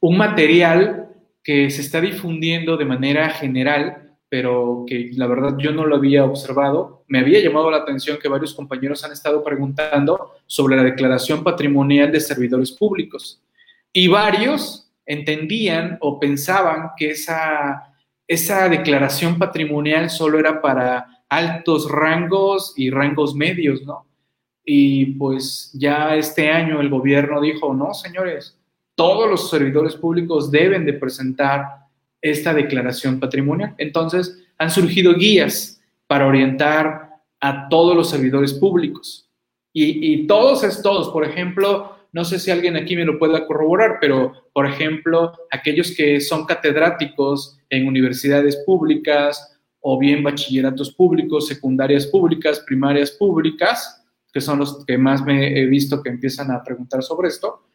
un 0.00 0.16
material 0.16 1.05
que 1.46 1.70
se 1.70 1.80
está 1.80 2.00
difundiendo 2.00 2.76
de 2.76 2.84
manera 2.84 3.30
general 3.30 4.06
pero 4.28 4.84
que 4.88 5.10
la 5.14 5.26
verdad 5.26 5.56
yo 5.58 5.72
no 5.72 5.86
lo 5.86 5.96
había 5.96 6.24
observado. 6.24 7.04
Me 7.06 7.20
había 7.20 7.40
llamado 7.40 7.70
la 7.70 7.78
atención 7.78 8.18
que 8.20 8.28
varios 8.28 8.54
compañeros 8.54 9.04
han 9.04 9.12
estado 9.12 9.42
preguntando 9.44 10.32
sobre 10.46 10.76
la 10.76 10.82
declaración 10.82 11.44
patrimonial 11.44 12.10
de 12.10 12.20
servidores 12.20 12.72
públicos 12.72 13.40
y 13.92 14.08
varios 14.08 14.90
entendían 15.06 15.96
o 16.00 16.18
pensaban 16.18 16.90
que 16.96 17.10
esa, 17.10 17.94
esa 18.26 18.68
declaración 18.68 19.38
patrimonial 19.38 20.10
solo 20.10 20.40
era 20.40 20.60
para 20.60 21.06
altos 21.28 21.88
rangos 21.90 22.74
y 22.76 22.90
rangos 22.90 23.34
medios, 23.34 23.82
¿no? 23.82 24.06
Y 24.64 25.14
pues 25.14 25.70
ya 25.74 26.16
este 26.16 26.50
año 26.50 26.80
el 26.80 26.88
gobierno 26.88 27.40
dijo, 27.40 27.72
no, 27.72 27.94
señores, 27.94 28.55
todos 28.96 29.30
los 29.30 29.48
servidores 29.50 29.94
públicos 29.94 30.50
deben 30.50 30.84
de 30.84 30.94
presentar 30.94 31.86
esta 32.20 32.52
declaración 32.52 33.20
patrimonial. 33.20 33.74
Entonces, 33.78 34.42
han 34.58 34.70
surgido 34.70 35.14
guías 35.14 35.80
para 36.08 36.26
orientar 36.26 37.10
a 37.40 37.68
todos 37.68 37.94
los 37.94 38.10
servidores 38.10 38.52
públicos. 38.54 39.30
Y, 39.72 40.26
todos 40.26 40.64
es 40.64 40.80
todos. 40.80 41.10
Por 41.10 41.22
ejemplo, 41.22 41.94
no 42.10 42.24
sé 42.24 42.38
si 42.38 42.50
alguien 42.50 42.76
aquí 42.76 42.96
me 42.96 43.04
lo 43.04 43.18
pueda 43.18 43.46
corroborar, 43.46 43.98
pero, 44.00 44.32
por 44.54 44.64
ejemplo, 44.64 45.34
aquellos 45.50 45.94
que 45.94 46.18
son 46.22 46.46
catedráticos 46.46 47.58
en 47.68 47.86
universidades 47.86 48.56
públicas 48.64 49.58
o 49.80 49.98
bien 49.98 50.22
bachilleratos 50.22 50.94
públicos, 50.94 51.46
secundarias 51.46 52.06
públicas, 52.06 52.60
primarias 52.60 53.10
públicas, 53.10 54.02
que 54.32 54.40
son 54.40 54.60
los 54.60 54.82
que 54.86 54.96
más 54.96 55.22
me 55.22 55.60
he 55.60 55.66
visto 55.66 56.02
que 56.02 56.08
empiezan 56.08 56.50
a 56.50 56.64
preguntar 56.64 57.02
sobre 57.02 57.28
esto, 57.28 57.65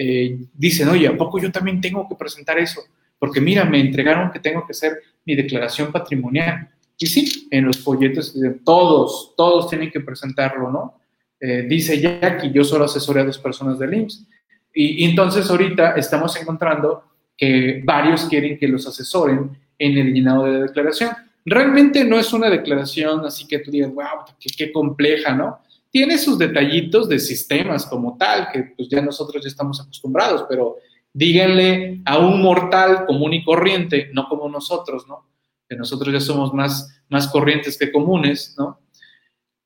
eh, 0.00 0.38
dicen, 0.54 0.88
oye, 0.88 1.08
¿a 1.08 1.16
poco 1.16 1.38
yo 1.40 1.50
también 1.50 1.80
tengo 1.80 2.08
que 2.08 2.14
presentar 2.14 2.58
eso? 2.58 2.80
porque 3.18 3.40
mira, 3.40 3.64
me 3.64 3.80
entregaron 3.80 4.30
que 4.30 4.38
tengo 4.38 4.64
que 4.64 4.72
hacer 4.72 4.98
mi 5.24 5.34
declaración 5.34 5.90
patrimonial. 5.90 6.68
Y 6.96 7.06
sí, 7.06 7.48
en 7.50 7.66
los 7.66 7.78
folletos 7.78 8.34
todos, 8.64 9.34
todos 9.36 9.68
tienen 9.68 9.90
que 9.90 10.00
presentarlo, 10.00 10.70
¿no? 10.70 11.00
Eh, 11.40 11.66
dice 11.68 12.00
Jackie, 12.00 12.50
yo 12.52 12.64
solo 12.64 12.84
asesoré 12.84 13.20
a 13.20 13.24
dos 13.24 13.38
personas 13.38 13.78
del 13.78 13.94
IMSS. 13.94 14.26
Y, 14.74 15.04
y, 15.04 15.10
entonces 15.10 15.48
ahorita 15.48 15.92
estamos 15.92 16.36
encontrando 16.40 17.04
que 17.36 17.80
varios 17.84 18.24
quieren 18.24 18.58
que 18.58 18.68
los 18.68 18.86
asesoren 18.86 19.50
en 19.78 19.98
el 19.98 20.12
llenado 20.12 20.44
de 20.44 20.52
la 20.52 20.58
declaración. 20.66 21.10
Realmente 21.44 22.04
no 22.04 22.18
es 22.18 22.32
una 22.32 22.50
declaración 22.50 23.24
así 23.24 23.46
que 23.46 23.60
tú 23.60 23.70
digas, 23.70 23.92
wow, 23.92 24.24
qué, 24.38 24.50
qué 24.56 24.72
compleja, 24.72 25.34
¿no? 25.34 25.60
Tiene 25.90 26.18
sus 26.18 26.38
detallitos 26.38 27.08
de 27.08 27.18
sistemas 27.18 27.86
como 27.86 28.16
tal, 28.16 28.48
que 28.52 28.74
pues 28.76 28.88
ya 28.88 29.00
nosotros 29.00 29.42
ya 29.42 29.48
estamos 29.48 29.80
acostumbrados, 29.80 30.44
pero 30.48 30.76
Díganle 31.12 32.02
a 32.04 32.18
un 32.18 32.40
mortal 32.42 33.06
común 33.06 33.32
y 33.32 33.42
corriente, 33.42 34.08
no 34.12 34.28
como 34.28 34.48
nosotros, 34.48 35.06
¿no? 35.08 35.26
Que 35.68 35.74
nosotros 35.74 36.12
ya 36.12 36.20
somos 36.20 36.52
más, 36.52 37.02
más 37.08 37.26
corrientes 37.28 37.78
que 37.78 37.90
comunes, 37.90 38.54
¿no? 38.58 38.80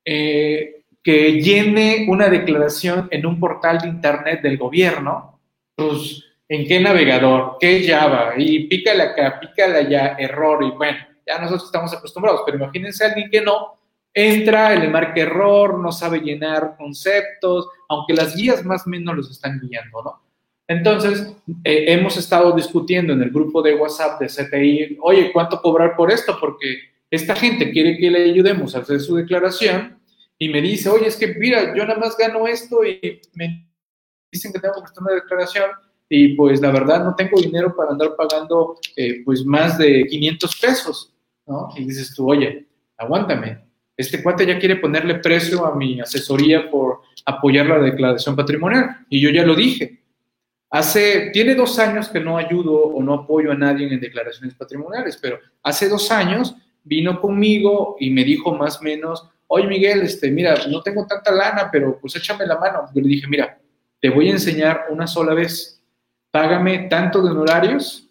Eh, 0.05 0.85
que 1.03 1.43
llene 1.43 2.07
una 2.09 2.29
declaración 2.29 3.09
en 3.11 3.27
un 3.27 3.41
portal 3.41 3.79
de 3.79 3.89
internet 3.89 4.41
del 4.41 4.57
gobierno, 4.57 5.41
pues, 5.75 6.25
¿en 6.49 6.66
qué 6.66 6.81
navegador? 6.81 7.57
¿Qué 7.59 7.87
Java? 7.87 8.35
Y 8.39 8.68
pícale 8.68 9.03
acá, 9.03 9.41
pícale 9.41 9.79
allá, 9.79 10.16
error, 10.18 10.62
y 10.62 10.70
bueno, 10.70 10.99
ya 11.27 11.39
nosotros 11.39 11.64
estamos 11.66 11.93
acostumbrados, 11.93 12.43
pero 12.47 12.59
imagínense 12.59 13.05
a 13.05 13.09
alguien 13.09 13.29
que 13.31 13.41
no, 13.41 13.79
entra, 14.14 14.74
le 14.74 14.88
marca 14.88 15.20
error, 15.20 15.78
no 15.78 15.92
sabe 15.92 16.20
llenar 16.20 16.76
conceptos, 16.76 17.68
aunque 17.88 18.14
las 18.14 18.36
guías 18.36 18.64
más 18.64 18.86
o 18.86 18.90
menos 18.90 19.16
los 19.16 19.30
están 19.30 19.60
guiando, 19.60 20.02
¿no? 20.02 20.22
Entonces, 20.68 21.34
eh, 21.64 21.86
hemos 21.88 22.16
estado 22.16 22.52
discutiendo 22.52 23.12
en 23.12 23.22
el 23.22 23.30
grupo 23.30 23.62
de 23.62 23.74
WhatsApp 23.74 24.20
de 24.20 24.28
CTI, 24.28 24.98
oye, 25.02 25.32
¿cuánto 25.32 25.60
cobrar 25.60 25.96
por 25.96 26.10
esto? 26.10 26.38
Porque 26.40 26.78
esta 27.10 27.34
gente 27.34 27.70
quiere 27.72 27.98
que 27.98 28.10
le 28.10 28.24
ayudemos 28.24 28.74
a 28.74 28.78
hacer 28.78 29.00
su 29.00 29.16
declaración 29.16 29.98
y 30.38 30.48
me 30.48 30.62
dice, 30.62 30.88
oye, 30.88 31.08
es 31.08 31.16
que 31.16 31.34
mira, 31.34 31.76
yo 31.76 31.84
nada 31.84 31.98
más 31.98 32.16
gano 32.16 32.46
esto 32.46 32.84
y 32.86 33.20
me 33.34 33.68
dicen 34.30 34.52
que 34.52 34.60
tengo 34.60 34.76
que 34.76 34.84
hacer 34.84 35.02
una 35.02 35.14
declaración 35.14 35.70
y 36.08 36.34
pues 36.34 36.60
la 36.60 36.70
verdad 36.70 37.04
no 37.04 37.14
tengo 37.14 37.40
dinero 37.40 37.74
para 37.76 37.90
andar 37.90 38.14
pagando 38.16 38.78
eh, 38.96 39.22
pues 39.24 39.44
más 39.44 39.78
de 39.78 40.04
500 40.08 40.56
pesos, 40.56 41.14
¿no? 41.46 41.68
Y 41.76 41.84
dices 41.84 42.14
tú, 42.14 42.30
oye, 42.30 42.66
aguántame, 42.96 43.60
este 43.97 44.22
cuate 44.22 44.47
ya 44.47 44.59
quiere 44.59 44.76
ponerle 44.76 45.16
precio 45.16 45.66
a 45.66 45.74
mi 45.76 46.01
asesoría 46.01 46.70
por 46.70 47.03
apoyar 47.24 47.66
la 47.66 47.78
declaración 47.78 48.34
patrimonial 48.34 49.05
y 49.09 49.20
yo 49.20 49.30
ya 49.30 49.45
lo 49.45 49.55
dije. 49.55 50.01
Hace, 50.70 51.30
tiene 51.32 51.55
dos 51.55 51.78
años 51.78 52.09
que 52.09 52.18
no 52.18 52.38
ayudo 52.38 52.72
o 52.72 53.03
no 53.03 53.12
apoyo 53.12 53.53
a 53.53 53.55
nadie 53.55 53.93
en 53.93 54.01
declaraciones 54.01 54.55
patrimoniales, 54.55 55.18
pero 55.20 55.38
hace 55.62 55.88
dos 55.88 56.11
años 56.11 56.57
vino 56.82 57.20
conmigo 57.20 57.97
y 58.01 58.11
me 58.11 58.24
dijo 58.24 58.55
más 58.55 58.80
o 58.80 58.82
menos, 58.82 59.28
oye 59.49 59.66
Miguel, 59.66 60.01
este, 60.03 60.30
mira, 60.30 60.66
no 60.68 60.80
tengo 60.82 61.07
tanta 61.07 61.30
lana, 61.30 61.68
pero 61.70 61.99
pues 62.01 62.16
échame 62.16 62.47
la 62.47 62.59
mano. 62.59 62.86
Yo 62.95 63.03
le 63.03 63.09
dije, 63.09 63.26
mira, 63.28 63.59
te 64.01 64.09
voy 64.09 64.28
a 64.28 64.32
enseñar 64.32 64.86
una 64.90 65.07
sola 65.07 65.34
vez 65.34 65.82
págame 66.30 66.88
tanto 66.88 67.22
de 67.22 67.30
honorarios 67.30 68.09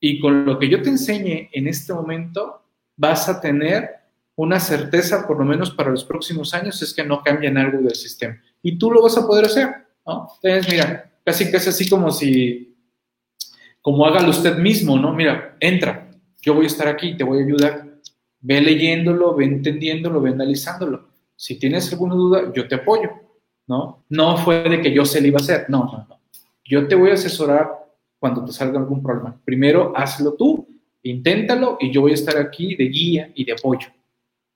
y 0.00 0.20
con 0.20 0.44
lo 0.44 0.58
que 0.58 0.68
yo 0.68 0.82
te 0.82 0.90
enseñe 0.90 1.48
en 1.52 1.68
este 1.68 1.94
momento 1.94 2.64
vas 2.96 3.28
a 3.28 3.40
tener 3.40 4.05
una 4.36 4.60
certeza, 4.60 5.26
por 5.26 5.38
lo 5.38 5.44
menos 5.44 5.70
para 5.70 5.90
los 5.90 6.04
próximos 6.04 6.52
años, 6.54 6.80
es 6.82 6.92
que 6.92 7.04
no 7.04 7.22
cambian 7.22 7.56
algo 7.56 7.78
del 7.78 7.94
sistema. 7.94 8.38
Y 8.62 8.78
tú 8.78 8.90
lo 8.90 9.02
vas 9.02 9.16
a 9.16 9.26
poder 9.26 9.46
hacer, 9.46 9.68
¿no? 10.06 10.28
Entonces, 10.42 10.72
mira, 10.72 11.10
casi 11.24 11.50
casi 11.50 11.70
así 11.70 11.88
como 11.88 12.10
si, 12.10 12.76
como 13.80 14.06
hágalo 14.06 14.30
usted 14.30 14.58
mismo, 14.58 14.98
¿no? 14.98 15.12
Mira, 15.12 15.56
entra, 15.58 16.10
yo 16.42 16.54
voy 16.54 16.64
a 16.64 16.68
estar 16.68 16.86
aquí, 16.86 17.16
te 17.16 17.24
voy 17.24 17.40
a 17.40 17.44
ayudar. 17.44 17.86
Ve 18.40 18.60
leyéndolo, 18.60 19.34
ve 19.34 19.46
entendiéndolo, 19.46 20.20
ve 20.20 20.30
analizándolo. 20.30 21.08
Si 21.34 21.58
tienes 21.58 21.90
alguna 21.92 22.14
duda, 22.14 22.52
yo 22.54 22.68
te 22.68 22.74
apoyo, 22.74 23.10
¿no? 23.66 24.04
No 24.10 24.36
fue 24.36 24.62
de 24.68 24.80
que 24.82 24.92
yo 24.92 25.04
se 25.04 25.20
le 25.20 25.28
iba 25.28 25.38
a 25.38 25.42
hacer, 25.42 25.66
no, 25.68 25.84
no, 25.84 26.06
no. 26.08 26.20
Yo 26.64 26.86
te 26.86 26.94
voy 26.94 27.10
a 27.10 27.14
asesorar 27.14 27.70
cuando 28.18 28.44
te 28.44 28.52
salga 28.52 28.78
algún 28.78 29.02
problema. 29.02 29.40
Primero, 29.44 29.92
hazlo 29.96 30.34
tú, 30.34 30.68
inténtalo 31.02 31.78
y 31.80 31.90
yo 31.90 32.02
voy 32.02 32.10
a 32.10 32.14
estar 32.14 32.36
aquí 32.36 32.74
de 32.76 32.84
guía 32.84 33.32
y 33.34 33.44
de 33.44 33.52
apoyo. 33.52 33.88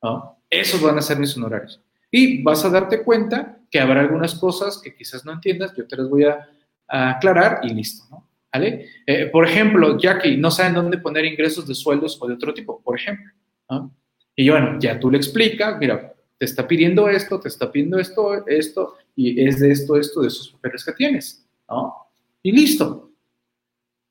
¿No? 0.03 0.39
Esos 0.49 0.81
van 0.83 0.99
a 0.99 1.03
ser 1.03 1.19
mis 1.19 1.37
honorarios. 1.37 1.81
Y 2.11 2.43
vas 2.43 2.65
a 2.65 2.71
darte 2.71 3.03
cuenta 3.05 3.61
que 3.71 3.79
habrá 3.79 4.01
algunas 4.01 4.35
cosas 4.35 4.81
que 4.83 4.95
quizás 4.95 5.25
no 5.25 5.33
entiendas, 5.33 5.75
yo 5.77 5.87
te 5.87 5.97
las 5.97 6.09
voy 6.09 6.25
a, 6.25 6.49
aclarar 6.93 7.61
y 7.63 7.73
listo, 7.73 8.05
¿no? 8.11 8.27
¿Vale? 8.53 8.89
Eh, 9.07 9.27
por 9.27 9.47
ejemplo, 9.47 9.97
Jackie, 9.97 10.37
no 10.37 10.51
saben 10.51 10.75
dónde 10.75 10.99
poner 10.99 11.25
ingresos 11.25 11.69
de 11.69 11.75
sueldos 11.77 12.19
o 12.21 12.27
de 12.27 12.35
otro 12.35 12.53
tipo, 12.53 12.83
por 12.83 12.99
ejemplo. 12.99 13.33
¿no? 13.71 13.95
Y 14.35 14.49
bueno, 14.49 14.77
ya 14.81 14.99
tú 14.99 15.09
le 15.09 15.19
explicas, 15.19 15.79
mira, 15.79 16.13
te 16.37 16.47
está 16.47 16.67
pidiendo 16.67 17.09
esto, 17.09 17.39
te 17.39 17.49
está 17.49 17.71
pidiendo 17.71 17.99
esto, 17.99 18.45
esto, 18.47 18.97
y 19.15 19.47
es 19.47 19.61
de 19.61 19.71
esto, 19.71 19.97
esto, 19.97 20.23
de 20.23 20.29
esos 20.29 20.49
papeles 20.49 20.85
que 20.85 20.93
tienes. 20.93 21.47
Y 22.43 22.53
listo. 22.53 23.13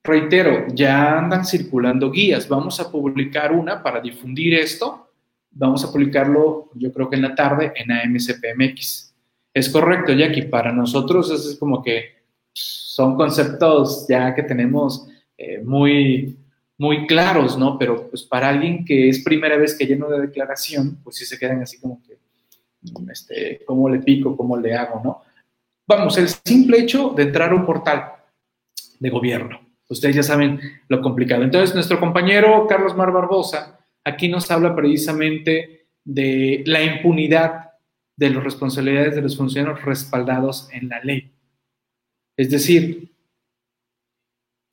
Reitero, 0.04 0.68
ya 0.74 1.18
andan 1.18 1.44
circulando 1.44 2.12
guías. 2.12 2.48
Vamos 2.48 2.80
a 2.80 2.92
publicar 2.92 3.52
una 3.52 3.84
para 3.84 4.00
difundir 4.00 4.54
esto. 4.54 5.09
Vamos 5.52 5.84
a 5.84 5.92
publicarlo, 5.92 6.70
yo 6.76 6.94
creo 6.94 7.10
que 7.10 7.16
en 7.16 7.24
la 7.24 7.36
tarde, 7.36 7.74
en 7.76 7.92
AMCPMX. 7.92 9.16
Es 9.54 9.70
correcto, 9.70 10.14
Jackie. 10.14 10.44
Para 10.44 10.72
nosotros 10.72 11.32
es 11.32 11.58
como 11.58 11.82
que 11.82 12.20
son 12.54 13.16
conceptos 13.16 14.06
ya 14.08 14.34
que 14.36 14.44
tenemos 14.44 15.08
eh, 15.38 15.62
muy, 15.64 16.38
muy 16.78 17.08
claros, 17.08 17.58
¿no? 17.58 17.78
Pero 17.78 18.10
pues 18.10 18.24
para 18.24 18.50
alguien 18.50 18.86
que 18.86 19.10
es 19.10 19.24
primera 19.24 19.58
vez 19.58 19.76
que 19.78 19.86
lleno 19.86 20.10
de 20.10 20.22
declaración, 20.22 21.00
pues 21.04 21.18
sí 21.18 21.26
se 21.26 21.40
quedan 21.40 21.62
así 21.62 21.80
como 21.80 22.02
que, 22.04 22.18
este, 23.12 23.64
¿cómo 23.66 23.90
le 23.90 24.00
pico? 24.00 24.36
¿Cómo 24.36 24.58
le 24.58 24.76
hago? 24.76 25.02
¿No? 25.04 25.22
Vamos, 25.88 26.18
el 26.18 26.28
simple 26.28 26.80
hecho 26.80 27.10
de 27.16 27.24
entrar 27.24 27.52
a 27.52 27.56
un 27.56 27.66
portal 27.66 28.14
de 29.00 29.10
gobierno. 29.10 29.60
Ustedes 29.90 30.18
ya 30.18 30.24
saben 30.24 30.60
lo 30.88 31.02
complicado. 31.02 31.44
Entonces, 31.44 31.74
nuestro 31.74 32.00
compañero 32.00 32.68
Carlos 32.68 32.96
Mar 32.96 33.12
Barbosa 33.12 33.79
aquí 34.10 34.28
nos 34.28 34.50
habla 34.52 34.76
precisamente 34.76 35.88
de 36.04 36.64
la 36.66 36.84
impunidad 36.84 37.72
de 38.16 38.30
las 38.30 38.44
responsabilidades 38.44 39.16
de 39.16 39.22
los 39.22 39.38
funcionarios 39.38 39.84
respaldados 39.86 40.68
en 40.74 40.90
la 40.90 41.02
ley. 41.02 41.32
Es 42.36 42.50
decir, 42.50 43.14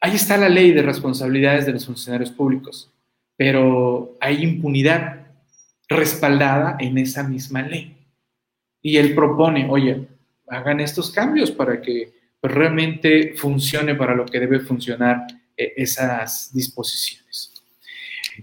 ahí 0.01 0.15
está 0.17 0.37
la 0.37 0.49
ley 0.49 0.73
de 0.73 0.83
responsabilidades 0.83 1.67
de 1.67 1.73
los 1.73 1.87
funcionarios 1.87 2.31
públicos, 2.31 2.93
pero 3.37 4.17
hay 4.21 4.43
impunidad 4.43 5.27
respaldada 5.89 6.77
en 6.81 6.99
esa 6.99 7.23
misma 7.23 7.63
ley. 7.63 7.97
Y 8.83 8.97
él 8.97 9.15
propone, 9.15 9.69
oye, 9.69 10.09
hagan 10.49 10.81
estos 10.81 11.11
cambios 11.11 11.51
para 11.51 11.81
que 11.81 12.13
pues, 12.41 12.53
realmente 12.53 13.35
funcione 13.37 13.95
para 13.95 14.15
lo 14.15 14.27
que 14.27 14.41
debe 14.41 14.61
funcionar 14.61 15.27
eh, 15.57 15.73
esas 15.77 16.53
disposiciones. 16.53 17.56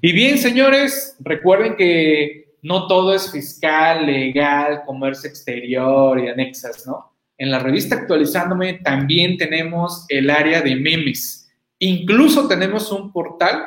Y 0.02 0.12
bien, 0.12 0.38
señores, 0.38 1.16
recuerden 1.20 1.76
que 1.76 2.56
no 2.62 2.88
todo 2.88 3.14
es 3.14 3.32
fiscal, 3.32 4.06
legal, 4.06 4.84
comercio 4.86 5.30
exterior 5.30 6.20
y 6.20 6.30
anexas, 6.30 6.86
¿no? 6.88 7.12
En 7.38 7.52
la 7.52 7.60
revista 7.60 7.96
Actualizándome 7.96 8.76
también 8.76 9.38
tenemos 9.38 10.06
el 10.08 10.30
área 10.30 10.62
de 10.62 10.76
memes. 10.76 11.52
Incluso 11.80 12.48
tenemos 12.48 12.92
un 12.92 13.12
portal 13.12 13.66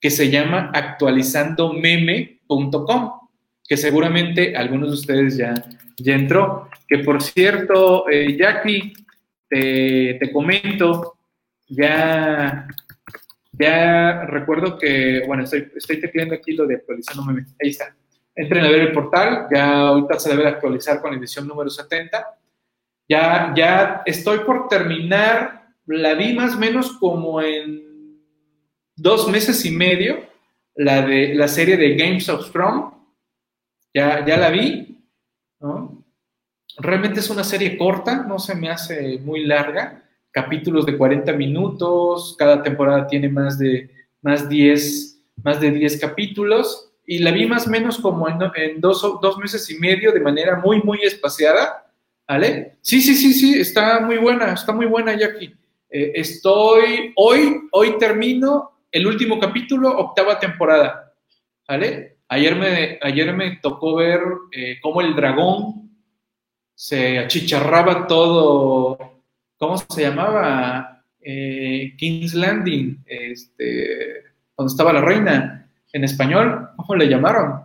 que 0.00 0.10
se 0.10 0.30
llama 0.30 0.70
actualizandomeme.com, 0.72 3.12
que 3.66 3.76
seguramente 3.76 4.56
algunos 4.56 4.90
de 4.90 4.94
ustedes 4.94 5.36
ya, 5.36 5.54
ya 5.98 6.14
entró. 6.14 6.68
Que 6.86 6.98
por 6.98 7.20
cierto, 7.22 8.08
eh, 8.08 8.36
Jackie, 8.36 8.92
te, 9.48 10.14
te, 10.14 10.30
comento, 10.32 11.16
ya, 11.68 12.68
ya 13.60 14.24
recuerdo 14.24 14.78
que, 14.78 15.22
bueno, 15.26 15.44
estoy, 15.44 15.70
estoy 15.76 16.00
tecleando 16.00 16.34
aquí 16.34 16.52
lo 16.52 16.66
de 16.66 16.76
actualizando 16.76 17.24
Ahí 17.62 17.70
está. 17.70 17.94
Entren 18.34 18.64
a 18.64 18.70
ver 18.70 18.80
el 18.80 18.92
portal, 18.92 19.48
ya 19.52 19.80
ahorita 19.80 20.18
se 20.18 20.30
debe 20.30 20.48
actualizar 20.48 21.00
con 21.00 21.10
la 21.10 21.18
edición 21.18 21.46
número 21.46 21.68
70. 21.68 22.38
Ya, 23.08 23.52
ya 23.54 24.02
estoy 24.06 24.40
por 24.40 24.68
terminar, 24.68 25.74
la 25.86 26.14
vi 26.14 26.32
más 26.32 26.54
o 26.54 26.58
menos 26.58 26.92
como 26.98 27.42
en 27.42 28.22
dos 28.96 29.28
meses 29.28 29.64
y 29.66 29.72
medio, 29.72 30.24
la 30.74 31.02
de 31.02 31.34
la 31.34 31.48
serie 31.48 31.76
de 31.76 31.96
Games 31.96 32.28
of 32.28 32.50
Thrones. 32.50 32.94
Ya, 33.92 34.24
ya 34.24 34.36
la 34.36 34.50
vi, 34.50 35.04
¿no? 35.60 36.02
Realmente 36.78 37.20
es 37.20 37.28
una 37.28 37.44
serie 37.44 37.76
corta, 37.76 38.22
no 38.22 38.38
se 38.38 38.54
me 38.54 38.70
hace 38.70 39.18
muy 39.18 39.44
larga, 39.44 40.09
capítulos 40.30 40.86
de 40.86 40.96
40 40.96 41.32
minutos, 41.32 42.34
cada 42.38 42.62
temporada 42.62 43.06
tiene 43.06 43.28
más 43.28 43.58
de, 43.58 43.90
más 44.22 44.48
10, 44.48 45.22
más 45.42 45.60
de 45.60 45.70
10 45.70 46.00
capítulos 46.00 46.92
y 47.06 47.18
la 47.18 47.32
vi 47.32 47.46
más 47.46 47.66
o 47.66 47.70
menos 47.70 47.98
como 47.98 48.28
en, 48.28 48.80
dos, 48.80 49.02
dos, 49.20 49.38
meses 49.38 49.68
y 49.70 49.78
medio 49.78 50.12
de 50.12 50.20
manera 50.20 50.56
muy, 50.56 50.80
muy 50.82 51.00
espaciada, 51.02 51.92
¿vale? 52.28 52.76
Sí, 52.82 53.00
sí, 53.00 53.14
sí, 53.14 53.32
sí, 53.32 53.58
está 53.58 54.00
muy 54.00 54.18
buena, 54.18 54.52
está 54.52 54.72
muy 54.72 54.86
buena, 54.86 55.18
Jackie. 55.18 55.52
Eh, 55.90 56.12
estoy, 56.14 57.12
hoy, 57.16 57.62
hoy 57.72 57.98
termino 57.98 58.84
el 58.92 59.06
último 59.06 59.40
capítulo, 59.40 59.90
octava 59.98 60.38
temporada, 60.38 61.12
¿vale? 61.66 62.18
Ayer 62.28 62.54
me, 62.54 62.98
ayer 63.02 63.34
me 63.34 63.56
tocó 63.56 63.96
ver 63.96 64.20
eh, 64.52 64.78
cómo 64.80 65.00
el 65.00 65.16
dragón 65.16 65.90
se 66.76 67.18
achicharraba 67.18 68.06
todo, 68.06 69.09
¿cómo 69.60 69.76
se 69.76 70.02
llamaba? 70.02 71.04
Eh, 71.20 71.94
King's 71.98 72.32
Landing, 72.32 73.04
este, 73.06 74.24
donde 74.56 74.70
estaba 74.70 74.92
la 74.94 75.02
reina, 75.02 75.70
en 75.92 76.04
español, 76.04 76.70
¿cómo 76.76 76.96
le 76.96 77.08
llamaron? 77.08 77.64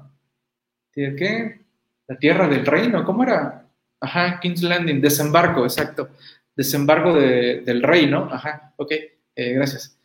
¿Qué? 0.93 1.61
La 2.07 2.17
tierra 2.17 2.49
del 2.49 2.65
reino, 2.65 3.05
¿cómo 3.05 3.23
era? 3.23 3.65
Ajá, 4.01 4.39
King's 4.41 4.61
Landing, 4.61 4.99
desembarco, 4.99 5.63
exacto. 5.63 6.09
desembargo 6.55 7.13
del 7.13 7.81
rey, 7.81 8.07
¿no? 8.07 8.29
Ajá, 8.31 8.73
ok, 8.75 8.91
eh, 9.35 9.53
gracias. 9.53 9.97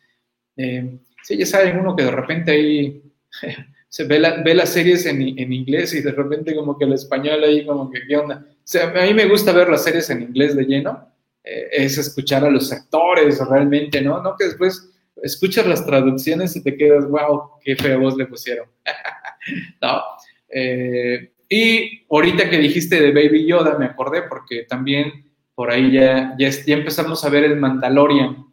Eh, 0.55 0.97
sí, 1.23 1.37
ya 1.37 1.45
saben 1.45 1.77
uno 1.77 1.95
que 1.95 2.03
de 2.03 2.11
repente 2.11 2.51
ahí 2.51 3.03
se 3.89 4.05
ve, 4.05 4.21
ve 4.43 4.55
las 4.55 4.69
series 4.69 5.05
en, 5.05 5.21
en, 5.21 5.53
inglés 5.53 5.93
y 5.93 6.01
de 6.01 6.11
repente 6.11 6.55
como 6.55 6.77
que 6.77 6.85
el 6.85 6.93
español 6.93 7.43
ahí 7.43 7.65
como 7.65 7.91
que, 7.91 7.99
¿qué 8.07 8.15
onda? 8.15 8.45
O 8.47 8.55
sea, 8.63 8.89
a 8.89 9.05
mí 9.05 9.13
me 9.13 9.27
gusta 9.27 9.51
ver 9.51 9.69
las 9.69 9.83
series 9.83 10.09
en 10.09 10.21
inglés 10.21 10.55
de 10.55 10.63
lleno, 10.63 11.10
eh, 11.43 11.67
es 11.71 11.97
escuchar 11.97 12.45
a 12.45 12.49
los 12.49 12.71
actores 12.71 13.39
realmente, 13.47 14.01
¿no? 14.01 14.21
No 14.21 14.35
que 14.35 14.45
después 14.45 14.89
escuchas 15.23 15.65
las 15.67 15.85
traducciones 15.85 16.55
y 16.55 16.63
te 16.63 16.75
quedas, 16.75 17.07
wow, 17.07 17.51
qué 17.63 17.75
fea 17.75 17.97
voz 17.97 18.15
le 18.15 18.27
pusieron. 18.27 18.67
no. 19.81 20.01
Eh, 20.49 21.33
y 21.49 22.05
ahorita 22.09 22.49
que 22.49 22.57
dijiste 22.57 23.01
de 23.01 23.11
Baby 23.11 23.45
Yoda, 23.45 23.77
me 23.77 23.85
acordé 23.85 24.23
porque 24.23 24.65
también 24.69 25.31
por 25.53 25.71
ahí 25.71 25.91
ya, 25.91 26.35
ya, 26.37 26.49
empezamos 26.67 27.23
a 27.25 27.29
ver 27.29 27.43
el 27.43 27.57
Mandalorian 27.57 28.45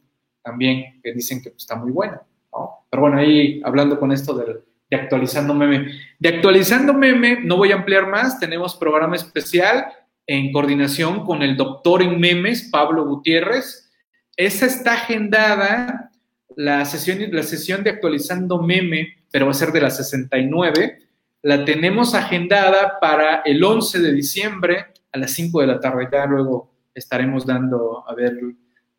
también, 0.42 1.00
que 1.02 1.12
dicen 1.12 1.42
que 1.42 1.50
pues, 1.50 1.62
está 1.62 1.76
muy 1.76 1.92
bueno. 1.92 2.20
¿no? 2.52 2.86
Pero 2.90 3.02
bueno, 3.02 3.18
ahí 3.18 3.60
hablando 3.64 4.00
con 4.00 4.12
esto 4.12 4.34
de, 4.34 4.60
de 4.90 4.96
actualizando 4.96 5.54
meme. 5.54 5.92
De 6.18 6.28
actualizando 6.28 6.92
meme, 6.92 7.40
no 7.44 7.56
voy 7.56 7.72
a 7.72 7.76
ampliar 7.76 8.08
más, 8.08 8.40
tenemos 8.40 8.76
programa 8.76 9.16
especial 9.16 9.86
en 10.28 10.52
coordinación 10.52 11.24
con 11.24 11.42
el 11.42 11.56
doctor 11.56 12.02
en 12.02 12.20
memes, 12.20 12.68
Pablo 12.70 13.04
Gutiérrez. 13.04 13.90
Esa 14.36 14.66
está 14.66 14.92
agendada, 14.92 16.12
la 16.54 16.84
sesión, 16.84 17.18
la 17.32 17.42
sesión 17.42 17.82
de 17.82 17.90
actualizando 17.90 18.62
meme, 18.62 19.16
pero 19.32 19.46
va 19.46 19.50
a 19.50 19.54
ser 19.54 19.72
de 19.72 19.80
las 19.80 19.96
69 19.96 21.08
la 21.42 21.64
tenemos 21.64 22.14
agendada 22.14 22.98
para 23.00 23.42
el 23.44 23.62
11 23.62 24.00
de 24.00 24.12
diciembre 24.12 24.86
a 25.12 25.18
las 25.18 25.30
5 25.32 25.60
de 25.60 25.66
la 25.66 25.80
tarde. 25.80 26.08
Ya 26.10 26.26
luego 26.26 26.74
estaremos 26.94 27.46
dando 27.46 28.04
a 28.08 28.14
ver, 28.14 28.34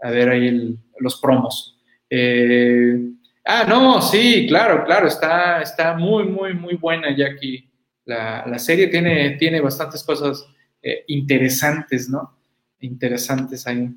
a 0.01 0.09
ver 0.09 0.30
ahí 0.30 0.77
los 0.99 1.19
promos. 1.19 1.77
Eh, 2.09 2.97
ah, 3.45 3.65
no, 3.67 4.01
sí, 4.01 4.47
claro, 4.47 4.86
claro, 4.86 5.07
está, 5.07 5.61
está 5.61 5.95
muy, 5.95 6.25
muy, 6.25 6.53
muy 6.53 6.75
buena 6.75 7.15
ya 7.15 7.27
aquí. 7.27 7.69
La, 8.05 8.57
serie 8.57 8.88
tiene, 8.88 9.32
tiene 9.32 9.61
bastantes 9.61 10.03
cosas 10.03 10.47
eh, 10.82 11.03
interesantes, 11.07 12.09
¿no? 12.09 12.38
Interesantes 12.80 13.67
ahí 13.67 13.89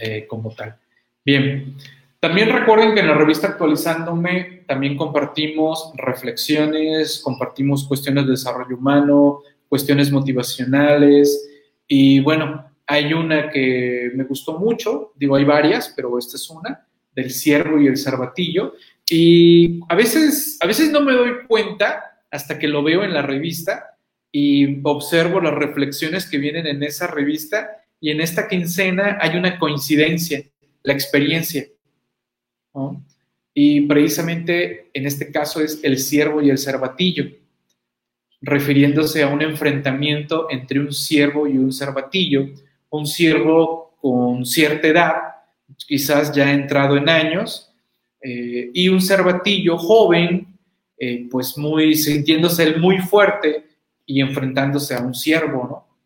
eh, 0.00 0.26
como 0.26 0.54
tal. 0.54 0.76
Bien, 1.24 1.76
también 2.20 2.50
recuerden 2.50 2.94
que 2.94 3.00
en 3.00 3.06
la 3.06 3.14
revista 3.14 3.48
Actualizándome 3.48 4.64
también 4.66 4.96
compartimos 4.96 5.92
reflexiones, 5.96 7.20
compartimos 7.22 7.86
cuestiones 7.86 8.24
de 8.24 8.32
desarrollo 8.32 8.76
humano, 8.76 9.40
cuestiones 9.68 10.10
motivacionales 10.10 11.48
y 11.86 12.20
bueno, 12.20 12.68
hay 12.86 13.12
una 13.12 13.50
que 13.50 14.10
me 14.14 14.24
gustó 14.24 14.58
mucho, 14.58 15.12
digo 15.14 15.36
hay 15.36 15.44
varias, 15.44 15.92
pero 15.94 16.18
esta 16.18 16.36
es 16.36 16.50
una, 16.50 16.86
del 17.14 17.30
ciervo 17.30 17.80
y 17.80 17.86
el 17.86 17.96
cervatillo 17.96 18.74
y 19.08 19.80
a 19.88 19.94
veces, 19.94 20.58
a 20.60 20.66
veces 20.66 20.90
no 20.90 21.00
me 21.00 21.12
doy 21.12 21.46
cuenta 21.46 22.22
hasta 22.30 22.58
que 22.58 22.66
lo 22.66 22.82
veo 22.82 23.04
en 23.04 23.14
la 23.14 23.22
revista 23.22 23.97
y 24.30 24.80
observo 24.82 25.40
las 25.40 25.54
reflexiones 25.54 26.26
que 26.26 26.38
vienen 26.38 26.66
en 26.66 26.82
esa 26.82 27.06
revista 27.06 27.82
y 28.00 28.10
en 28.10 28.20
esta 28.20 28.48
quincena 28.48 29.18
hay 29.20 29.36
una 29.36 29.58
coincidencia, 29.58 30.42
la 30.82 30.92
experiencia 30.92 31.66
y 33.54 33.80
precisamente 33.82 34.88
en 34.94 35.06
este 35.06 35.32
caso 35.32 35.60
es 35.60 35.80
el 35.82 35.98
ciervo 35.98 36.40
y 36.40 36.50
el 36.50 36.58
cervatillo, 36.58 37.24
refiriéndose 38.40 39.22
a 39.22 39.28
un 39.28 39.42
enfrentamiento 39.42 40.46
entre 40.50 40.78
un 40.78 40.92
ciervo 40.92 41.48
y 41.48 41.58
un 41.58 41.72
cervatillo, 41.72 42.50
un 42.90 43.06
ciervo 43.06 43.96
con 44.00 44.46
cierta 44.46 44.86
edad, 44.86 45.14
quizás 45.76 46.32
ya 46.32 46.52
entrado 46.52 46.96
en 46.96 47.08
años, 47.08 47.72
eh, 48.22 48.70
y 48.72 48.88
un 48.88 49.00
cervatillo 49.00 49.76
joven, 49.76 50.46
eh, 50.96 51.26
pues 51.28 51.58
muy 51.58 51.96
sintiéndose 51.96 52.62
él 52.62 52.80
muy 52.80 52.98
fuerte 52.98 53.64
y 54.08 54.22
enfrentándose 54.22 54.94
a 54.94 55.02
un 55.02 55.14
ciervo, 55.14 55.68
¿no? 55.68 55.98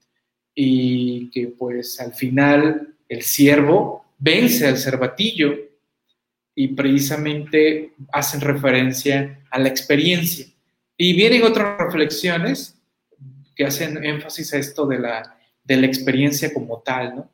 Y 0.54 1.30
que 1.30 1.46
pues 1.46 2.00
al 2.00 2.12
final 2.14 2.96
el 3.08 3.22
ciervo 3.22 4.04
vence 4.18 4.66
al 4.66 4.76
cervatillo 4.76 5.54
y 6.54 6.68
precisamente 6.68 7.94
hacen 8.12 8.40
referencia 8.40 9.46
a 9.50 9.58
la 9.60 9.68
experiencia. 9.68 10.46
Y 10.96 11.14
vienen 11.14 11.44
otras 11.44 11.78
reflexiones 11.78 12.76
que 13.54 13.66
hacen 13.66 14.04
énfasis 14.04 14.52
a 14.52 14.58
esto 14.58 14.84
de 14.84 14.98
la, 14.98 15.38
de 15.62 15.76
la 15.76 15.86
experiencia 15.86 16.52
como 16.52 16.80
tal, 16.80 17.14
¿no? 17.14 17.30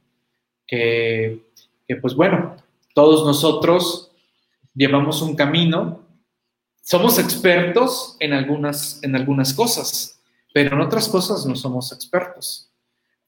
Que, 0.66 1.44
que, 1.86 1.96
pues 1.96 2.14
bueno, 2.14 2.56
todos 2.94 3.26
nosotros 3.26 4.12
llevamos 4.74 5.22
un 5.22 5.34
camino, 5.34 6.06
somos 6.82 7.18
expertos 7.18 8.16
en 8.20 8.34
algunas, 8.34 9.02
en 9.02 9.16
algunas 9.16 9.54
cosas, 9.54 10.17
pero 10.52 10.74
en 10.74 10.82
otras 10.82 11.08
cosas 11.08 11.44
no 11.46 11.54
somos 11.56 11.92
expertos. 11.92 12.70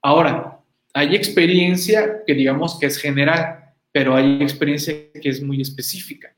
Ahora, 0.02 0.60
hay 0.92 1.14
experiencia 1.14 2.24
que 2.26 2.34
digamos 2.34 2.78
que 2.78 2.86
es 2.86 2.98
general, 2.98 3.74
pero 3.92 4.14
hay 4.14 4.42
experiencia 4.42 4.94
que 5.12 5.28
es 5.28 5.42
muy 5.42 5.60
específica. 5.60 6.34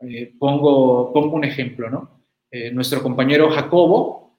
Eh, 0.00 0.34
pongo, 0.38 1.10
un 1.12 1.44
ejemplo, 1.44 1.88
¿no? 1.88 2.20
Eh, 2.50 2.70
nuestro 2.70 3.02
compañero 3.02 3.50
Jacobo 3.50 4.38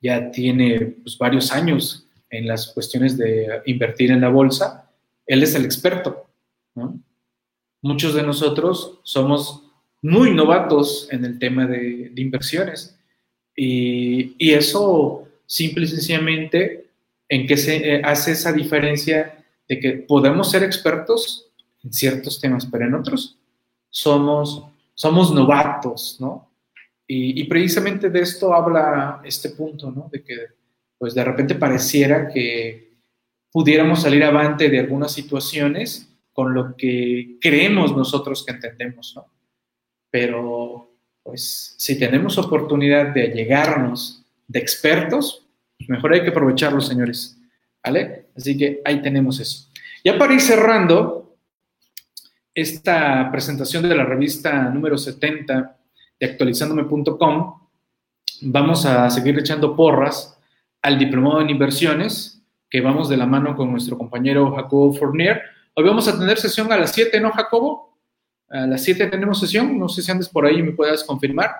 ya 0.00 0.30
tiene 0.30 0.96
pues, 1.02 1.16
varios 1.16 1.50
años 1.50 2.06
en 2.28 2.46
las 2.46 2.66
cuestiones 2.68 3.16
de 3.16 3.62
invertir 3.66 4.10
en 4.10 4.20
la 4.20 4.28
bolsa. 4.28 4.90
Él 5.26 5.42
es 5.42 5.54
el 5.54 5.64
experto. 5.64 6.26
Muchos 7.80 8.14
de 8.14 8.22
nosotros 8.22 9.00
somos 9.02 9.62
muy 10.02 10.34
novatos 10.34 11.08
en 11.10 11.24
el 11.24 11.38
tema 11.38 11.66
de, 11.66 12.12
inversiones 12.16 12.98
y, 13.56 14.34
y, 14.38 14.52
eso 14.52 15.28
simple 15.46 15.84
y 15.84 15.88
sencillamente 15.88 16.86
en 17.28 17.46
qué 17.46 17.56
se 17.56 17.94
eh, 17.94 18.02
hace 18.04 18.32
esa 18.32 18.52
diferencia 18.52 19.44
de 19.68 19.80
que 19.80 19.92
podemos 19.92 20.50
ser 20.50 20.62
expertos 20.62 21.46
en 21.82 21.92
ciertos 21.92 22.40
temas, 22.40 22.66
pero 22.66 22.86
en 22.86 22.94
otros 22.94 23.38
somos, 23.90 24.64
somos 24.94 25.32
novatos, 25.32 26.16
¿no? 26.20 26.50
Y, 27.06 27.44
precisamente 27.44 28.08
de 28.08 28.20
esto 28.20 28.54
habla 28.54 29.20
este 29.24 29.50
punto, 29.50 29.90
¿no? 29.90 30.08
De 30.10 30.22
que, 30.22 30.36
pues 30.96 31.14
de 31.14 31.22
repente 31.22 31.54
pareciera 31.54 32.28
que 32.28 32.94
pudiéramos 33.52 34.02
salir 34.02 34.24
avante 34.24 34.70
de 34.70 34.80
algunas 34.80 35.12
situaciones 35.12 36.08
con 36.32 36.54
lo 36.54 36.74
que 36.76 37.36
creemos 37.40 37.94
nosotros 37.94 38.44
que 38.44 38.52
entendemos, 38.52 39.12
¿no? 39.14 39.26
Pero, 40.10 40.93
pues, 41.24 41.74
si 41.78 41.98
tenemos 41.98 42.38
oportunidad 42.38 43.08
de 43.08 43.28
llegarnos 43.28 44.24
de 44.46 44.60
expertos, 44.60 45.44
pues, 45.76 45.88
mejor 45.88 46.12
hay 46.12 46.22
que 46.22 46.28
aprovecharlo, 46.28 46.80
señores. 46.80 47.36
¿Vale? 47.82 48.26
Así 48.36 48.56
que 48.56 48.80
ahí 48.84 49.02
tenemos 49.02 49.40
eso. 49.40 49.68
Ya 50.04 50.16
para 50.16 50.34
ir 50.34 50.40
cerrando 50.40 51.36
esta 52.54 53.30
presentación 53.32 53.88
de 53.88 53.96
la 53.96 54.04
revista 54.04 54.70
número 54.70 54.96
70 54.96 55.76
de 56.20 56.26
actualizándome.com, 56.26 57.60
vamos 58.42 58.86
a 58.86 59.10
seguir 59.10 59.38
echando 59.38 59.74
porras 59.74 60.38
al 60.82 60.98
diplomado 60.98 61.40
en 61.40 61.50
inversiones, 61.50 62.42
que 62.70 62.80
vamos 62.80 63.08
de 63.08 63.16
la 63.16 63.26
mano 63.26 63.56
con 63.56 63.70
nuestro 63.70 63.96
compañero 63.96 64.54
Jacobo 64.54 64.92
Fournier. 64.92 65.42
Hoy 65.74 65.84
vamos 65.84 66.06
a 66.08 66.18
tener 66.18 66.38
sesión 66.38 66.70
a 66.72 66.76
las 66.76 66.92
7, 66.92 67.20
¿no, 67.20 67.30
Jacobo? 67.32 67.93
A 68.54 68.66
las 68.66 68.84
7 68.84 69.08
tenemos 69.08 69.40
sesión, 69.40 69.78
no 69.78 69.88
sé 69.88 70.00
si 70.00 70.10
andes 70.10 70.28
por 70.28 70.46
ahí 70.46 70.62
me 70.62 70.72
puedas 70.72 71.02
confirmar. 71.04 71.50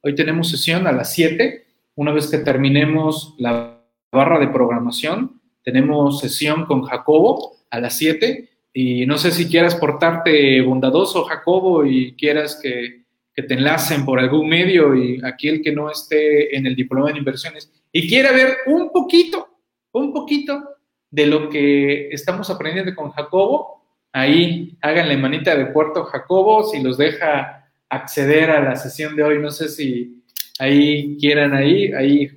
Hoy 0.00 0.14
tenemos 0.14 0.48
sesión 0.48 0.86
a 0.86 0.92
las 0.92 1.12
7, 1.12 1.64
una 1.94 2.12
vez 2.12 2.28
que 2.28 2.38
terminemos 2.38 3.34
la 3.38 3.84
barra 4.10 4.38
de 4.38 4.48
programación 4.48 5.38
tenemos 5.62 6.20
sesión 6.20 6.64
con 6.64 6.84
Jacobo 6.84 7.56
a 7.68 7.78
las 7.78 7.98
7 7.98 8.48
y 8.72 9.04
no 9.04 9.18
sé 9.18 9.32
si 9.32 9.50
quieras 9.50 9.74
portarte 9.74 10.62
bondadoso, 10.62 11.24
Jacobo, 11.24 11.84
y 11.84 12.14
quieras 12.14 12.58
que, 12.62 13.06
te 13.34 13.54
enlacen 13.54 14.06
por 14.06 14.18
algún 14.18 14.48
medio 14.48 14.96
y 14.96 15.20
aquí 15.22 15.46
el 15.46 15.62
que 15.62 15.70
no 15.70 15.90
esté 15.90 16.56
en 16.56 16.66
el 16.66 16.74
diploma 16.74 17.12
de 17.12 17.18
inversiones 17.18 17.70
y 17.92 18.08
quiera 18.08 18.32
ver 18.32 18.56
un 18.66 18.90
poquito, 18.90 19.46
un 19.92 20.12
poquito 20.12 20.70
de 21.08 21.26
lo 21.26 21.50
que 21.50 22.08
estamos 22.08 22.48
aprendiendo 22.48 22.92
con 22.96 23.10
Jacobo, 23.10 23.77
ahí 24.12 24.76
háganle 24.80 25.16
manita 25.16 25.56
de 25.56 25.66
puerto 25.66 26.04
Jacobo, 26.04 26.64
si 26.64 26.82
los 26.82 26.98
deja 26.98 27.70
acceder 27.88 28.50
a 28.50 28.62
la 28.62 28.76
sesión 28.76 29.16
de 29.16 29.22
hoy, 29.22 29.38
no 29.38 29.50
sé 29.50 29.68
si 29.68 30.22
ahí 30.58 31.16
quieran 31.18 31.54
ahí, 31.54 31.92
ahí 31.92 32.30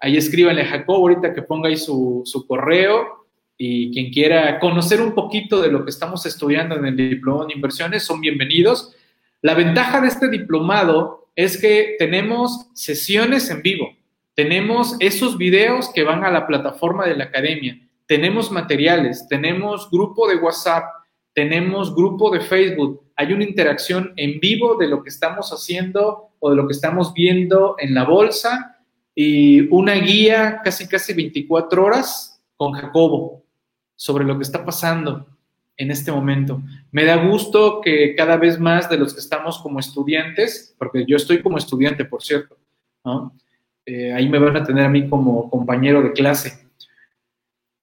Ahí 0.00 0.16
escríbanle 0.16 0.62
a 0.62 0.66
Jacobo 0.66 1.08
ahorita 1.08 1.34
que 1.34 1.42
ponga 1.42 1.68
ahí 1.68 1.76
su, 1.76 2.24
correo 2.46 3.26
y 3.56 3.92
quien 3.92 4.12
quiera 4.12 4.60
conocer 4.60 5.00
un 5.00 5.12
poquito 5.12 5.60
de 5.60 5.72
lo 5.72 5.84
que 5.84 5.90
estamos 5.90 6.24
estudiando 6.24 6.76
en 6.76 6.86
el 6.86 6.96
diplomado 6.96 7.48
de 7.48 7.54
inversiones 7.54 8.04
son 8.04 8.20
bienvenidos. 8.20 8.94
La 9.42 9.54
ventaja 9.54 10.00
de 10.00 10.08
este 10.08 10.28
diplomado 10.28 11.30
es 11.34 11.60
que 11.60 11.96
tenemos 11.98 12.68
sesiones 12.74 13.50
en 13.50 13.62
vivo, 13.62 13.96
tenemos 14.34 14.96
esos 15.00 15.36
videos 15.36 15.90
que 15.92 16.04
van 16.04 16.24
a 16.24 16.30
la 16.30 16.46
plataforma 16.46 17.04
de 17.06 17.16
la 17.16 17.24
academia, 17.24 17.78
tenemos 18.06 18.52
materiales, 18.52 19.26
tenemos 19.28 19.90
grupo 19.90 20.28
de 20.28 20.36
WhatsApp, 20.36 20.84
tenemos 21.38 21.94
grupo 21.94 22.32
de 22.32 22.40
Facebook, 22.40 23.12
hay 23.14 23.32
una 23.32 23.44
interacción 23.44 24.12
en 24.16 24.40
vivo 24.40 24.74
de 24.74 24.88
lo 24.88 25.04
que 25.04 25.08
estamos 25.08 25.52
haciendo 25.52 26.30
o 26.40 26.50
de 26.50 26.56
lo 26.56 26.66
que 26.66 26.72
estamos 26.72 27.14
viendo 27.14 27.76
en 27.78 27.94
la 27.94 28.02
bolsa 28.02 28.82
y 29.14 29.72
una 29.72 29.94
guía 29.94 30.60
casi 30.64 30.88
casi 30.88 31.14
24 31.14 31.84
horas 31.84 32.42
con 32.56 32.72
Jacobo 32.72 33.44
sobre 33.94 34.24
lo 34.24 34.36
que 34.36 34.42
está 34.42 34.64
pasando 34.64 35.28
en 35.76 35.92
este 35.92 36.10
momento. 36.10 36.60
Me 36.90 37.04
da 37.04 37.14
gusto 37.24 37.80
que 37.82 38.16
cada 38.16 38.36
vez 38.36 38.58
más 38.58 38.90
de 38.90 38.98
los 38.98 39.14
que 39.14 39.20
estamos 39.20 39.60
como 39.60 39.78
estudiantes, 39.78 40.74
porque 40.76 41.04
yo 41.06 41.18
estoy 41.18 41.40
como 41.40 41.56
estudiante, 41.56 42.04
por 42.04 42.20
cierto, 42.20 42.56
eh, 43.86 44.12
ahí 44.12 44.28
me 44.28 44.40
van 44.40 44.56
a 44.56 44.64
tener 44.64 44.84
a 44.84 44.90
mí 44.90 45.08
como 45.08 45.48
compañero 45.48 46.02
de 46.02 46.10
clase. 46.10 46.67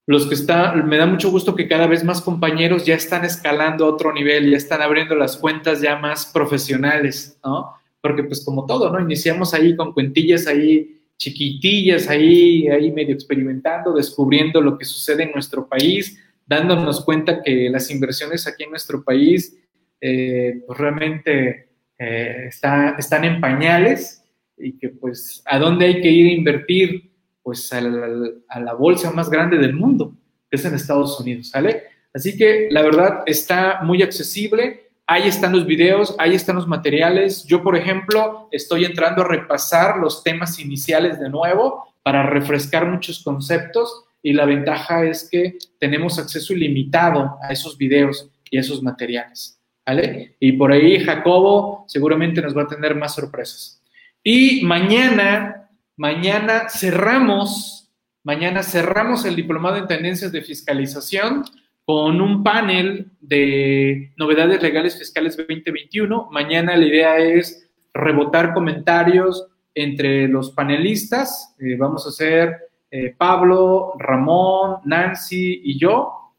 Los 0.06 0.26
que 0.26 0.34
están, 0.34 0.88
me 0.88 0.98
da 0.98 1.06
mucho 1.06 1.30
gusto 1.30 1.54
que 1.54 1.68
cada 1.68 1.86
vez 1.86 2.04
más 2.04 2.22
compañeros 2.22 2.84
ya 2.84 2.94
están 2.94 3.24
escalando 3.24 3.84
a 3.84 3.90
otro 3.90 4.12
nivel, 4.12 4.50
ya 4.50 4.56
están 4.56 4.80
abriendo 4.80 5.16
las 5.16 5.36
cuentas 5.36 5.80
ya 5.80 5.96
más 5.96 6.26
profesionales, 6.26 7.38
¿no? 7.44 7.72
Porque 8.00 8.22
pues 8.22 8.44
como 8.44 8.66
todo, 8.66 8.92
¿no? 8.92 9.00
Iniciamos 9.00 9.52
ahí 9.52 9.74
con 9.74 9.92
cuentillas 9.92 10.46
ahí 10.46 10.96
chiquitillas 11.16 12.08
ahí, 12.08 12.68
ahí 12.68 12.92
medio 12.92 13.14
experimentando, 13.14 13.92
descubriendo 13.92 14.60
lo 14.60 14.76
que 14.76 14.84
sucede 14.84 15.24
en 15.24 15.32
nuestro 15.32 15.66
país, 15.66 16.18
dándonos 16.46 17.04
cuenta 17.04 17.42
que 17.42 17.68
las 17.70 17.90
inversiones 17.90 18.46
aquí 18.46 18.64
en 18.64 18.70
nuestro 18.70 19.02
país 19.02 19.56
eh, 20.00 20.62
pues 20.66 20.78
realmente 20.78 21.70
eh, 21.98 22.44
está, 22.48 22.96
están 22.98 23.24
en 23.24 23.40
pañales 23.40 24.22
y 24.58 24.78
que 24.78 24.90
pues 24.90 25.42
a 25.46 25.58
dónde 25.58 25.86
hay 25.86 26.00
que 26.00 26.10
ir 26.10 26.28
a 26.28 26.34
invertir, 26.34 27.10
pues 27.46 27.72
a 27.72 27.80
la, 27.80 28.74
bolsa 28.74 29.12
más 29.12 29.30
grande 29.30 29.56
del 29.56 29.72
mundo, 29.72 30.12
que 30.50 30.56
es 30.56 30.64
en 30.64 30.74
Estados 30.74 31.20
Unidos, 31.20 31.50
¿sale? 31.50 31.84
Así 32.12 32.36
que 32.36 32.66
la 32.72 32.82
verdad 32.82 33.22
está 33.24 33.82
muy 33.84 34.02
accesible 34.02 34.86
Ahí 35.08 35.28
están 35.28 35.52
los 35.52 35.66
videos, 35.66 36.16
ahí 36.18 36.34
están 36.34 36.56
los 36.56 36.66
materiales. 36.66 37.44
Yo, 37.44 37.62
por 37.62 37.76
ejemplo, 37.76 38.48
estoy 38.50 38.84
entrando 38.84 39.22
a 39.22 39.28
repasar 39.28 39.98
los 39.98 40.24
temas 40.24 40.58
iniciales 40.58 41.20
de 41.20 41.30
nuevo 41.30 41.94
para 42.02 42.24
refrescar 42.24 42.90
muchos 42.90 43.22
conceptos 43.22 44.04
y 44.20 44.32
la 44.32 44.46
ventaja 44.46 45.04
es 45.04 45.28
que 45.30 45.58
tenemos 45.78 46.18
acceso 46.18 46.52
ilimitado 46.52 47.38
a 47.40 47.52
esos 47.52 47.78
videos 47.78 48.28
y 48.50 48.56
a 48.56 48.60
esos 48.62 48.82
materiales. 48.82 49.60
¿Vale? 49.86 50.34
Y 50.40 50.50
por 50.54 50.72
ahí 50.72 50.98
Jacobo 50.98 51.84
seguramente 51.86 52.42
nos 52.42 52.56
va 52.56 52.62
a 52.62 52.66
tener 52.66 52.96
más 52.96 53.14
sorpresas. 53.14 53.80
Y 54.24 54.62
mañana, 54.64 55.65
mañana 55.96 56.68
cerramos, 56.68 57.92
mañana 58.22 58.62
cerramos 58.62 59.24
el 59.24 59.36
diplomado 59.36 59.76
en 59.76 59.86
tendencias 59.86 60.32
de 60.32 60.42
fiscalización 60.42 61.44
con 61.84 62.20
un 62.20 62.42
panel 62.42 63.12
de 63.20 64.12
novedades 64.16 64.60
legales 64.60 64.98
fiscales 64.98 65.36
2021. 65.36 66.28
Mañana 66.30 66.76
la 66.76 66.84
idea 66.84 67.18
es 67.18 67.70
rebotar 67.94 68.52
comentarios 68.52 69.46
entre 69.74 70.26
los 70.26 70.50
panelistas. 70.50 71.54
Eh, 71.60 71.76
vamos 71.76 72.06
a 72.06 72.08
hacer 72.08 72.56
eh, 72.90 73.14
Pablo, 73.16 73.92
Ramón, 73.98 74.78
Nancy 74.84 75.60
y 75.64 75.78
yo. 75.78 76.34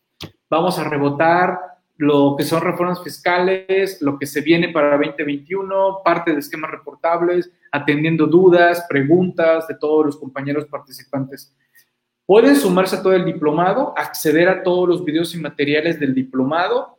Vamos 0.50 0.78
a 0.80 0.84
rebotar 0.84 1.58
lo 1.98 2.36
que 2.38 2.44
son 2.44 2.62
reformas 2.62 3.04
fiscales, 3.04 4.02
lo 4.02 4.20
que 4.20 4.26
se 4.26 4.42
viene 4.42 4.70
para 4.70 4.98
2021, 4.98 6.00
parte 6.04 6.34
de 6.34 6.40
esquemas 6.40 6.72
reportables, 6.72 7.52
atendiendo 7.72 8.28
dudas, 8.28 8.86
preguntas 8.90 9.68
de 9.68 9.76
todos 9.76 10.06
los 10.06 10.18
compañeros 10.18 10.66
participantes. 10.66 11.54
Pueden 12.26 12.56
sumarse 12.56 12.98
a 12.98 13.02
todo 13.02 13.14
el 13.14 13.26
diplomado, 13.26 13.94
acceder 13.98 14.50
a 14.50 14.64
todos 14.64 14.88
los 14.88 15.06
videos 15.06 15.34
y 15.34 15.40
materiales 15.40 16.00
del 16.00 16.14
diplomado 16.14 16.98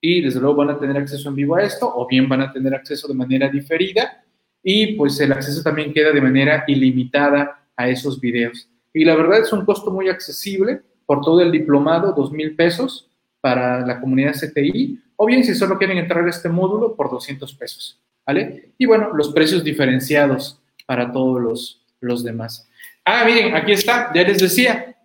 y 0.00 0.22
desde 0.22 0.40
luego 0.40 0.56
van 0.56 0.70
a 0.70 0.78
tener 0.78 0.96
acceso 0.96 1.28
en 1.28 1.34
vivo 1.34 1.56
a 1.56 1.62
esto 1.62 1.90
o 1.94 2.06
bien 2.06 2.28
van 2.28 2.40
a 2.40 2.52
tener 2.52 2.74
acceso 2.74 3.08
de 3.08 3.14
manera 3.14 3.48
diferida 3.48 4.24
y 4.62 4.94
pues 4.94 5.20
el 5.20 5.32
acceso 5.32 5.62
también 5.62 5.92
queda 5.92 6.12
de 6.12 6.20
manera 6.20 6.64
ilimitada 6.66 7.68
a 7.76 7.88
esos 7.88 8.20
videos. 8.20 8.68
Y 8.92 9.04
la 9.04 9.14
verdad 9.16 9.40
es 9.40 9.52
un 9.52 9.64
costo 9.64 9.90
muy 9.90 10.08
accesible 10.08 10.82
por 11.04 11.20
todo 11.20 11.40
el 11.40 11.52
diplomado, 11.52 12.12
dos 12.12 12.32
mil 12.32 12.56
pesos 12.56 13.10
para 13.40 13.84
la 13.84 14.00
comunidad 14.00 14.32
CTI, 14.32 14.98
o 15.16 15.26
bien 15.26 15.44
si 15.44 15.54
solo 15.54 15.76
quieren 15.76 15.98
entrar 15.98 16.24
a 16.24 16.30
este 16.30 16.48
módulo 16.48 16.96
por 16.96 17.10
200 17.10 17.54
pesos, 17.54 18.00
¿vale? 18.26 18.72
Y 18.78 18.86
bueno, 18.86 19.12
los 19.14 19.32
precios 19.32 19.64
diferenciados 19.64 20.60
para 20.86 21.12
todos 21.12 21.40
los, 21.40 21.84
los 22.00 22.24
demás. 22.24 22.68
Ah, 23.04 23.24
miren, 23.24 23.54
aquí 23.54 23.72
está, 23.72 24.10
ya 24.14 24.22
les 24.22 24.38
decía. 24.38 24.96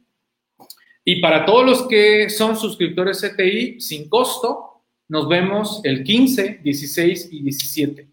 Y 1.04 1.22
para 1.22 1.46
todos 1.46 1.66
los 1.66 1.88
que 1.88 2.30
son 2.30 2.56
suscriptores 2.56 3.22
CTI 3.22 3.82
sin 3.82 4.10
costo, 4.10 4.84
nos 5.08 5.28
vemos 5.28 5.82
el 5.84 6.04
15, 6.04 6.60
16 6.64 7.30
y 7.32 7.42
17, 7.42 8.08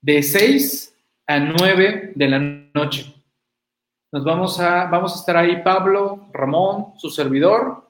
de 0.00 0.22
6 0.22 0.96
a 1.26 1.38
9 1.40 2.12
de 2.14 2.28
la 2.28 2.38
noche. 2.38 3.14
Nos 4.10 4.24
vamos 4.24 4.58
a, 4.58 4.86
vamos 4.86 5.12
a 5.12 5.16
estar 5.16 5.36
ahí 5.36 5.62
Pablo, 5.62 6.30
Ramón, 6.32 6.94
su 6.96 7.10
servidor, 7.10 7.86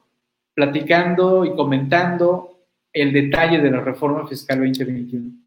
platicando 0.53 1.45
y 1.45 1.55
comentando 1.55 2.65
el 2.91 3.13
detalle 3.13 3.59
de 3.59 3.71
la 3.71 3.79
reforma 3.79 4.27
fiscal 4.27 4.59
2021. 4.59 5.38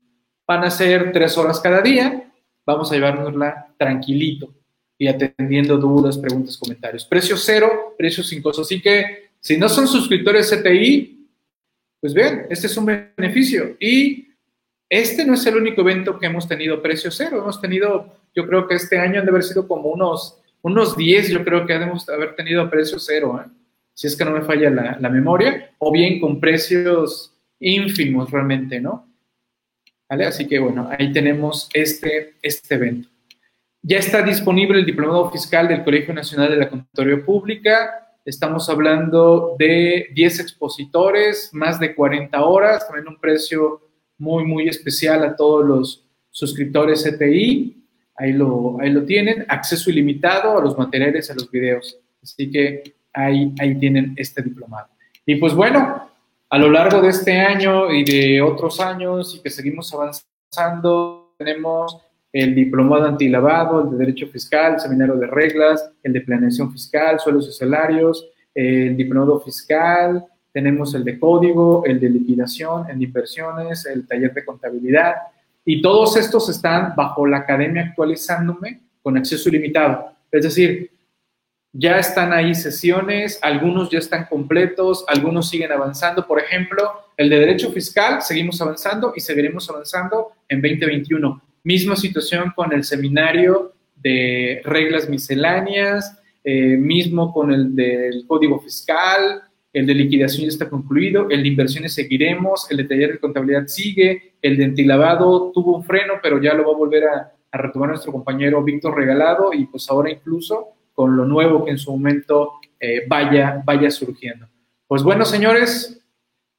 Van 0.53 0.64
a 0.64 0.70
ser 0.70 1.12
tres 1.12 1.38
horas 1.38 1.61
cada 1.61 1.80
día, 1.80 2.30
vamos 2.66 2.92
a 2.92 2.94
llevárnosla 2.94 3.74
tranquilito 3.78 4.53
y 4.98 5.09
atendiendo 5.09 5.78
dudas, 5.78 6.18
preguntas, 6.18 6.59
comentarios. 6.59 7.07
Precio 7.07 7.38
cero, 7.38 7.94
precio 7.96 8.22
sin 8.22 8.42
costo. 8.42 8.61
Así 8.61 8.78
que 8.78 9.30
si 9.40 9.57
no 9.57 9.70
son 9.70 9.88
suscriptores 9.88 10.50
CTI, 10.50 11.26
pues 11.98 12.12
vean, 12.12 12.48
este 12.50 12.66
es 12.66 12.76
un 12.76 12.84
beneficio. 12.84 13.78
Y 13.80 14.28
este 14.90 15.24
no 15.24 15.32
es 15.32 15.46
el 15.46 15.57
único 15.57 15.80
evento 15.80 16.18
que 16.18 16.26
hemos 16.26 16.46
tenido 16.46 16.82
precio 16.82 17.11
cero. 17.11 17.38
Hemos 17.38 17.59
tenido, 17.59 18.14
yo 18.34 18.46
creo 18.46 18.68
que 18.68 18.74
este 18.74 18.98
año 18.98 19.20
han 19.20 19.24
de 19.24 19.30
haber 19.30 19.44
sido 19.44 19.66
como 19.66 19.88
unos, 19.88 20.38
unos 20.61 20.98
10, 20.98 21.30
yo 21.30 21.44
creo 21.46 21.66
que 21.66 21.72
debemos 21.72 22.07
haber 22.11 22.36
tenido 22.36 22.68
precio 22.68 22.98
cero, 22.98 23.42
¿eh? 23.42 23.48
si 23.94 24.07
es 24.07 24.14
que 24.14 24.24
no 24.26 24.32
me 24.32 24.42
falla 24.42 24.68
la, 24.68 24.98
la 25.00 25.09
memoria, 25.09 25.70
o 25.78 25.90
bien 25.90 26.20
con 26.20 26.38
precios 26.38 27.32
ínfimos 27.59 28.30
realmente, 28.30 28.82
¿no? 28.82 29.11
Así 30.20 30.46
que 30.46 30.58
bueno, 30.58 30.90
ahí 30.90 31.10
tenemos 31.12 31.70
este, 31.72 32.34
este 32.42 32.74
evento. 32.74 33.08
Ya 33.80 33.98
está 33.98 34.22
disponible 34.22 34.78
el 34.78 34.86
diplomado 34.86 35.30
fiscal 35.30 35.66
del 35.66 35.82
Colegio 35.82 36.12
Nacional 36.12 36.50
de 36.50 36.56
la 36.56 36.68
Contaduría 36.68 37.24
Pública. 37.24 38.08
Estamos 38.24 38.68
hablando 38.68 39.56
de 39.58 40.08
10 40.14 40.40
expositores, 40.40 41.50
más 41.52 41.80
de 41.80 41.94
40 41.94 42.44
horas, 42.44 42.86
también 42.86 43.08
un 43.08 43.18
precio 43.18 43.80
muy, 44.18 44.44
muy 44.44 44.68
especial 44.68 45.24
a 45.24 45.34
todos 45.34 45.64
los 45.64 46.06
suscriptores 46.30 47.02
CTI. 47.02 47.84
Ahí 48.16 48.32
lo, 48.34 48.78
ahí 48.80 48.90
lo 48.90 49.04
tienen. 49.04 49.46
Acceso 49.48 49.90
ilimitado 49.90 50.58
a 50.58 50.62
los 50.62 50.76
materiales, 50.76 51.30
a 51.30 51.34
los 51.34 51.50
videos. 51.50 51.98
Así 52.22 52.50
que 52.50 52.94
ahí, 53.14 53.52
ahí 53.58 53.78
tienen 53.78 54.12
este 54.16 54.42
diplomado. 54.42 54.88
Y 55.24 55.36
pues 55.36 55.54
bueno, 55.54 56.11
a 56.53 56.59
lo 56.59 56.70
largo 56.70 57.00
de 57.00 57.09
este 57.09 57.40
año 57.40 57.90
y 57.90 58.05
de 58.05 58.42
otros 58.42 58.78
años 58.78 59.34
y 59.34 59.40
que 59.40 59.48
seguimos 59.48 59.90
avanzando, 59.94 61.32
tenemos 61.38 61.96
el 62.30 62.55
diplomado 62.55 63.07
antilavado, 63.07 63.82
el 63.82 63.92
de 63.92 63.96
Derecho 63.96 64.26
Fiscal, 64.26 64.78
seminario 64.78 65.14
de 65.14 65.28
reglas, 65.28 65.90
el 66.03 66.12
de 66.12 66.20
planeación 66.20 66.70
fiscal, 66.70 67.18
suelos 67.18 67.48
y 67.48 67.53
salarios, 67.53 68.28
el 68.55 68.94
diplomado 68.98 69.40
fiscal, 69.40 70.26
tenemos 70.53 70.94
el 70.94 71.05
de 71.05 71.18
código, 71.18 71.84
el 71.86 71.98
de 71.98 72.11
liquidación, 72.11 72.84
el 72.90 72.98
de 72.98 73.05
inversiones, 73.07 73.86
el 73.86 74.07
taller 74.07 74.34
de 74.34 74.44
contabilidad, 74.44 75.14
y 75.64 75.80
todos 75.80 76.18
estos 76.18 76.50
están 76.50 76.92
bajo 76.94 77.26
la 77.26 77.38
academia 77.38 77.80
actualizándome 77.80 78.82
con 79.03 79.16
acceso 79.16 79.48
ilimitado. 79.48 80.12
Es 80.30 80.42
decir, 80.42 80.90
ya 81.73 81.99
están 81.99 82.33
ahí 82.33 82.55
sesiones, 82.55 83.39
algunos 83.43 83.91
ya 83.91 83.99
están 83.99 84.27
completos, 84.27 85.05
algunos 85.09 85.49
siguen 85.49 85.73
avanzando. 85.73 86.27
Por 86.27 86.41
ejemplo, 86.41 86.83
el 87.16 87.31
de 87.31 87.39
derecho 87.39 87.73
fiscal, 87.73 88.20
seguimos 88.23 88.61
avanzando 88.61 89.12
y 89.16 89.20
seguiremos 89.20 89.68
avanzando 89.70 90.33
en 90.49 90.61
2021. 90.61 91.43
Misma 91.64 91.97
situación 91.97 92.53
con 92.55 92.73
el 92.73 92.85
seminario 92.85 93.73
de 93.97 94.61
reglas 94.64 95.09
misceláneas, 95.09 96.18
eh, 96.45 96.77
mismo 96.77 97.33
con 97.33 97.53
el 97.53 97.75
del 97.75 98.27
código 98.27 98.61
fiscal, 98.61 99.43
el 99.73 99.87
de 99.87 99.95
liquidación 99.95 100.43
ya 100.43 100.49
está 100.49 100.68
concluido, 100.68 101.31
el 101.31 101.43
de 101.43 101.49
inversiones 101.49 101.95
seguiremos, 101.95 102.70
el 102.70 102.79
de 102.79 102.85
taller 102.85 103.12
de 103.12 103.18
contabilidad 103.18 103.66
sigue, 103.68 104.35
el 104.43 104.57
de 104.59 104.64
antilavado 104.64 105.51
tuvo 105.53 105.77
un 105.77 105.85
freno, 105.85 106.14
pero 106.23 106.43
ya 106.43 106.53
lo 106.53 106.64
va 106.64 106.73
a 106.73 106.77
volver 106.77 107.05
a, 107.05 107.33
retomar 107.55 107.91
nuestro 107.91 108.12
compañero 108.12 108.64
Víctor 108.64 108.97
Regalado 108.97 109.53
y 109.53 109.66
pues 109.66 109.91
ahora 109.91 110.11
incluso 110.11 110.68
con 111.03 111.16
lo 111.16 111.24
nuevo 111.24 111.64
que 111.64 111.72
en 111.72 111.78
su 111.78 111.90
momento 111.90 112.61
eh, 112.78 113.03
vaya, 113.09 113.61
vaya 113.64 113.90
surgiendo. 113.90 114.46
Pues 114.86 115.03
bueno, 115.03 115.24
señores, 115.24 116.00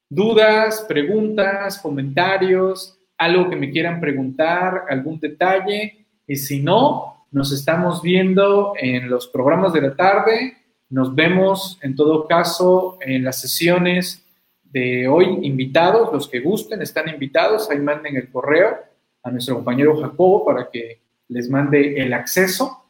dudas, 0.09 0.83
preguntas, 0.85 1.79
comentarios, 1.79 2.99
algo 3.17 3.49
que 3.49 3.55
me 3.55 3.71
quieran 3.71 4.01
preguntar, 4.01 4.83
algún 4.89 5.17
detalle. 5.17 6.05
Y 6.27 6.35
si 6.35 6.61
no, 6.61 7.25
nos 7.31 7.53
estamos 7.53 8.01
viendo 8.01 8.73
en 8.77 9.09
los 9.09 9.27
programas 9.27 9.71
de 9.71 9.81
la 9.81 9.95
tarde, 9.95 10.57
Nos 10.89 11.15
vemos 11.15 11.79
en 11.81 11.95
todo 11.95 12.27
caso 12.27 12.97
en 12.99 13.23
las 13.23 13.39
sesiones 13.39 14.25
de 14.63 15.07
hoy 15.07 15.39
invitados, 15.41 16.11
los 16.11 16.27
que 16.27 16.41
gusten 16.41 16.81
están 16.81 17.07
invitados, 17.07 17.69
ahí 17.69 17.79
manden 17.79 18.17
el 18.17 18.29
correo 18.29 18.75
a 19.23 19.31
nuestro 19.31 19.55
compañero 19.55 19.95
Jacobo 20.01 20.43
para 20.43 20.69
que 20.69 20.99
les 21.29 21.49
mande 21.49 21.95
el 22.03 22.11
acceso. 22.13 22.82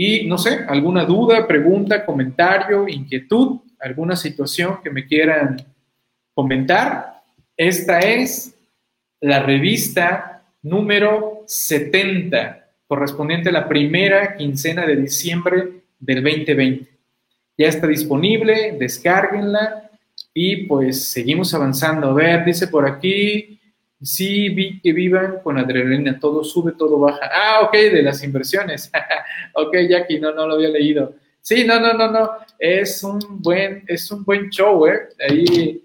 Y 0.00 0.28
no 0.28 0.38
sé, 0.38 0.60
alguna 0.68 1.04
duda, 1.04 1.44
pregunta, 1.44 2.06
comentario, 2.06 2.86
inquietud, 2.86 3.62
alguna 3.80 4.14
situación 4.14 4.78
que 4.80 4.90
me 4.90 5.04
quieran 5.04 5.56
comentar. 6.32 7.20
Esta 7.56 7.98
es 7.98 8.54
la 9.20 9.42
revista 9.42 10.44
número 10.62 11.42
70, 11.48 12.64
correspondiente 12.86 13.48
a 13.48 13.52
la 13.52 13.68
primera 13.68 14.36
quincena 14.36 14.86
de 14.86 14.94
diciembre 14.94 15.82
del 15.98 16.22
2020. 16.22 16.88
Ya 17.58 17.66
está 17.66 17.88
disponible, 17.88 18.76
descárguenla 18.78 19.90
y 20.32 20.68
pues 20.68 21.06
seguimos 21.06 21.52
avanzando. 21.54 22.10
A 22.10 22.14
ver, 22.14 22.44
dice 22.44 22.68
por 22.68 22.86
aquí, 22.86 23.57
sí, 24.00 24.48
vi 24.50 24.80
que 24.80 24.92
vivan 24.92 25.40
con 25.42 25.58
adrenalina, 25.58 26.18
todo 26.18 26.44
sube, 26.44 26.72
todo 26.72 26.98
baja. 26.98 27.30
Ah, 27.32 27.60
ok, 27.62 27.72
de 27.72 28.02
las 28.02 28.22
inversiones. 28.22 28.90
ok, 29.54 29.74
Jackie, 29.88 30.20
no, 30.20 30.32
no 30.32 30.46
lo 30.46 30.54
había 30.54 30.68
leído. 30.68 31.14
Sí, 31.40 31.64
no, 31.64 31.80
no, 31.80 31.94
no, 31.94 32.10
no, 32.10 32.30
es 32.58 33.02
un 33.02 33.20
buen, 33.40 33.84
es 33.86 34.10
un 34.10 34.24
buen 34.24 34.50
show, 34.50 34.86
¿eh? 34.86 35.08
Ahí 35.28 35.82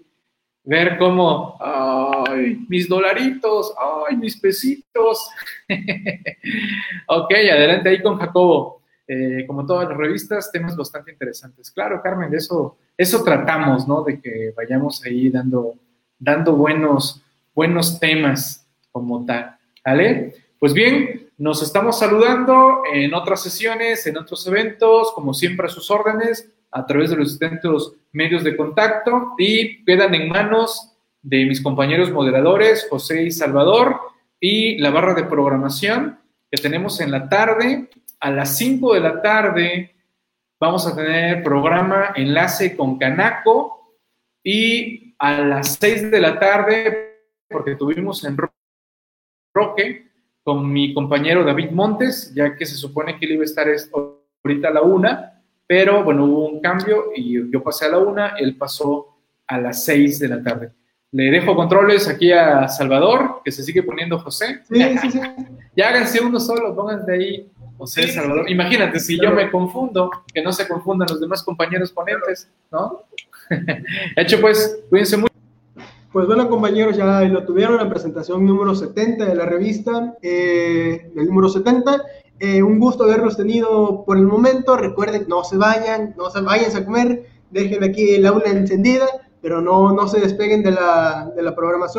ver 0.64 0.96
cómo, 0.98 1.58
ay, 1.60 2.64
mis 2.68 2.88
dolaritos, 2.88 3.74
ay, 4.08 4.16
mis 4.16 4.38
pesitos. 4.38 5.30
ok, 7.08 7.30
adelante 7.32 7.88
ahí 7.88 8.02
con 8.02 8.18
Jacobo. 8.18 8.82
Eh, 9.06 9.44
como 9.46 9.66
todas 9.66 9.88
las 9.88 9.98
revistas, 9.98 10.50
temas 10.50 10.76
bastante 10.76 11.12
interesantes. 11.12 11.70
Claro, 11.70 12.00
Carmen, 12.02 12.30
de 12.30 12.38
eso, 12.38 12.78
eso 12.96 13.22
tratamos, 13.22 13.86
¿no? 13.86 14.02
De 14.02 14.18
que 14.18 14.52
vayamos 14.56 15.04
ahí 15.04 15.28
dando, 15.28 15.74
dando 16.18 16.56
buenos, 16.56 17.22
buenos 17.54 17.98
temas 18.00 18.66
como 18.90 19.24
tal. 19.24 19.56
¿Vale? 19.84 20.34
Pues 20.58 20.72
bien, 20.72 21.30
nos 21.36 21.62
estamos 21.62 21.98
saludando 21.98 22.82
en 22.92 23.12
otras 23.14 23.42
sesiones, 23.42 24.06
en 24.06 24.16
otros 24.16 24.46
eventos, 24.46 25.12
como 25.12 25.34
siempre 25.34 25.66
a 25.66 25.70
sus 25.70 25.90
órdenes, 25.90 26.50
a 26.70 26.86
través 26.86 27.10
de 27.10 27.16
los 27.16 27.38
distintos 27.38 27.94
medios 28.12 28.44
de 28.44 28.56
contacto 28.56 29.34
y 29.38 29.84
quedan 29.84 30.14
en 30.14 30.28
manos 30.28 30.92
de 31.22 31.44
mis 31.46 31.62
compañeros 31.62 32.10
moderadores, 32.10 32.86
José 32.90 33.24
y 33.24 33.30
Salvador, 33.30 34.00
y 34.40 34.78
la 34.78 34.90
barra 34.90 35.14
de 35.14 35.24
programación 35.24 36.18
que 36.50 36.60
tenemos 36.60 37.00
en 37.00 37.10
la 37.10 37.28
tarde 37.28 37.88
a 38.24 38.30
las 38.30 38.56
5 38.56 38.94
de 38.94 39.00
la 39.00 39.20
tarde 39.20 39.94
vamos 40.58 40.86
a 40.86 40.96
tener 40.96 41.42
programa 41.42 42.14
enlace 42.16 42.74
con 42.74 42.98
Canaco 42.98 43.98
y 44.42 45.14
a 45.18 45.40
las 45.40 45.76
6 45.78 46.10
de 46.10 46.20
la 46.20 46.38
tarde, 46.38 47.13
porque 47.54 47.76
tuvimos 47.76 48.24
en 48.24 48.36
Roque 49.54 50.08
con 50.42 50.72
mi 50.72 50.92
compañero 50.92 51.44
David 51.44 51.70
Montes, 51.70 52.34
ya 52.34 52.56
que 52.56 52.66
se 52.66 52.74
supone 52.74 53.16
que 53.16 53.26
él 53.26 53.32
iba 53.34 53.42
a 53.42 53.44
estar 53.44 53.68
ahorita 54.42 54.68
a 54.68 54.72
la 54.72 54.82
una, 54.82 55.40
pero 55.68 56.02
bueno, 56.02 56.24
hubo 56.24 56.48
un 56.48 56.60
cambio 56.60 57.12
y 57.14 57.48
yo 57.48 57.62
pasé 57.62 57.86
a 57.86 57.90
la 57.90 57.98
una, 57.98 58.34
él 58.38 58.56
pasó 58.56 59.16
a 59.46 59.58
las 59.58 59.84
6 59.84 60.18
de 60.18 60.28
la 60.28 60.42
tarde. 60.42 60.72
Le 61.12 61.30
dejo 61.30 61.54
controles 61.54 62.08
aquí 62.08 62.32
a 62.32 62.66
Salvador, 62.66 63.40
que 63.44 63.52
se 63.52 63.62
sigue 63.62 63.84
poniendo 63.84 64.18
José. 64.18 64.62
Sí, 64.68 64.98
sí, 64.98 65.10
sí. 65.12 65.20
ya 65.76 65.90
háganse 65.90 66.20
uno 66.20 66.40
solo, 66.40 66.74
pónganse 66.74 67.12
ahí 67.12 67.52
José 67.78 68.08
Salvador. 68.08 68.50
Imagínate, 68.50 68.98
si 68.98 69.16
yo 69.22 69.30
me 69.30 69.48
confundo, 69.48 70.10
que 70.34 70.42
no 70.42 70.52
se 70.52 70.66
confundan 70.66 71.06
los 71.08 71.20
demás 71.20 71.44
compañeros 71.44 71.92
ponentes, 71.92 72.50
¿no? 72.72 73.04
Hecho 74.16 74.40
pues, 74.40 74.80
cuídense 74.90 75.16
mucho. 75.18 75.33
Pues 76.14 76.28
bueno, 76.28 76.48
compañeros, 76.48 76.96
ya 76.96 77.22
lo 77.22 77.44
tuvieron 77.44 77.76
la 77.76 77.90
presentación 77.90 78.46
número 78.46 78.72
70 78.76 79.24
de 79.24 79.34
la 79.34 79.46
revista, 79.46 80.16
eh, 80.22 81.10
el 81.16 81.26
número 81.26 81.48
70. 81.48 82.04
Eh, 82.38 82.62
un 82.62 82.78
gusto 82.78 83.02
haberlos 83.02 83.36
tenido 83.36 84.04
por 84.04 84.16
el 84.16 84.24
momento. 84.24 84.76
Recuerden, 84.76 85.24
no 85.26 85.42
se 85.42 85.56
vayan, 85.56 86.14
no 86.16 86.30
se 86.30 86.40
vayan 86.40 86.76
a 86.76 86.84
comer, 86.84 87.26
dejen 87.50 87.82
aquí 87.82 88.14
el 88.14 88.26
aula 88.26 88.44
encendida, 88.46 89.06
pero 89.42 89.60
no, 89.60 89.90
no 89.90 90.06
se 90.06 90.20
despeguen 90.20 90.62
de 90.62 90.70
la, 90.70 91.32
de 91.34 91.42
la 91.42 91.56
programación. 91.56 91.92